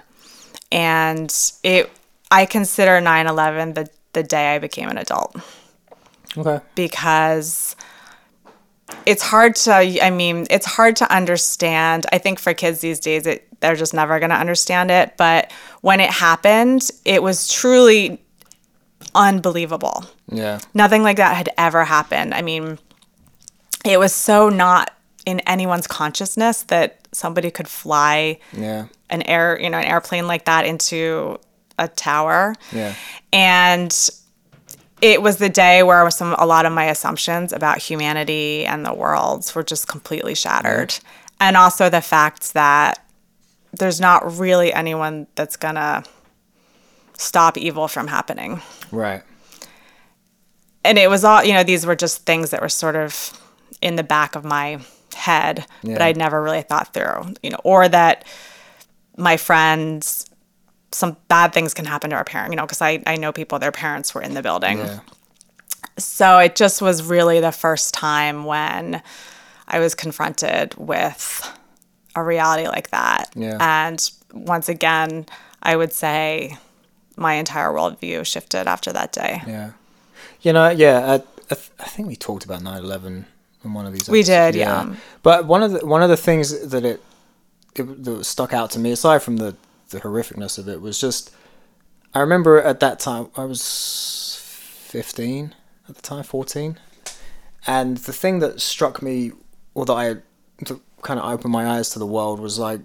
And 0.71 1.33
it, 1.63 1.91
I 2.31 2.45
consider 2.45 3.01
9 3.01 3.27
11 3.27 3.73
the, 3.73 3.89
the 4.13 4.23
day 4.23 4.55
I 4.55 4.59
became 4.59 4.89
an 4.89 4.97
adult 4.97 5.35
Okay. 6.37 6.59
because 6.75 7.75
it's 9.05 9.23
hard 9.23 9.55
to 9.55 9.73
i 10.03 10.09
mean 10.09 10.45
it's 10.49 10.65
hard 10.65 10.95
to 10.95 11.11
understand 11.13 12.05
i 12.11 12.17
think 12.17 12.39
for 12.39 12.53
kids 12.53 12.79
these 12.81 12.99
days 12.99 13.25
it, 13.25 13.47
they're 13.59 13.75
just 13.75 13.93
never 13.93 14.19
going 14.19 14.29
to 14.29 14.35
understand 14.35 14.91
it 14.91 15.15
but 15.17 15.51
when 15.81 15.99
it 15.99 16.09
happened 16.11 16.89
it 17.03 17.21
was 17.23 17.47
truly 17.51 18.21
unbelievable 19.13 20.05
Yeah. 20.31 20.59
nothing 20.73 21.03
like 21.03 21.17
that 21.17 21.35
had 21.35 21.49
ever 21.57 21.83
happened 21.85 22.33
i 22.33 22.41
mean 22.41 22.77
it 23.83 23.99
was 23.99 24.13
so 24.13 24.49
not 24.49 24.91
in 25.25 25.39
anyone's 25.41 25.87
consciousness 25.87 26.63
that 26.63 27.07
somebody 27.11 27.49
could 27.51 27.67
fly 27.67 28.39
Yeah. 28.53 28.85
an 29.09 29.21
air 29.23 29.59
you 29.59 29.69
know 29.69 29.77
an 29.79 29.85
airplane 29.85 30.27
like 30.27 30.45
that 30.45 30.65
into 30.65 31.39
a 31.79 31.87
tower 31.87 32.55
Yeah. 32.71 32.93
and 33.33 34.09
it 35.05 35.21
was 35.21 35.37
the 35.37 35.49
day 35.49 35.83
where 35.83 36.09
some 36.09 36.33
a 36.39 36.47
lot 36.47 36.65
of 36.65 36.73
my 36.73 36.85
assumptions 36.85 37.53
about 37.53 37.77
humanity 37.77 38.65
and 38.65 38.83
the 38.83 38.93
world 38.93 39.51
were 39.55 39.61
just 39.61 39.87
completely 39.87 40.33
shattered. 40.33 40.95
And 41.39 41.55
also 41.55 41.89
the 41.91 42.01
fact 42.01 42.55
that 42.55 43.05
there's 43.71 44.01
not 44.01 44.39
really 44.39 44.73
anyone 44.73 45.27
that's 45.35 45.57
gonna 45.57 46.03
stop 47.19 47.55
evil 47.55 47.87
from 47.87 48.07
happening. 48.07 48.61
Right. 48.91 49.21
and 50.83 50.97
it 50.97 51.07
was 51.09 51.23
all 51.23 51.43
you 51.43 51.53
know 51.53 51.63
these 51.63 51.85
were 51.85 51.95
just 51.95 52.25
things 52.25 52.49
that 52.49 52.61
were 52.61 52.69
sort 52.69 52.95
of 52.95 53.39
in 53.81 53.97
the 53.97 54.03
back 54.03 54.35
of 54.35 54.43
my 54.43 54.79
head 55.15 55.65
but 55.83 56.01
i'd 56.01 56.17
never 56.17 56.41
really 56.41 56.61
thought 56.61 56.93
through 56.93 57.33
you 57.43 57.49
know 57.49 57.59
or 57.63 57.87
that 57.89 58.25
my 59.17 59.37
friends 59.37 60.25
some 60.91 61.17
bad 61.27 61.51
things 61.53 61.73
can 61.73 61.85
happen 61.85 62.09
to 62.11 62.15
our 62.15 62.23
parent 62.23 62.51
you 62.51 62.55
know 62.57 62.63
because 62.65 62.81
I, 62.81 63.01
I 63.05 63.15
know 63.17 63.31
people 63.31 63.59
their 63.59 63.71
parents 63.71 64.13
were 64.15 64.21
in 64.21 64.33
the 64.33 64.41
building 64.41 64.77
Yeah. 64.77 64.99
so 65.97 66.37
it 66.39 66.55
just 66.55 66.81
was 66.81 67.03
really 67.03 67.39
the 67.39 67.51
first 67.51 67.93
time 67.93 68.45
when 68.45 69.01
i 69.67 69.79
was 69.79 69.95
confronted 69.95 70.73
with 70.77 71.49
a 72.15 72.23
reality 72.23 72.67
like 72.67 72.89
that 72.91 73.29
Yeah. 73.35 73.57
and 73.59 74.09
once 74.33 74.69
again 74.69 75.25
i 75.63 75.75
would 75.75 75.91
say 75.93 76.57
my 77.17 77.33
entire 77.33 77.69
worldview 77.69 78.25
shifted 78.25 78.67
after 78.67 78.91
that 78.93 79.11
day 79.11 79.41
Yeah. 79.47 79.71
You 80.41 80.53
know, 80.53 80.69
yeah, 80.69 80.99
I, 80.99 81.13
I, 81.15 81.55
th- 81.55 81.71
I 81.79 81.85
think 81.85 82.07
we 82.07 82.15
talked 82.15 82.45
about 82.45 82.61
9/11 82.61 83.25
in 83.63 83.73
one 83.73 83.85
of 83.87 83.93
these. 83.93 84.07
We 84.07 84.19
episodes. 84.19 84.53
did, 84.53 84.59
yeah. 84.59 84.93
But 85.23 85.45
one 85.47 85.63
of 85.63 85.71
the 85.71 85.85
one 85.85 86.03
of 86.03 86.09
the 86.09 86.17
things 86.17 86.67
that 86.69 86.85
it, 86.85 87.01
it 87.75 88.03
that 88.03 88.23
stuck 88.25 88.53
out 88.53 88.69
to 88.71 88.79
me, 88.79 88.91
aside 88.91 89.23
from 89.23 89.37
the 89.37 89.55
the 89.89 90.01
horrificness 90.01 90.57
of 90.57 90.67
it, 90.67 90.81
was 90.81 90.99
just 90.99 91.31
I 92.13 92.19
remember 92.19 92.61
at 92.61 92.79
that 92.79 92.99
time 92.99 93.27
I 93.35 93.43
was 93.43 94.39
15 94.41 95.53
at 95.89 95.95
the 95.95 96.01
time, 96.01 96.23
14, 96.23 96.79
and 97.67 97.97
the 97.97 98.13
thing 98.13 98.39
that 98.39 98.61
struck 98.61 99.01
me, 99.01 99.33
or 99.73 99.85
that 99.85 99.93
I 99.93 100.15
that 100.59 100.79
kind 101.01 101.19
of 101.19 101.29
opened 101.29 101.51
my 101.51 101.67
eyes 101.67 101.89
to 101.89 101.99
the 101.99 102.05
world, 102.05 102.39
was 102.39 102.57
like, 102.57 102.79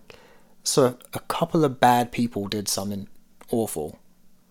so 0.65 0.99
a 1.15 1.21
couple 1.21 1.65
of 1.65 1.81
bad 1.81 2.13
people 2.13 2.49
did 2.49 2.69
something 2.69 3.09
awful, 3.51 3.99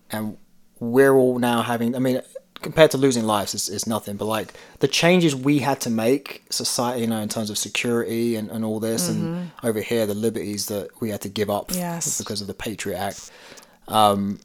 and 0.10 0.38
we're 0.80 1.16
all 1.16 1.40
now 1.40 1.62
having. 1.62 1.96
I 1.96 2.00
mean, 2.00 2.22
compared 2.62 2.92
to 2.92 2.98
losing 2.98 3.24
lives, 3.24 3.54
it's, 3.54 3.70
it's 3.70 3.88
nothing. 3.88 4.18
But 4.18 4.26
like 4.26 4.54
the 4.80 4.88
changes 4.88 5.36
we 5.36 5.60
had 5.60 5.80
to 5.82 5.90
make, 5.90 6.44
society, 6.50 7.02
you 7.02 7.08
know, 7.08 7.20
in 7.20 7.30
terms 7.30 7.50
of 7.50 7.58
security 7.58 8.36
and, 8.36 8.50
and 8.52 8.66
all 8.66 8.80
this, 8.80 9.08
and 9.10 9.52
over 9.64 9.82
here 9.82 10.06
the 10.06 10.14
liberties 10.16 10.66
that 10.68 10.90
we 11.02 11.10
had 11.10 11.22
to 11.22 11.30
give 11.30 11.50
up 11.50 11.72
Yes. 11.74 12.18
because 12.18 12.42
of 12.42 12.48
the 12.48 12.54
Patriot 12.54 12.98
Act, 12.98 13.32
um, 13.88 14.40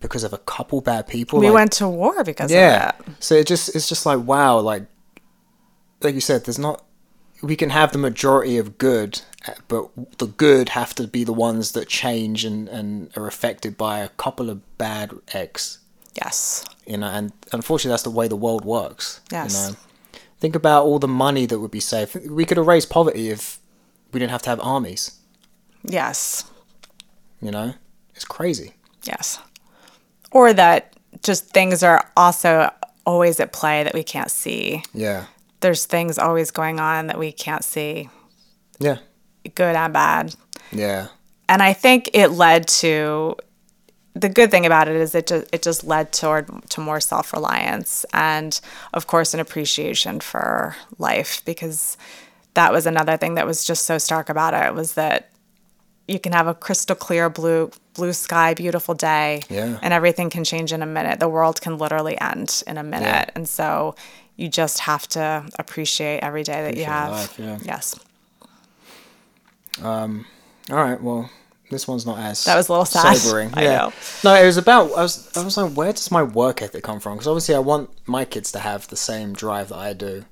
because 0.00 0.24
of 0.24 0.32
a 0.32 0.38
couple 0.38 0.80
bad 0.80 1.06
people. 1.08 1.38
we 1.40 1.46
like- 1.46 1.54
went 1.54 1.72
to 1.72 1.88
war 1.88 2.22
because 2.22 2.50
yeah. 2.52 2.90
of 2.98 3.06
that 3.06 3.22
So 3.22 3.34
it 3.34 3.46
just 3.46 3.74
it's 3.74 3.88
just 3.88 4.06
like 4.06 4.20
wow, 4.20 4.58
like 4.60 4.84
like 6.02 6.14
you 6.14 6.20
said, 6.20 6.44
there's 6.44 6.58
not 6.58 6.84
we 7.42 7.56
can 7.56 7.70
have 7.70 7.92
the 7.92 7.98
majority 7.98 8.56
of 8.56 8.78
good, 8.78 9.20
but 9.68 9.90
the 10.18 10.26
good 10.26 10.70
have 10.70 10.94
to 10.94 11.06
be 11.06 11.22
the 11.24 11.32
ones 11.34 11.72
that 11.72 11.86
change 11.88 12.44
and, 12.44 12.66
and 12.68 13.10
are 13.16 13.26
affected 13.26 13.76
by 13.76 13.98
a 14.00 14.08
couple 14.10 14.48
of 14.48 14.78
bad 14.78 15.12
eggs. 15.34 15.78
yes 16.14 16.64
You 16.86 16.96
know, 16.98 17.06
and 17.08 17.32
unfortunately 17.52 17.92
that's 17.92 18.02
the 18.04 18.10
way 18.10 18.28
the 18.28 18.36
world 18.36 18.64
works. 18.64 19.20
Yes. 19.32 19.54
You 19.54 19.70
know. 19.72 19.76
Think 20.38 20.54
about 20.54 20.84
all 20.84 20.98
the 20.98 21.08
money 21.08 21.46
that 21.46 21.58
would 21.58 21.70
be 21.70 21.80
saved. 21.80 22.14
We 22.30 22.44
could 22.44 22.58
erase 22.58 22.84
poverty 22.86 23.30
if 23.30 23.58
we 24.12 24.20
didn't 24.20 24.30
have 24.32 24.42
to 24.42 24.50
have 24.50 24.60
armies. 24.60 25.12
yes 25.82 26.44
You 27.40 27.50
know? 27.50 27.74
It's 28.14 28.24
crazy. 28.24 28.74
yes 29.04 29.38
or 30.32 30.52
that 30.52 30.94
just 31.22 31.46
things 31.50 31.82
are 31.82 32.10
also 32.16 32.70
always 33.06 33.40
at 33.40 33.52
play 33.52 33.82
that 33.84 33.94
we 33.94 34.02
can't 34.02 34.30
see 34.30 34.82
Yeah. 34.92 35.24
there's 35.60 35.86
things 35.86 36.18
always 36.18 36.50
going 36.50 36.80
on 36.80 37.06
that 37.08 37.18
we 37.18 37.32
can't 37.32 37.64
see 37.64 38.08
Yeah. 38.78 38.98
good 39.54 39.76
and 39.76 39.92
bad 39.92 40.34
Yeah. 40.72 41.08
and 41.48 41.62
I 41.62 41.72
think 41.72 42.10
it 42.14 42.28
led 42.28 42.66
to 42.82 43.36
the 44.20 44.28
good 44.28 44.50
thing 44.50 44.64
about 44.64 44.88
it 44.88 44.96
is 44.96 45.14
it 45.14 45.26
just 45.26 45.54
it 45.54 45.62
just 45.62 45.84
led 45.84 46.10
toward 46.12 46.46
to 46.70 46.80
more 46.80 47.00
self 47.00 47.32
reliance 47.32 48.04
and 48.12 48.60
of 48.94 49.06
course 49.06 49.34
an 49.34 49.40
appreciation 49.40 50.20
for 50.20 50.74
life 50.98 51.42
because 51.44 51.96
that 52.54 52.72
was 52.72 52.86
another 52.86 53.16
thing 53.18 53.34
that 53.34 53.46
was 53.46 53.64
just 53.64 53.84
so 53.84 53.98
stark 53.98 54.28
about 54.30 54.54
it 54.54 54.74
was 54.74 54.94
that 54.94 55.28
you 56.08 56.18
can 56.18 56.32
have 56.32 56.46
a 56.46 56.54
crystal 56.54 56.96
clear 56.96 57.28
blue 57.28 57.70
blue 57.94 58.12
sky 58.12 58.54
beautiful 58.54 58.94
day 58.94 59.42
Yeah. 59.50 59.78
and 59.82 59.92
everything 59.92 60.30
can 60.30 60.44
change 60.44 60.72
in 60.72 60.82
a 60.82 60.86
minute 60.86 61.20
the 61.20 61.28
world 61.28 61.60
can 61.60 61.76
literally 61.76 62.18
end 62.20 62.62
in 62.66 62.78
a 62.78 62.82
minute 62.84 63.30
and 63.34 63.46
so 63.48 63.94
you 64.36 64.48
just 64.48 64.78
have 64.80 65.06
to 65.08 65.44
appreciate 65.58 66.20
every 66.22 66.42
day 66.42 66.62
that 66.62 66.76
you 66.76 66.84
have 66.84 67.10
life, 67.12 67.38
yeah. 67.38 67.58
yes 67.62 67.98
um, 69.82 70.24
All 70.70 70.76
right. 70.76 71.00
Well, 71.02 71.28
this 71.70 71.88
one's 71.88 72.06
not 72.06 72.18
as 72.18 72.44
That 72.44 72.56
was 72.56 72.68
a 72.68 72.72
little 72.72 72.84
sad. 72.84 73.16
sobering. 73.16 73.50
I 73.54 73.62
yeah. 73.64 73.76
know. 73.76 73.92
No, 74.24 74.34
it 74.34 74.46
was 74.46 74.56
about. 74.56 74.92
I 74.92 75.02
was. 75.02 75.36
I 75.36 75.44
was 75.44 75.56
like, 75.56 75.72
where 75.72 75.92
does 75.92 76.10
my 76.10 76.22
work 76.22 76.62
ethic 76.62 76.84
come 76.84 77.00
from? 77.00 77.14
Because 77.14 77.26
obviously, 77.28 77.54
I 77.54 77.58
want 77.60 77.90
my 78.06 78.24
kids 78.24 78.52
to 78.52 78.60
have 78.60 78.86
the 78.88 78.96
same 78.96 79.32
drive 79.32 79.68
that 79.70 79.78
I 79.78 79.92
do. 79.92 80.24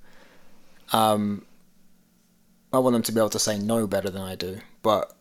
Um. 0.93 1.45
I 2.73 2.79
want 2.79 2.95
them 2.95 3.03
to 3.03 3.13
be 3.13 3.21
able 3.21 3.31
to 3.31 3.39
say 3.39 3.57
no 3.57 3.87
better 3.87 4.11
than 4.11 4.21
I 4.21 4.35
do, 4.35 4.59
but 4.83 5.13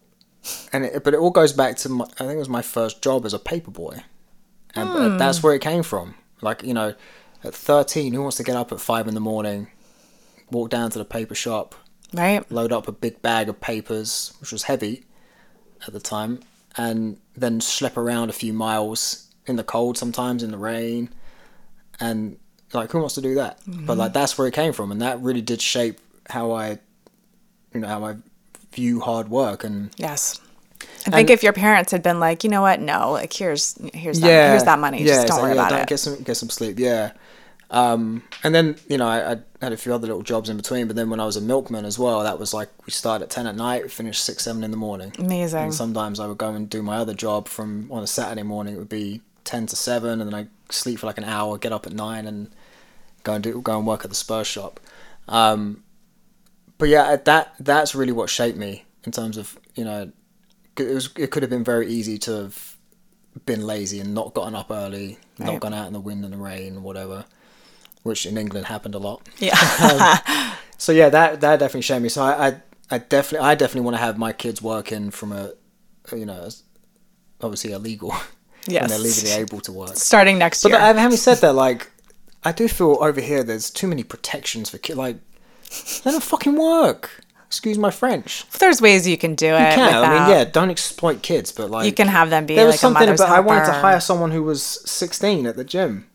and 0.73 0.85
it, 0.85 1.03
but 1.03 1.13
it 1.13 1.19
all 1.19 1.29
goes 1.29 1.53
back 1.53 1.77
to 1.77 1.89
my, 1.89 2.05
I 2.05 2.25
think 2.25 2.31
it 2.33 2.37
was 2.37 2.49
my 2.49 2.63
first 2.63 3.03
job 3.03 3.27
as 3.27 3.33
a 3.35 3.37
paper 3.37 3.69
boy, 3.69 4.03
and 4.73 4.89
but 4.91 5.17
that's 5.19 5.43
where 5.43 5.53
it 5.53 5.61
came 5.61 5.83
from. 5.83 6.15
Like 6.41 6.63
you 6.63 6.73
know, 6.73 6.95
at 7.43 7.53
thirteen, 7.53 8.13
who 8.13 8.23
wants 8.23 8.37
to 8.37 8.43
get 8.43 8.55
up 8.55 8.71
at 8.71 8.81
five 8.81 9.07
in 9.07 9.13
the 9.13 9.19
morning, 9.19 9.67
walk 10.49 10.71
down 10.71 10.89
to 10.91 10.97
the 10.97 11.05
paper 11.05 11.35
shop, 11.35 11.75
right 12.11 12.49
load 12.51 12.71
up 12.71 12.87
a 12.87 12.91
big 12.91 13.21
bag 13.21 13.49
of 13.49 13.61
papers, 13.61 14.33
which 14.41 14.51
was 14.51 14.63
heavy 14.63 15.05
at 15.87 15.93
the 15.93 15.99
time, 15.99 16.39
and 16.77 17.17
then 17.35 17.59
schlep 17.59 17.97
around 17.97 18.29
a 18.29 18.33
few 18.33 18.53
miles 18.53 19.27
in 19.45 19.55
the 19.55 19.63
cold, 19.63 19.97
sometimes 19.97 20.43
in 20.43 20.51
the 20.51 20.57
rain, 20.57 21.09
and 21.99 22.37
like 22.73 22.91
who 22.91 22.99
wants 22.99 23.15
to 23.15 23.21
do 23.21 23.35
that? 23.35 23.59
But 23.65 23.73
mm-hmm. 23.73 23.99
like 23.99 24.13
that's 24.13 24.37
where 24.37 24.47
it 24.47 24.53
came 24.53 24.73
from, 24.73 24.91
and 24.91 25.01
that 25.01 25.19
really 25.21 25.41
did 25.41 25.61
shape 25.61 25.99
how 26.29 26.51
I, 26.51 26.79
you 27.73 27.81
know, 27.81 27.87
how 27.87 28.05
I 28.05 28.15
view 28.71 28.99
hard 28.99 29.29
work 29.29 29.63
and 29.63 29.91
Yes. 29.97 30.39
I 31.05 31.11
think 31.11 31.29
if 31.29 31.43
your 31.43 31.53
parents 31.53 31.91
had 31.91 32.01
been 32.01 32.19
like, 32.19 32.43
you 32.43 32.49
know 32.49 32.61
what, 32.61 32.79
no, 32.79 33.11
like 33.11 33.33
here's 33.33 33.77
here's 33.93 34.19
that 34.21 34.27
yeah, 34.27 34.49
here's 34.51 34.63
that 34.63 34.79
money, 34.79 35.03
Yeah, 35.03 35.15
just 35.15 35.27
don't 35.27 35.37
like, 35.37 35.43
worry 35.43 35.55
yeah, 35.55 35.61
about 35.61 35.69
don't 35.69 35.81
it. 35.81 35.87
Get 35.87 35.99
some 35.99 36.23
get 36.23 36.37
some 36.37 36.49
sleep. 36.49 36.79
Yeah. 36.79 37.11
Um, 37.73 38.21
and 38.43 38.53
then 38.53 38.75
you 38.87 38.99
know 38.99 39.07
I, 39.07 39.31
I 39.31 39.37
had 39.59 39.73
a 39.73 39.77
few 39.77 39.93
other 39.95 40.05
little 40.05 40.21
jobs 40.21 40.47
in 40.47 40.57
between, 40.57 40.85
but 40.85 40.95
then 40.95 41.09
when 41.09 41.19
I 41.19 41.25
was 41.25 41.35
a 41.35 41.41
milkman 41.41 41.85
as 41.85 41.97
well, 41.97 42.21
that 42.21 42.37
was 42.37 42.53
like 42.53 42.69
we 42.85 42.91
started 42.91 43.25
at 43.25 43.29
ten 43.31 43.47
at 43.47 43.55
night, 43.55 43.91
finished 43.91 44.23
six 44.23 44.43
seven 44.43 44.63
in 44.63 44.69
the 44.69 44.77
morning. 44.77 45.11
Amazing. 45.17 45.63
And 45.63 45.73
sometimes 45.73 46.19
I 46.19 46.27
would 46.27 46.37
go 46.37 46.49
and 46.51 46.69
do 46.69 46.83
my 46.83 46.97
other 46.97 47.15
job 47.15 47.47
from 47.47 47.91
on 47.91 48.03
a 48.03 48.07
Saturday 48.07 48.43
morning. 48.43 48.75
It 48.75 48.77
would 48.77 48.89
be 48.89 49.21
ten 49.43 49.65
to 49.65 49.75
seven, 49.75 50.21
and 50.21 50.31
then 50.31 50.35
I 50.35 50.47
sleep 50.71 50.99
for 50.99 51.07
like 51.07 51.17
an 51.17 51.23
hour, 51.23 51.57
get 51.57 51.71
up 51.73 51.87
at 51.87 51.93
nine, 51.93 52.27
and 52.27 52.51
go 53.23 53.33
and 53.33 53.43
do 53.43 53.59
go 53.59 53.75
and 53.75 53.87
work 53.87 54.03
at 54.03 54.11
the 54.11 54.15
Spurs 54.15 54.45
shop. 54.45 54.79
Um, 55.27 55.83
but 56.77 56.89
yeah, 56.89 57.15
that 57.15 57.55
that's 57.59 57.95
really 57.95 58.11
what 58.13 58.29
shaped 58.29 58.57
me 58.57 58.85
in 59.03 59.11
terms 59.11 59.35
of 59.35 59.57
you 59.73 59.83
know 59.83 60.11
it 60.77 60.93
was 60.93 61.09
it 61.17 61.31
could 61.31 61.41
have 61.41 61.49
been 61.49 61.63
very 61.63 61.87
easy 61.87 62.19
to 62.19 62.31
have 62.33 62.77
been 63.47 63.65
lazy 63.65 63.99
and 63.99 64.13
not 64.13 64.35
gotten 64.35 64.53
up 64.53 64.69
early, 64.69 65.17
not 65.39 65.59
gone 65.59 65.73
out 65.73 65.87
in 65.87 65.93
the 65.93 65.99
wind 65.99 66.23
and 66.23 66.33
the 66.33 66.37
rain, 66.37 66.83
whatever. 66.83 67.25
Which 68.03 68.25
in 68.25 68.37
England 68.37 68.67
happened 68.67 68.95
a 68.95 68.99
lot. 68.99 69.27
Yeah. 69.39 69.57
Um, 70.33 70.53
so 70.77 70.91
yeah, 70.91 71.09
that 71.09 71.41
that 71.41 71.59
definitely 71.59 71.81
shamed 71.81 72.03
me. 72.03 72.09
So 72.09 72.21
I 72.23 72.47
I, 72.47 72.61
I 72.91 72.97
definitely 72.97 73.47
I 73.47 73.55
definitely 73.55 73.81
want 73.81 73.95
to 73.95 74.01
have 74.01 74.17
my 74.17 74.33
kids 74.33 74.61
working 74.61 75.11
from 75.11 75.31
a, 75.31 75.53
you 76.11 76.25
know, 76.25 76.49
obviously 77.41 77.71
illegal. 77.71 78.13
Yes. 78.67 78.81
And 78.83 78.91
they're 78.91 78.99
legally 78.99 79.31
able 79.31 79.59
to 79.61 79.71
work. 79.71 79.95
Starting 79.95 80.37
next 80.37 80.63
But 80.63 80.71
year. 80.71 80.79
But 80.79 80.95
having 80.95 81.17
said 81.17 81.39
that, 81.39 81.53
like, 81.53 81.91
I 82.43 82.51
do 82.53 82.67
feel 82.69 82.97
over 83.01 83.19
here 83.19 83.43
there's 83.43 83.69
too 83.69 83.87
many 83.87 84.03
protections 84.03 84.69
for 84.69 84.77
kids. 84.77 84.97
Like, 84.97 85.17
they 86.03 86.11
don't 86.11 86.23
fucking 86.23 86.55
work. 86.55 87.09
Excuse 87.47 87.77
my 87.77 87.91
French. 87.91 88.49
There's 88.59 88.81
ways 88.81 89.07
you 89.07 89.17
can 89.17 89.35
do 89.35 89.47
it. 89.47 89.59
You 89.59 89.75
can. 89.75 89.85
Without, 89.87 90.03
I 90.05 90.27
mean, 90.27 90.29
yeah, 90.37 90.43
don't 90.45 90.69
exploit 90.71 91.21
kids, 91.21 91.51
but 91.51 91.69
like, 91.69 91.85
You 91.85 91.91
can 91.93 92.07
have 92.07 92.29
them 92.29 92.45
be 92.45 92.55
there 92.55 92.65
was 92.65 92.73
like 92.73 92.79
something 92.79 93.01
mother's 93.01 93.19
about. 93.19 93.37
I 93.37 93.41
wanted 93.41 93.65
to 93.65 93.73
hire 93.73 93.99
someone 93.99 94.31
who 94.31 94.43
was 94.43 94.63
16 94.63 95.45
at 95.45 95.55
the 95.55 95.63
gym, 95.63 96.07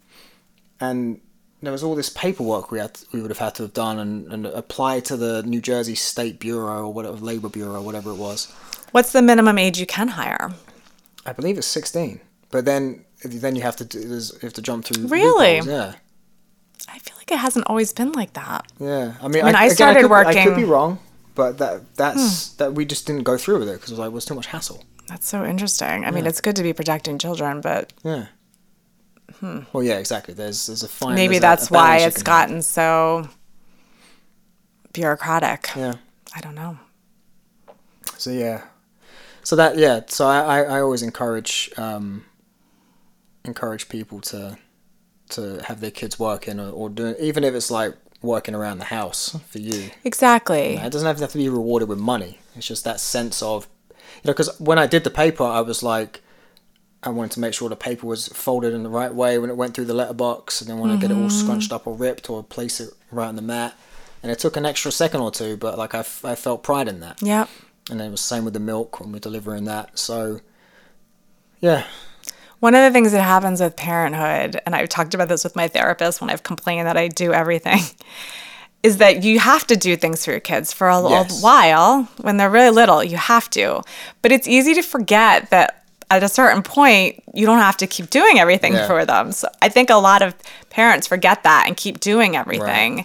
and 0.81 1.20
there 1.62 1.73
was 1.73 1.83
all 1.83 1.94
this 1.94 2.09
paperwork 2.09 2.71
we 2.71 2.79
had 2.79 2.99
we 3.12 3.21
would 3.21 3.31
have 3.31 3.38
had 3.38 3.55
to 3.57 3.62
have 3.64 3.73
done 3.75 3.99
and, 3.99 4.33
and 4.33 4.47
apply 4.47 5.01
to 5.01 5.16
the 5.16 5.42
New 5.42 5.61
Jersey 5.61 5.94
State 5.94 6.38
Bureau 6.40 6.85
or 6.87 6.92
whatever 6.92 7.16
Labor 7.16 7.49
Bureau, 7.49 7.83
whatever 7.83 8.11
it 8.11 8.16
was. 8.16 8.47
What's 8.92 9.12
the 9.12 9.23
minimum 9.23 9.59
age 9.59 9.79
you 9.79 9.87
can 9.87 10.09
hire? 10.09 10.53
I 11.27 11.33
believe 11.33 11.59
it's 11.59 11.66
16, 11.66 12.21
but 12.51 12.64
then 12.64 13.05
then 13.25 13.57
you 13.57 13.62
have 13.62 13.77
to 13.77 13.85
do, 13.85 13.99
you 13.99 14.21
have 14.42 14.53
to 14.55 14.62
jump 14.62 14.85
through. 14.85 15.09
Really? 15.09 15.57
loopholes, 15.61 15.66
Yeah. 15.66 15.94
I 16.88 16.99
feel 17.01 17.16
like 17.18 17.31
it 17.33 17.38
hasn't 17.38 17.66
always 17.66 17.92
been 17.92 18.12
like 18.12 18.33
that. 18.35 18.64
Yeah, 18.79 19.14
I 19.21 19.29
mean, 19.29 19.42
I 19.42 19.47
mean, 19.47 19.55
I 19.57 19.64
again, 19.64 19.77
started 19.77 20.03
could, 20.03 20.12
I 20.12 20.44
could 20.44 20.57
be 20.57 20.62
Hmm. 20.62 20.71
wrong, 20.71 20.99
but 21.35 21.59
that 21.59 21.97
that's 21.97 22.51
that 22.55 22.73
we 22.75 22.85
just 22.87 23.07
didn't 23.07 23.25
go 23.25 23.37
through 23.37 23.59
with 23.59 23.68
it 23.68 23.73
because 23.73 23.90
it 23.90 23.94
was 23.94 23.99
like 23.99 24.07
it 24.07 24.12
was 24.12 24.25
too 24.25 24.35
much 24.37 24.47
hassle. 24.47 24.85
That's 25.09 25.27
so 25.27 25.44
interesting. 25.44 26.05
I 26.05 26.11
mean, 26.12 26.27
it's 26.27 26.40
good 26.40 26.55
to 26.57 26.62
be 26.62 26.73
protecting 26.73 27.18
children, 27.18 27.61
but 27.61 27.92
Yeah. 28.05 28.27
Well, 29.40 29.83
yeah, 29.83 29.98
exactly. 29.98 30.35
There's 30.35 30.66
there's 30.66 30.83
a 30.83 30.88
fine. 30.88 31.11
Hmm. 31.11 31.14
maybe 31.16 31.38
there's 31.38 31.38
a- 31.38 31.40
that's 31.42 31.70
a 31.70 31.74
why 31.74 31.98
it's 31.98 32.22
gotten 32.22 32.62
so 32.62 33.29
bureaucratic. 34.92 35.70
Yeah. 35.77 35.94
I 36.35 36.40
don't 36.40 36.55
know. 36.55 36.79
So 38.16 38.31
yeah. 38.31 38.62
So 39.42 39.57
that 39.57 39.77
yeah. 39.79 40.01
So 40.09 40.27
I 40.27 40.40
I, 40.40 40.62
I 40.77 40.81
always 40.81 41.03
encourage 41.03 41.70
um 41.77 42.24
encourage 43.44 43.88
people 43.88 44.20
to 44.20 44.59
to 45.31 45.62
have 45.64 45.81
their 45.81 45.90
kids 45.90 46.18
working 46.18 46.59
or, 46.59 46.70
or 46.70 46.88
doing 46.88 47.14
even 47.20 47.44
if 47.44 47.55
it's 47.55 47.70
like 47.70 47.94
working 48.22 48.55
around 48.55 48.79
the 48.79 48.85
house 48.87 49.38
for 49.48 49.59
you. 49.59 49.90
Exactly. 50.05 50.74
It 50.74 50.90
doesn't 50.92 51.07
have 51.20 51.31
to 51.31 51.38
be 51.38 51.48
rewarded 51.48 51.88
with 51.88 51.98
money. 51.98 52.38
It's 52.57 52.66
just 52.66 52.83
that 52.85 52.98
sense 52.98 53.42
of, 53.42 53.68
you 53.90 53.94
know, 54.24 54.33
because 54.33 54.59
when 54.59 54.77
I 54.79 54.88
did 54.88 55.05
the 55.05 55.11
paper, 55.11 55.44
I 55.44 55.61
was 55.61 55.85
like, 55.85 56.20
I 57.03 57.11
wanted 57.11 57.31
to 57.33 57.41
make 57.41 57.55
sure 57.55 57.69
the 57.69 57.77
paper 57.77 58.07
was 58.07 58.29
folded 58.29 58.75
in 58.75 58.83
the 58.83 58.89
right 58.89 59.15
way 59.15 59.39
when 59.39 59.51
it 59.51 59.57
went 59.57 59.75
through 59.75 59.85
the 59.85 59.95
letterbox. 59.95 60.61
I 60.63 60.67
didn't 60.67 60.81
want 60.81 60.93
to 60.93 60.99
get 60.99 61.13
it 61.13 61.15
all 61.15 61.29
mm-hmm. 61.29 61.45
scrunched 61.45 61.73
up 61.73 61.87
or 61.87 61.95
ripped 61.95 62.29
or 62.29 62.43
place 62.43 62.81
it 62.81 62.91
right 63.13 63.29
on 63.29 63.37
the 63.37 63.43
mat. 63.43 63.75
And 64.23 64.33
it 64.33 64.41
took 64.41 64.57
an 64.57 64.67
extra 64.67 64.91
second 64.91 65.21
or 65.21 65.31
two, 65.31 65.57
but 65.57 65.79
like 65.79 65.95
I, 65.95 66.01
f- 66.01 66.25
I 66.25 66.35
felt 66.35 66.65
pride 66.65 66.89
in 66.89 66.99
that. 67.01 67.23
Yeah. 67.23 67.47
And 67.89 68.01
then 68.01 68.09
it 68.09 68.11
was 68.11 68.21
same 68.21 68.45
with 68.45 68.55
the 68.55 68.61
milk 68.61 68.99
when 68.99 69.13
we're 69.13 69.21
delivering 69.21 69.65
that. 69.65 69.97
So, 69.99 70.41
yeah, 71.61 71.85
One 72.61 72.75
of 72.75 72.83
the 72.83 72.93
things 72.93 73.13
that 73.13 73.23
happens 73.23 73.61
with 73.61 73.77
parenthood, 73.77 74.61
and 74.67 74.75
I've 74.75 74.89
talked 74.89 75.15
about 75.15 75.29
this 75.29 75.45
with 75.45 75.55
my 75.55 75.69
therapist 75.69 76.21
when 76.21 76.31
I've 76.31 76.43
complained 76.43 76.89
that 76.89 76.97
I 76.97 77.07
do 77.09 77.33
everything, 77.33 77.81
is 78.83 78.97
that 78.99 79.23
you 79.23 79.39
have 79.39 79.67
to 79.69 79.77
do 79.77 79.97
things 79.97 80.25
for 80.25 80.33
your 80.33 80.41
kids 80.41 80.73
for 80.73 80.89
a, 80.89 80.97
a 80.99 81.11
Yes. 81.11 81.43
while 81.43 82.09
when 82.21 82.37
they're 82.37 82.51
really 82.51 82.71
little. 82.71 83.03
You 83.05 83.17
have 83.17 83.49
to. 83.51 83.83
But 84.23 84.33
it's 84.33 84.49
easy 84.49 84.75
to 84.75 84.83
forget 84.83 85.51
that 85.51 85.78
at 86.11 86.23
a 86.23 86.29
certain 86.29 86.62
point, 86.62 87.23
you 87.35 87.44
don't 87.47 87.59
have 87.59 87.77
to 87.79 87.87
keep 87.87 88.09
doing 88.11 88.38
everything 88.38 88.73
Yeah. 88.75 88.87
for 88.87 89.05
them. 89.05 89.33
So 89.33 89.49
I 89.61 89.68
think 89.68 89.90
a 89.90 89.97
lot 89.97 90.23
of 90.23 90.35
parents 90.71 91.07
forget 91.07 91.42
that 91.42 91.64
and 91.66 91.77
keep 91.77 92.01
doing 92.01 92.37
everything. 92.37 93.05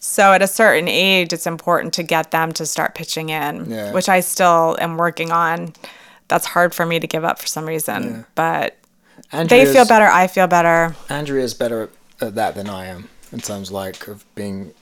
So 0.00 0.32
at 0.32 0.40
a 0.42 0.46
certain 0.46 0.86
age, 0.88 1.32
it's 1.32 1.46
important 1.46 1.92
to 1.94 2.02
get 2.04 2.30
them 2.30 2.52
to 2.52 2.64
start 2.66 2.94
pitching 2.94 3.30
in, 3.30 3.70
Yeah. 3.70 3.92
which 3.92 4.08
I 4.08 4.20
still 4.20 4.76
am 4.80 4.96
working 4.96 5.32
on. 5.32 5.72
That's 6.28 6.46
hard 6.46 6.74
for 6.74 6.86
me 6.86 7.00
to 7.00 7.06
give 7.06 7.24
up 7.24 7.40
for 7.40 7.46
some 7.48 7.66
reason, 7.66 8.02
yeah. 8.10 8.22
but 8.34 8.76
they 9.32 9.38
Andrea's- 9.38 9.72
feel 9.72 9.84
better. 9.86 10.06
I 10.06 10.28
feel 10.28 10.46
better. 10.46 10.94
Andrea's 11.08 11.54
better 11.54 11.82
at, 12.20 12.28
at 12.28 12.34
that 12.36 12.54
than 12.54 12.68
I 12.70 12.86
am 12.86 13.08
in 13.32 13.40
terms 13.40 13.72
like 13.72 14.06
of 14.06 14.24
being, 14.36 14.72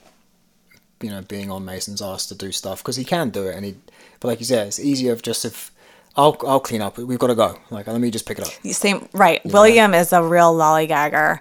you 1.01 1.09
know, 1.09 1.21
being 1.21 1.49
on 1.49 1.65
Mason's 1.65 2.01
ass 2.01 2.27
to 2.27 2.35
do 2.35 2.51
stuff 2.51 2.83
because 2.83 2.95
he 2.97 3.03
can 3.03 3.29
do 3.31 3.47
it 3.47 3.55
and 3.55 3.65
he. 3.65 3.75
But 4.19 4.27
like 4.29 4.39
you 4.39 4.45
said, 4.45 4.67
it's 4.67 4.79
easier 4.79 5.13
if 5.13 5.21
just 5.21 5.43
if 5.45 5.71
I'll 6.17 6.35
I'll 6.47 6.59
clean 6.59 6.81
up. 6.81 6.97
We've 6.97 7.19
got 7.19 7.27
to 7.27 7.35
go. 7.35 7.57
Like 7.69 7.87
let 7.87 8.01
me 8.01 8.09
just 8.11 8.25
pick 8.25 8.39
it 8.39 8.45
up. 8.45 8.51
Same, 8.73 9.07
right? 9.13 9.39
William 9.45 9.93
is 9.93 10.11
a 10.13 10.23
real 10.23 10.53
lollygagger. 10.55 11.39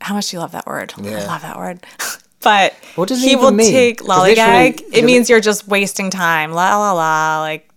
How 0.00 0.14
much 0.14 0.30
do 0.30 0.36
you 0.36 0.40
love 0.40 0.52
that 0.52 0.66
word? 0.66 0.92
I 0.98 1.02
love 1.26 1.42
that 1.42 1.56
word. 1.56 1.80
But 2.42 2.72
What 2.94 3.06
does 3.08 3.22
he 3.22 3.36
will 3.36 3.50
mean? 3.50 3.70
take 3.70 4.00
lollygag. 4.00 4.82
It 4.94 5.04
means 5.04 5.28
you're 5.28 5.40
just 5.42 5.68
wasting 5.68 6.08
time. 6.08 6.52
La 6.52 6.78
la 6.78 6.92
la, 6.92 7.40
like 7.42 7.68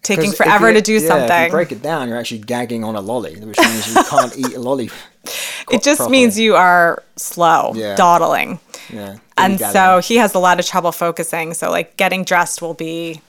taking 0.00 0.32
forever 0.32 0.68
you- 0.68 0.74
to 0.76 0.80
do 0.80 0.94
yeah, 0.94 1.06
something. 1.08 1.44
you 1.44 1.50
break 1.50 1.72
it 1.72 1.82
down, 1.82 2.08
you're 2.08 2.16
actually 2.16 2.38
gagging 2.40 2.84
on 2.84 2.96
a 2.96 3.02
lolly, 3.02 3.34
which 3.38 3.58
means 3.58 3.94
you 3.94 4.02
can't 4.04 4.34
eat 4.38 4.54
a 4.54 4.60
lolly. 4.60 4.88
it 5.70 5.82
just 5.82 5.98
properly. 5.98 6.10
means 6.10 6.38
you 6.38 6.56
are 6.56 7.02
slow, 7.16 7.72
Yeah. 7.74 7.94
dawdling. 7.94 8.60
Yeah. 8.90 9.18
And 9.36 9.60
so 9.60 9.98
he 10.00 10.16
has 10.16 10.34
a 10.34 10.38
lot 10.38 10.58
of 10.58 10.64
trouble 10.64 10.92
focusing. 10.92 11.52
So 11.52 11.70
like 11.70 11.98
getting 11.98 12.24
dressed 12.24 12.62
will 12.62 12.72
be 12.72 13.20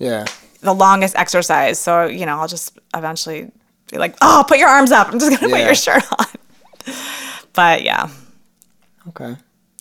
yeah. 0.00 0.26
The 0.60 0.74
longest 0.74 1.16
exercise. 1.16 1.78
So, 1.78 2.06
you 2.06 2.26
know, 2.26 2.38
I'll 2.38 2.48
just 2.48 2.78
eventually 2.94 3.50
be 3.90 3.98
like, 3.98 4.14
oh, 4.22 4.44
put 4.46 4.58
your 4.58 4.68
arms 4.68 4.92
up. 4.92 5.08
I'm 5.08 5.18
just 5.18 5.30
going 5.30 5.50
to 5.50 5.56
put 5.56 5.64
your 5.64 5.74
shirt 5.74 6.04
on. 6.18 6.26
But 7.52 7.82
yeah, 7.82 8.08
Okay. 9.08 9.36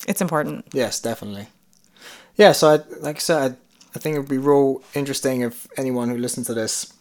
it's 0.07 0.21
important. 0.21 0.65
Yes, 0.73 0.99
definitely. 0.99 1.47
Yeah, 2.35 2.53
so 2.53 2.69
I, 2.69 2.75
like 3.01 3.17
I 3.17 3.19
said, 3.19 3.51
I, 3.51 3.55
I 3.95 3.99
think 3.99 4.15
it 4.15 4.19
would 4.19 4.29
be 4.29 4.37
real 4.37 4.81
interesting 4.95 5.41
if 5.41 5.67
anyone 5.77 6.09
who 6.09 6.17
listens 6.17 6.47
to 6.47 6.53
this 6.53 6.91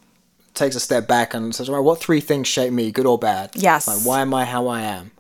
takes 0.55 0.75
a 0.77 0.81
step 0.81 1.07
back 1.07 1.33
and 1.35 1.55
says, 1.55 1.69
"Right, 1.71 1.79
what 1.79 2.01
three 2.01 2.21
things 2.21 2.49
shape 2.49 2.73
me, 2.73 2.91
good 2.91 3.07
or 3.07 3.19
bad? 3.19 3.51
Yes. 3.55 3.87
Like, 3.87 4.01
why 4.05 4.21
am 4.21 4.35
I 4.35 4.45
how 4.45 4.67
I 4.67 4.81
am?" 4.81 5.12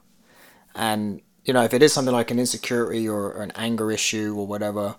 And 0.74 1.20
you 1.44 1.52
know, 1.54 1.62
if 1.62 1.72
it 1.72 1.82
is 1.82 1.92
something 1.92 2.12
like 2.14 2.30
an 2.30 2.38
insecurity 2.38 3.08
or, 3.08 3.32
or 3.32 3.42
an 3.42 3.52
anger 3.54 3.90
issue 3.92 4.34
or 4.36 4.46
whatever, 4.46 4.96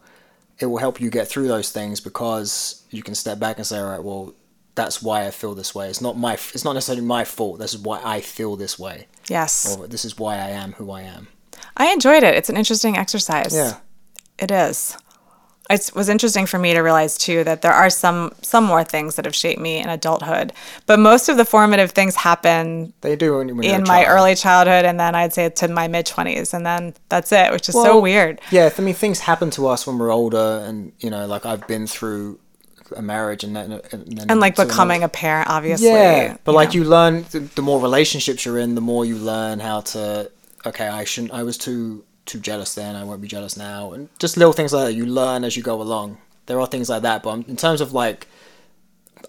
it 0.60 0.66
will 0.68 0.78
help 0.78 1.00
you 1.02 1.10
get 1.10 1.28
through 1.28 1.48
those 1.48 1.72
things 1.72 2.00
because 2.00 2.84
you 2.90 3.02
can 3.04 3.16
step 3.16 3.40
back 3.40 3.58
and 3.58 3.66
say, 3.66 3.80
"All 3.80 3.90
right, 3.90 4.04
well." 4.04 4.34
That's 4.76 5.02
why 5.02 5.26
I 5.28 5.32
feel 5.32 5.56
this 5.56 5.76
way. 5.76 5.90
It's 5.90 6.00
not 6.00 6.18
my. 6.18 6.34
It's 6.36 6.64
not 6.64 6.72
necessarily 6.72 7.04
my 7.04 7.26
fault. 7.26 7.60
This 7.60 7.74
is 7.74 7.80
why 7.82 8.00
I 8.02 8.22
feel 8.22 8.56
this 8.56 8.80
way, 8.80 9.08
Yes. 9.28 9.76
or 9.78 9.88
this 9.88 10.06
is 10.06 10.18
why 10.18 10.36
I 10.36 10.52
am 10.52 10.72
who 10.74 10.90
I 10.92 11.02
am. 11.02 11.28
I 11.76 11.88
enjoyed 11.88 12.24
it. 12.24 12.34
It's 12.36 12.48
an 12.50 12.56
interesting 12.56 12.96
exercise. 12.96 13.54
Yeah. 13.54 13.78
It 14.38 14.52
is. 14.52 14.96
It 15.70 15.92
was 15.94 16.10
interesting 16.10 16.48
for 16.48 16.58
me 16.58 16.74
to 16.74 16.80
realize 16.80 17.16
too 17.16 17.44
that 17.44 17.62
there 17.62 17.72
are 17.72 17.92
some 17.92 18.32
some 18.42 18.64
more 18.64 18.84
things 18.84 19.16
that 19.16 19.26
have 19.26 19.36
shaped 19.36 19.62
me 19.62 19.78
in 19.78 19.88
adulthood, 19.88 20.52
but 20.88 20.98
most 20.98 21.30
of 21.30 21.38
the 21.38 21.46
formative 21.46 21.92
things 21.92 22.16
happen 22.16 22.92
They 23.02 23.16
do 23.16 23.38
when, 23.38 23.64
in 23.64 23.84
my 23.84 24.06
early 24.06 24.34
childhood, 24.34 24.86
and 24.86 25.00
then 25.00 25.14
I'd 25.14 25.34
say 25.34 25.50
to 25.50 25.68
my 25.68 25.88
mid 25.88 26.08
twenties, 26.08 26.54
and 26.56 26.66
then 26.66 26.96
that's 27.10 27.32
it, 27.32 27.52
which 27.52 27.70
is 27.70 27.76
so 27.76 28.00
weird. 28.00 28.42
Yeah, 28.50 28.72
I 28.76 28.82
mean, 28.82 28.96
things 28.96 29.20
happen 29.20 29.52
to 29.52 29.68
us 29.68 29.86
when 29.86 30.00
we're 30.00 30.12
older, 30.12 30.64
and 30.66 30.92
you 31.00 31.12
know, 31.12 31.28
like 31.28 31.46
I've 31.46 31.68
been 31.68 31.86
through 31.86 32.40
a 32.96 33.02
marriage 33.02 33.44
and 33.44 33.56
then 33.56 33.72
and, 33.92 34.18
then 34.18 34.26
And 34.30 34.40
like 34.40 34.56
becoming 34.56 35.04
a 35.04 35.10
parent, 35.10 35.50
obviously. 35.50 35.88
yeah, 35.88 36.38
but 36.44 36.54
you 36.54 36.56
like 36.56 36.70
know. 36.70 36.76
you 36.76 36.84
learn 36.86 37.26
the, 37.32 37.40
the 37.42 37.62
more 37.62 37.80
relationships 37.80 38.46
you're 38.46 38.58
in, 38.58 38.76
the 38.76 38.82
more 38.82 39.06
you 39.06 39.18
learn 39.18 39.60
how 39.60 39.82
to. 39.82 40.32
Okay, 40.66 40.88
I 40.88 41.04
shouldn't. 41.04 41.34
I 41.34 41.44
was 41.44 41.58
too 41.58 42.04
too 42.30 42.40
jealous 42.40 42.74
then. 42.76 42.96
I 42.96 43.04
won't 43.04 43.22
be 43.22 43.28
jealous 43.28 43.58
now, 43.58 43.92
and 43.92 44.10
just 44.20 44.38
little 44.38 44.54
things 44.54 44.72
like 44.72 44.86
that. 44.86 44.94
You 44.94 45.06
learn 45.06 45.44
as 45.44 45.58
you 45.58 45.64
go 45.64 45.82
along. 45.82 46.18
There 46.46 46.60
are 46.60 46.68
things 46.68 46.90
like 46.90 47.02
that, 47.02 47.24
but 47.24 47.48
in 47.48 47.58
terms 47.58 47.82
of 47.82 47.94
like 47.94 48.28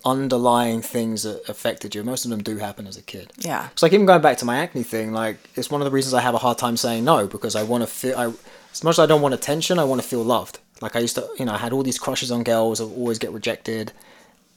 underlying 0.05 0.81
things 0.81 1.25
that 1.25 1.47
affected 1.49 1.95
you, 1.95 2.03
most 2.03 2.25
of 2.25 2.31
them 2.31 2.43
do 2.43 2.57
happen 2.57 2.87
as 2.87 2.97
a 2.97 3.03
kid. 3.03 3.33
Yeah. 3.39 3.69
It's 3.73 3.83
like 3.83 3.93
even 3.93 4.07
going 4.07 4.23
back 4.23 4.39
to 4.39 4.45
my 4.45 4.59
acne 4.59 4.83
thing, 4.83 5.13
like 5.13 5.37
it's 5.55 5.71
one 5.71 5.81
of 5.81 5.85
the 5.85 5.91
reasons 5.91 6.15
I 6.15 6.21
have 6.21 6.35
a 6.35 6.39
hard 6.39 6.59
time 6.59 6.77
saying 6.77 7.05
no 7.05 7.27
because 7.27 7.57
I 7.57 7.63
want 7.63 7.83
to 7.83 7.87
feel. 7.87 8.17
I, 8.17 8.33
as 8.73 8.85
much 8.85 8.95
as 8.95 9.01
I 9.01 9.07
don't 9.07 9.21
want 9.21 9.35
attention, 9.35 9.79
I 9.79 9.85
want 9.85 10.01
to 10.01 10.07
feel 10.07 10.23
loved. 10.23 10.61
Like 10.81 10.97
I 10.97 11.01
used 11.01 11.17
to, 11.17 11.29
you 11.39 11.45
know, 11.45 11.53
I 11.53 11.59
had 11.59 11.73
all 11.73 11.83
these 11.83 11.99
crushes 11.99 12.31
on 12.31 12.43
girls. 12.45 12.81
I 12.81 12.85
would 12.85 12.97
always 12.97 13.19
get 13.19 13.33
rejected, 13.33 13.93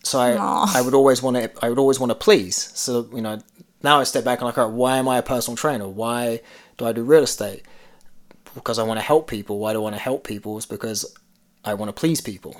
so 0.03 0.19
I. 0.19 0.35
I 0.77 0.81
would 0.81 0.93
always 0.93 1.21
want 1.21 1.37
to, 1.37 1.51
I 1.65 1.69
would 1.69 1.79
always 1.79 1.99
want 1.99 2.11
to 2.11 2.15
please. 2.15 2.71
So 2.75 3.09
you 3.13 3.21
know, 3.21 3.39
now 3.81 3.99
I 3.99 4.03
step 4.03 4.23
back 4.23 4.39
and 4.39 4.47
I 4.47 4.53
go, 4.53 4.67
why 4.67 4.97
am 4.97 5.07
I 5.07 5.17
a 5.17 5.23
personal 5.23 5.57
trainer? 5.57 5.87
Why 5.87 6.41
do 6.77 6.85
I 6.85 6.93
do 6.93 7.03
real 7.03 7.23
estate? 7.23 7.63
Because 8.55 8.77
I 8.79 8.83
want 8.83 8.99
to 8.99 9.05
help 9.05 9.27
people. 9.27 9.59
Why 9.59 9.73
do 9.73 9.79
I 9.79 9.81
want 9.83 9.95
to 9.95 10.01
help 10.01 10.23
people? 10.25 10.57
It's 10.57 10.65
because 10.65 11.05
I 11.65 11.73
want 11.73 11.89
to 11.89 11.93
please 11.93 12.21
people, 12.21 12.59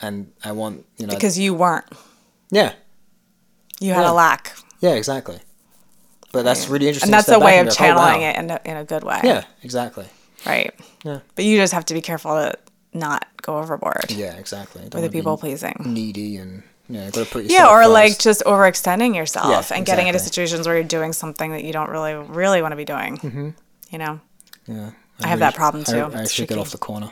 and 0.00 0.30
I 0.44 0.52
want, 0.52 0.84
you 0.98 1.06
know, 1.06 1.14
because 1.14 1.38
you 1.38 1.54
weren't. 1.54 1.84
yeah, 2.50 2.72
You 3.80 3.92
had 3.94 4.02
Yeah. 4.02 4.10
a 4.10 4.12
lack. 4.12 4.56
yeah, 4.80 4.90
exactly. 4.94 5.38
But 6.32 6.44
that's 6.44 6.68
really 6.68 6.86
interesting. 6.88 7.08
And 7.08 7.14
that's 7.14 7.28
a 7.28 7.38
way 7.38 7.58
of 7.58 7.66
go, 7.66 7.72
oh, 7.78 7.94
wow. 7.94 7.94
channeling 8.08 8.22
it 8.22 8.36
in 8.36 8.50
a, 8.50 8.60
in 8.64 8.76
a 8.78 8.84
good 8.84 9.04
way. 9.04 9.20
Yeah, 9.22 9.44
exactly. 9.62 10.06
Right. 10.46 10.74
Yeah. 11.04 11.20
But 11.34 11.44
you 11.44 11.56
just 11.58 11.72
have 11.74 11.84
to 11.86 11.94
be 11.94 12.00
careful 12.00 12.32
to 12.34 12.54
not 12.94 13.26
go 13.42 13.58
overboard 13.58 14.10
Yeah, 14.10 14.34
exactly. 14.36 14.82
Don't 14.88 15.02
with 15.02 15.10
the 15.10 15.16
people 15.18 15.36
pleasing. 15.36 15.74
needy 15.84 16.36
and 16.38 16.62
you 16.88 16.98
know, 16.98 17.04
got 17.10 17.26
to 17.26 17.30
put 17.32 17.42
yourself. 17.44 17.50
Yeah, 17.60 17.68
or 17.70 17.82
first. 17.82 17.90
like 17.92 18.18
just 18.18 18.42
overextending 18.44 19.14
yourself 19.14 19.70
Yeah, 19.70 19.76
and 19.76 19.84
getting 19.86 20.06
into 20.08 20.18
situations 20.18 20.66
where 20.66 20.76
you're 20.76 20.84
doing 20.88 21.12
something 21.12 21.52
that 21.52 21.64
you 21.64 21.72
don't 21.72 21.90
really, 21.90 22.14
really 22.14 22.60
want 22.62 22.72
to 22.72 22.76
be 22.76 22.84
doing. 22.84 23.18
Mm-hmm. 23.18 23.48
You 23.90 23.98
know? 23.98 24.20
Yeah. 24.66 24.90
I 25.24 25.28
have 25.28 25.38
that 25.40 25.54
problem, 25.54 25.84
too. 25.84 25.98
I, 26.00 26.22
I 26.22 26.24
should 26.26 26.48
get 26.48 26.58
off 26.58 26.70
the 26.70 26.78
corner. 26.78 27.10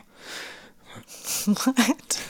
What? 1.47 2.27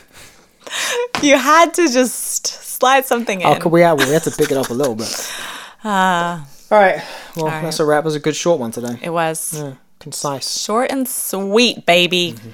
you 1.22 1.36
had 1.36 1.74
to 1.74 1.88
just 1.88 2.46
slide 2.46 3.04
something 3.06 3.40
in. 3.40 3.46
Oh, 3.46 3.56
could 3.56 3.72
we 3.72 3.80
have? 3.82 3.98
We 3.98 4.08
had 4.10 4.22
to 4.24 4.30
pick 4.30 4.50
it 4.50 4.56
up 4.56 4.70
a 4.70 4.74
little 4.74 4.94
bit. 4.94 5.32
Uh, 5.82 6.44
All 6.70 6.78
right. 6.78 7.02
Well, 7.36 7.46
All 7.46 7.50
right. 7.50 7.62
that's 7.62 7.80
a 7.80 7.86
wrap. 7.86 8.02
It 8.02 8.04
was 8.04 8.14
a 8.14 8.20
good 8.20 8.36
short 8.36 8.60
one 8.60 8.70
today. 8.70 8.98
it 9.00 9.08
was 9.08 9.54
Yeah, 9.56 9.76
concise. 9.98 10.60
short 10.60 10.92
and 10.92 11.08
sweet, 11.08 11.86
baby. 11.86 12.34
Mm-hmm. 12.36 12.50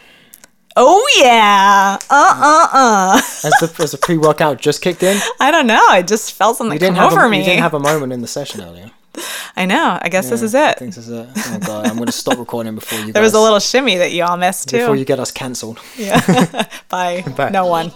Oh 0.76 1.04
yeah. 1.20 1.98
Uh 2.08 2.34
uh 2.38 2.68
uh. 2.72 3.16
As 3.16 3.42
the 3.60 3.74
as 3.82 3.90
the 3.90 3.98
pre 3.98 4.16
workout 4.16 4.60
just 4.60 4.80
kicked 4.80 5.02
in, 5.02 5.18
I 5.40 5.50
don't 5.50 5.66
know. 5.66 5.84
I 5.90 6.02
just 6.02 6.34
felt 6.34 6.56
something 6.56 6.74
you 6.74 6.78
didn't 6.78 6.94
come 6.94 7.02
have 7.10 7.12
over 7.14 7.26
a, 7.26 7.28
me. 7.28 7.38
you 7.38 7.44
didn't 7.46 7.62
have 7.62 7.74
a 7.74 7.80
moment 7.80 8.12
in 8.12 8.20
the 8.20 8.28
session 8.28 8.60
earlier. 8.60 8.92
I 9.56 9.64
know. 9.66 9.98
I 10.00 10.08
guess 10.08 10.28
this 10.30 10.42
is 10.42 10.54
I 10.54 10.70
it. 10.70 10.78
think 10.78 10.94
this 10.94 11.08
is 11.08 11.10
it. 11.10 11.28
Oh 11.36 11.58
god, 11.66 11.86
I'm 11.86 11.96
gonna 11.96 12.12
stop 12.12 12.38
recording 12.46 12.74
before 12.74 12.98
you. 13.00 13.12
There 13.12 13.22
was 13.22 13.34
a 13.34 13.40
little 13.40 13.58
shimmy 13.60 13.96
that 13.96 14.12
you 14.12 14.22
all 14.24 14.36
missed 14.36 14.68
too. 14.68 14.78
before 14.78 14.96
you 14.96 15.04
get 15.04 15.18
us 15.20 15.30
cancelled. 15.30 15.80
Yeah. 15.96 16.20
By 16.88 17.22
Bye. 17.36 17.50
no 17.50 17.66
one. 17.66 17.90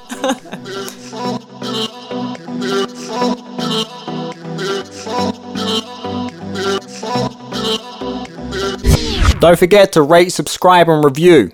Don't 9.41 9.59
forget 9.59 9.93
to 9.93 10.03
rate, 10.03 10.31
subscribe, 10.31 10.89
and 10.91 11.03
review. 11.03 11.51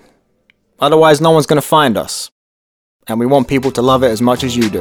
Otherwise, 0.80 1.20
no 1.20 1.30
one's 1.30 1.46
gonna 1.46 1.62
find 1.62 1.96
us, 1.96 2.30
and 3.06 3.20
we 3.20 3.26
want 3.26 3.46
people 3.46 3.70
to 3.72 3.82
love 3.82 4.02
it 4.02 4.08
as 4.08 4.20
much 4.20 4.42
as 4.42 4.56
you 4.56 4.68
do. 4.68 4.80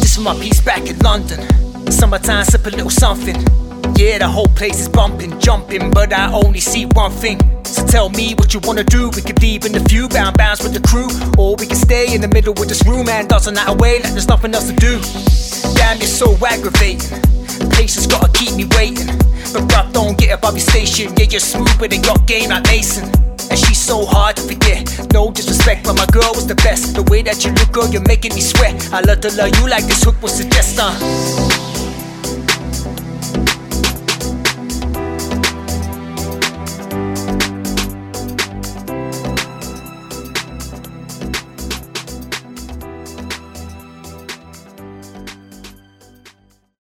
This 0.00 0.16
is 0.16 0.18
my 0.18 0.34
piece 0.40 0.60
back 0.62 0.86
in 0.88 0.98
London. 1.00 1.46
Summertime, 1.90 2.44
sip 2.44 2.66
a 2.66 2.70
little 2.70 2.90
something. 2.90 3.36
Yeah, 3.96 4.18
the 4.18 4.28
whole 4.28 4.48
place 4.48 4.80
is 4.80 4.88
bumping, 4.88 5.38
jumping, 5.38 5.90
but 5.90 6.12
I 6.12 6.32
only 6.32 6.60
see 6.60 6.86
one 6.86 7.10
thing. 7.10 7.38
So 7.64 7.86
tell 7.86 8.08
me 8.10 8.34
what 8.34 8.54
you 8.54 8.60
wanna 8.64 8.84
do. 8.84 9.10
We 9.10 9.22
could 9.22 9.40
leave 9.40 9.64
in 9.64 9.72
the 9.72 9.80
few 9.88 10.08
bound 10.08 10.36
bounds 10.36 10.62
with 10.62 10.74
the 10.74 10.80
crew, 10.80 11.08
or 11.38 11.56
we 11.56 11.66
can 11.66 11.76
stay 11.76 12.14
in 12.14 12.20
the 12.20 12.28
middle 12.28 12.54
with 12.54 12.68
this 12.68 12.84
room 12.86 13.08
and 13.08 13.28
dance 13.28 13.46
on 13.46 13.54
that 13.54 13.68
away 13.68 14.00
like 14.00 14.12
there's 14.12 14.28
nothing 14.28 14.54
else 14.54 14.68
to 14.68 14.76
do. 14.76 15.00
Damn, 15.74 15.98
you're 15.98 16.06
so 16.06 16.36
aggravating. 16.44 17.20
Patience 17.70 18.06
gotta 18.06 18.30
keep 18.32 18.54
me 18.54 18.64
waiting. 18.76 19.06
But 19.52 19.68
bruv, 19.68 19.92
don't 19.92 20.18
get 20.18 20.36
above 20.36 20.54
your 20.54 20.66
station. 20.66 21.12
Yeah, 21.16 21.26
you're 21.30 21.40
smooth, 21.40 21.78
but 21.78 21.92
in 21.92 22.02
your 22.02 22.16
game 22.26 22.50
like 22.50 22.64
Mason. 22.64 23.04
And 23.50 23.58
she's 23.58 23.80
so 23.80 24.06
hard 24.06 24.36
to 24.36 24.42
forget. 24.42 25.12
No 25.12 25.30
disrespect, 25.30 25.84
but 25.84 25.96
my 25.96 26.06
girl 26.06 26.32
was 26.34 26.46
the 26.46 26.54
best. 26.56 26.94
The 26.94 27.02
way 27.04 27.22
that 27.22 27.44
you 27.44 27.52
look, 27.52 27.72
girl, 27.72 27.88
you're 27.88 28.08
making 28.08 28.34
me 28.34 28.40
sweat. 28.40 28.92
I 28.92 29.00
love 29.00 29.20
to 29.22 29.30
love 29.36 29.54
you 29.58 29.68
like 29.68 29.84
this 29.84 30.02
hook 30.02 30.20
would 30.22 30.30
suggest, 30.30 30.78
uh. 30.80 31.71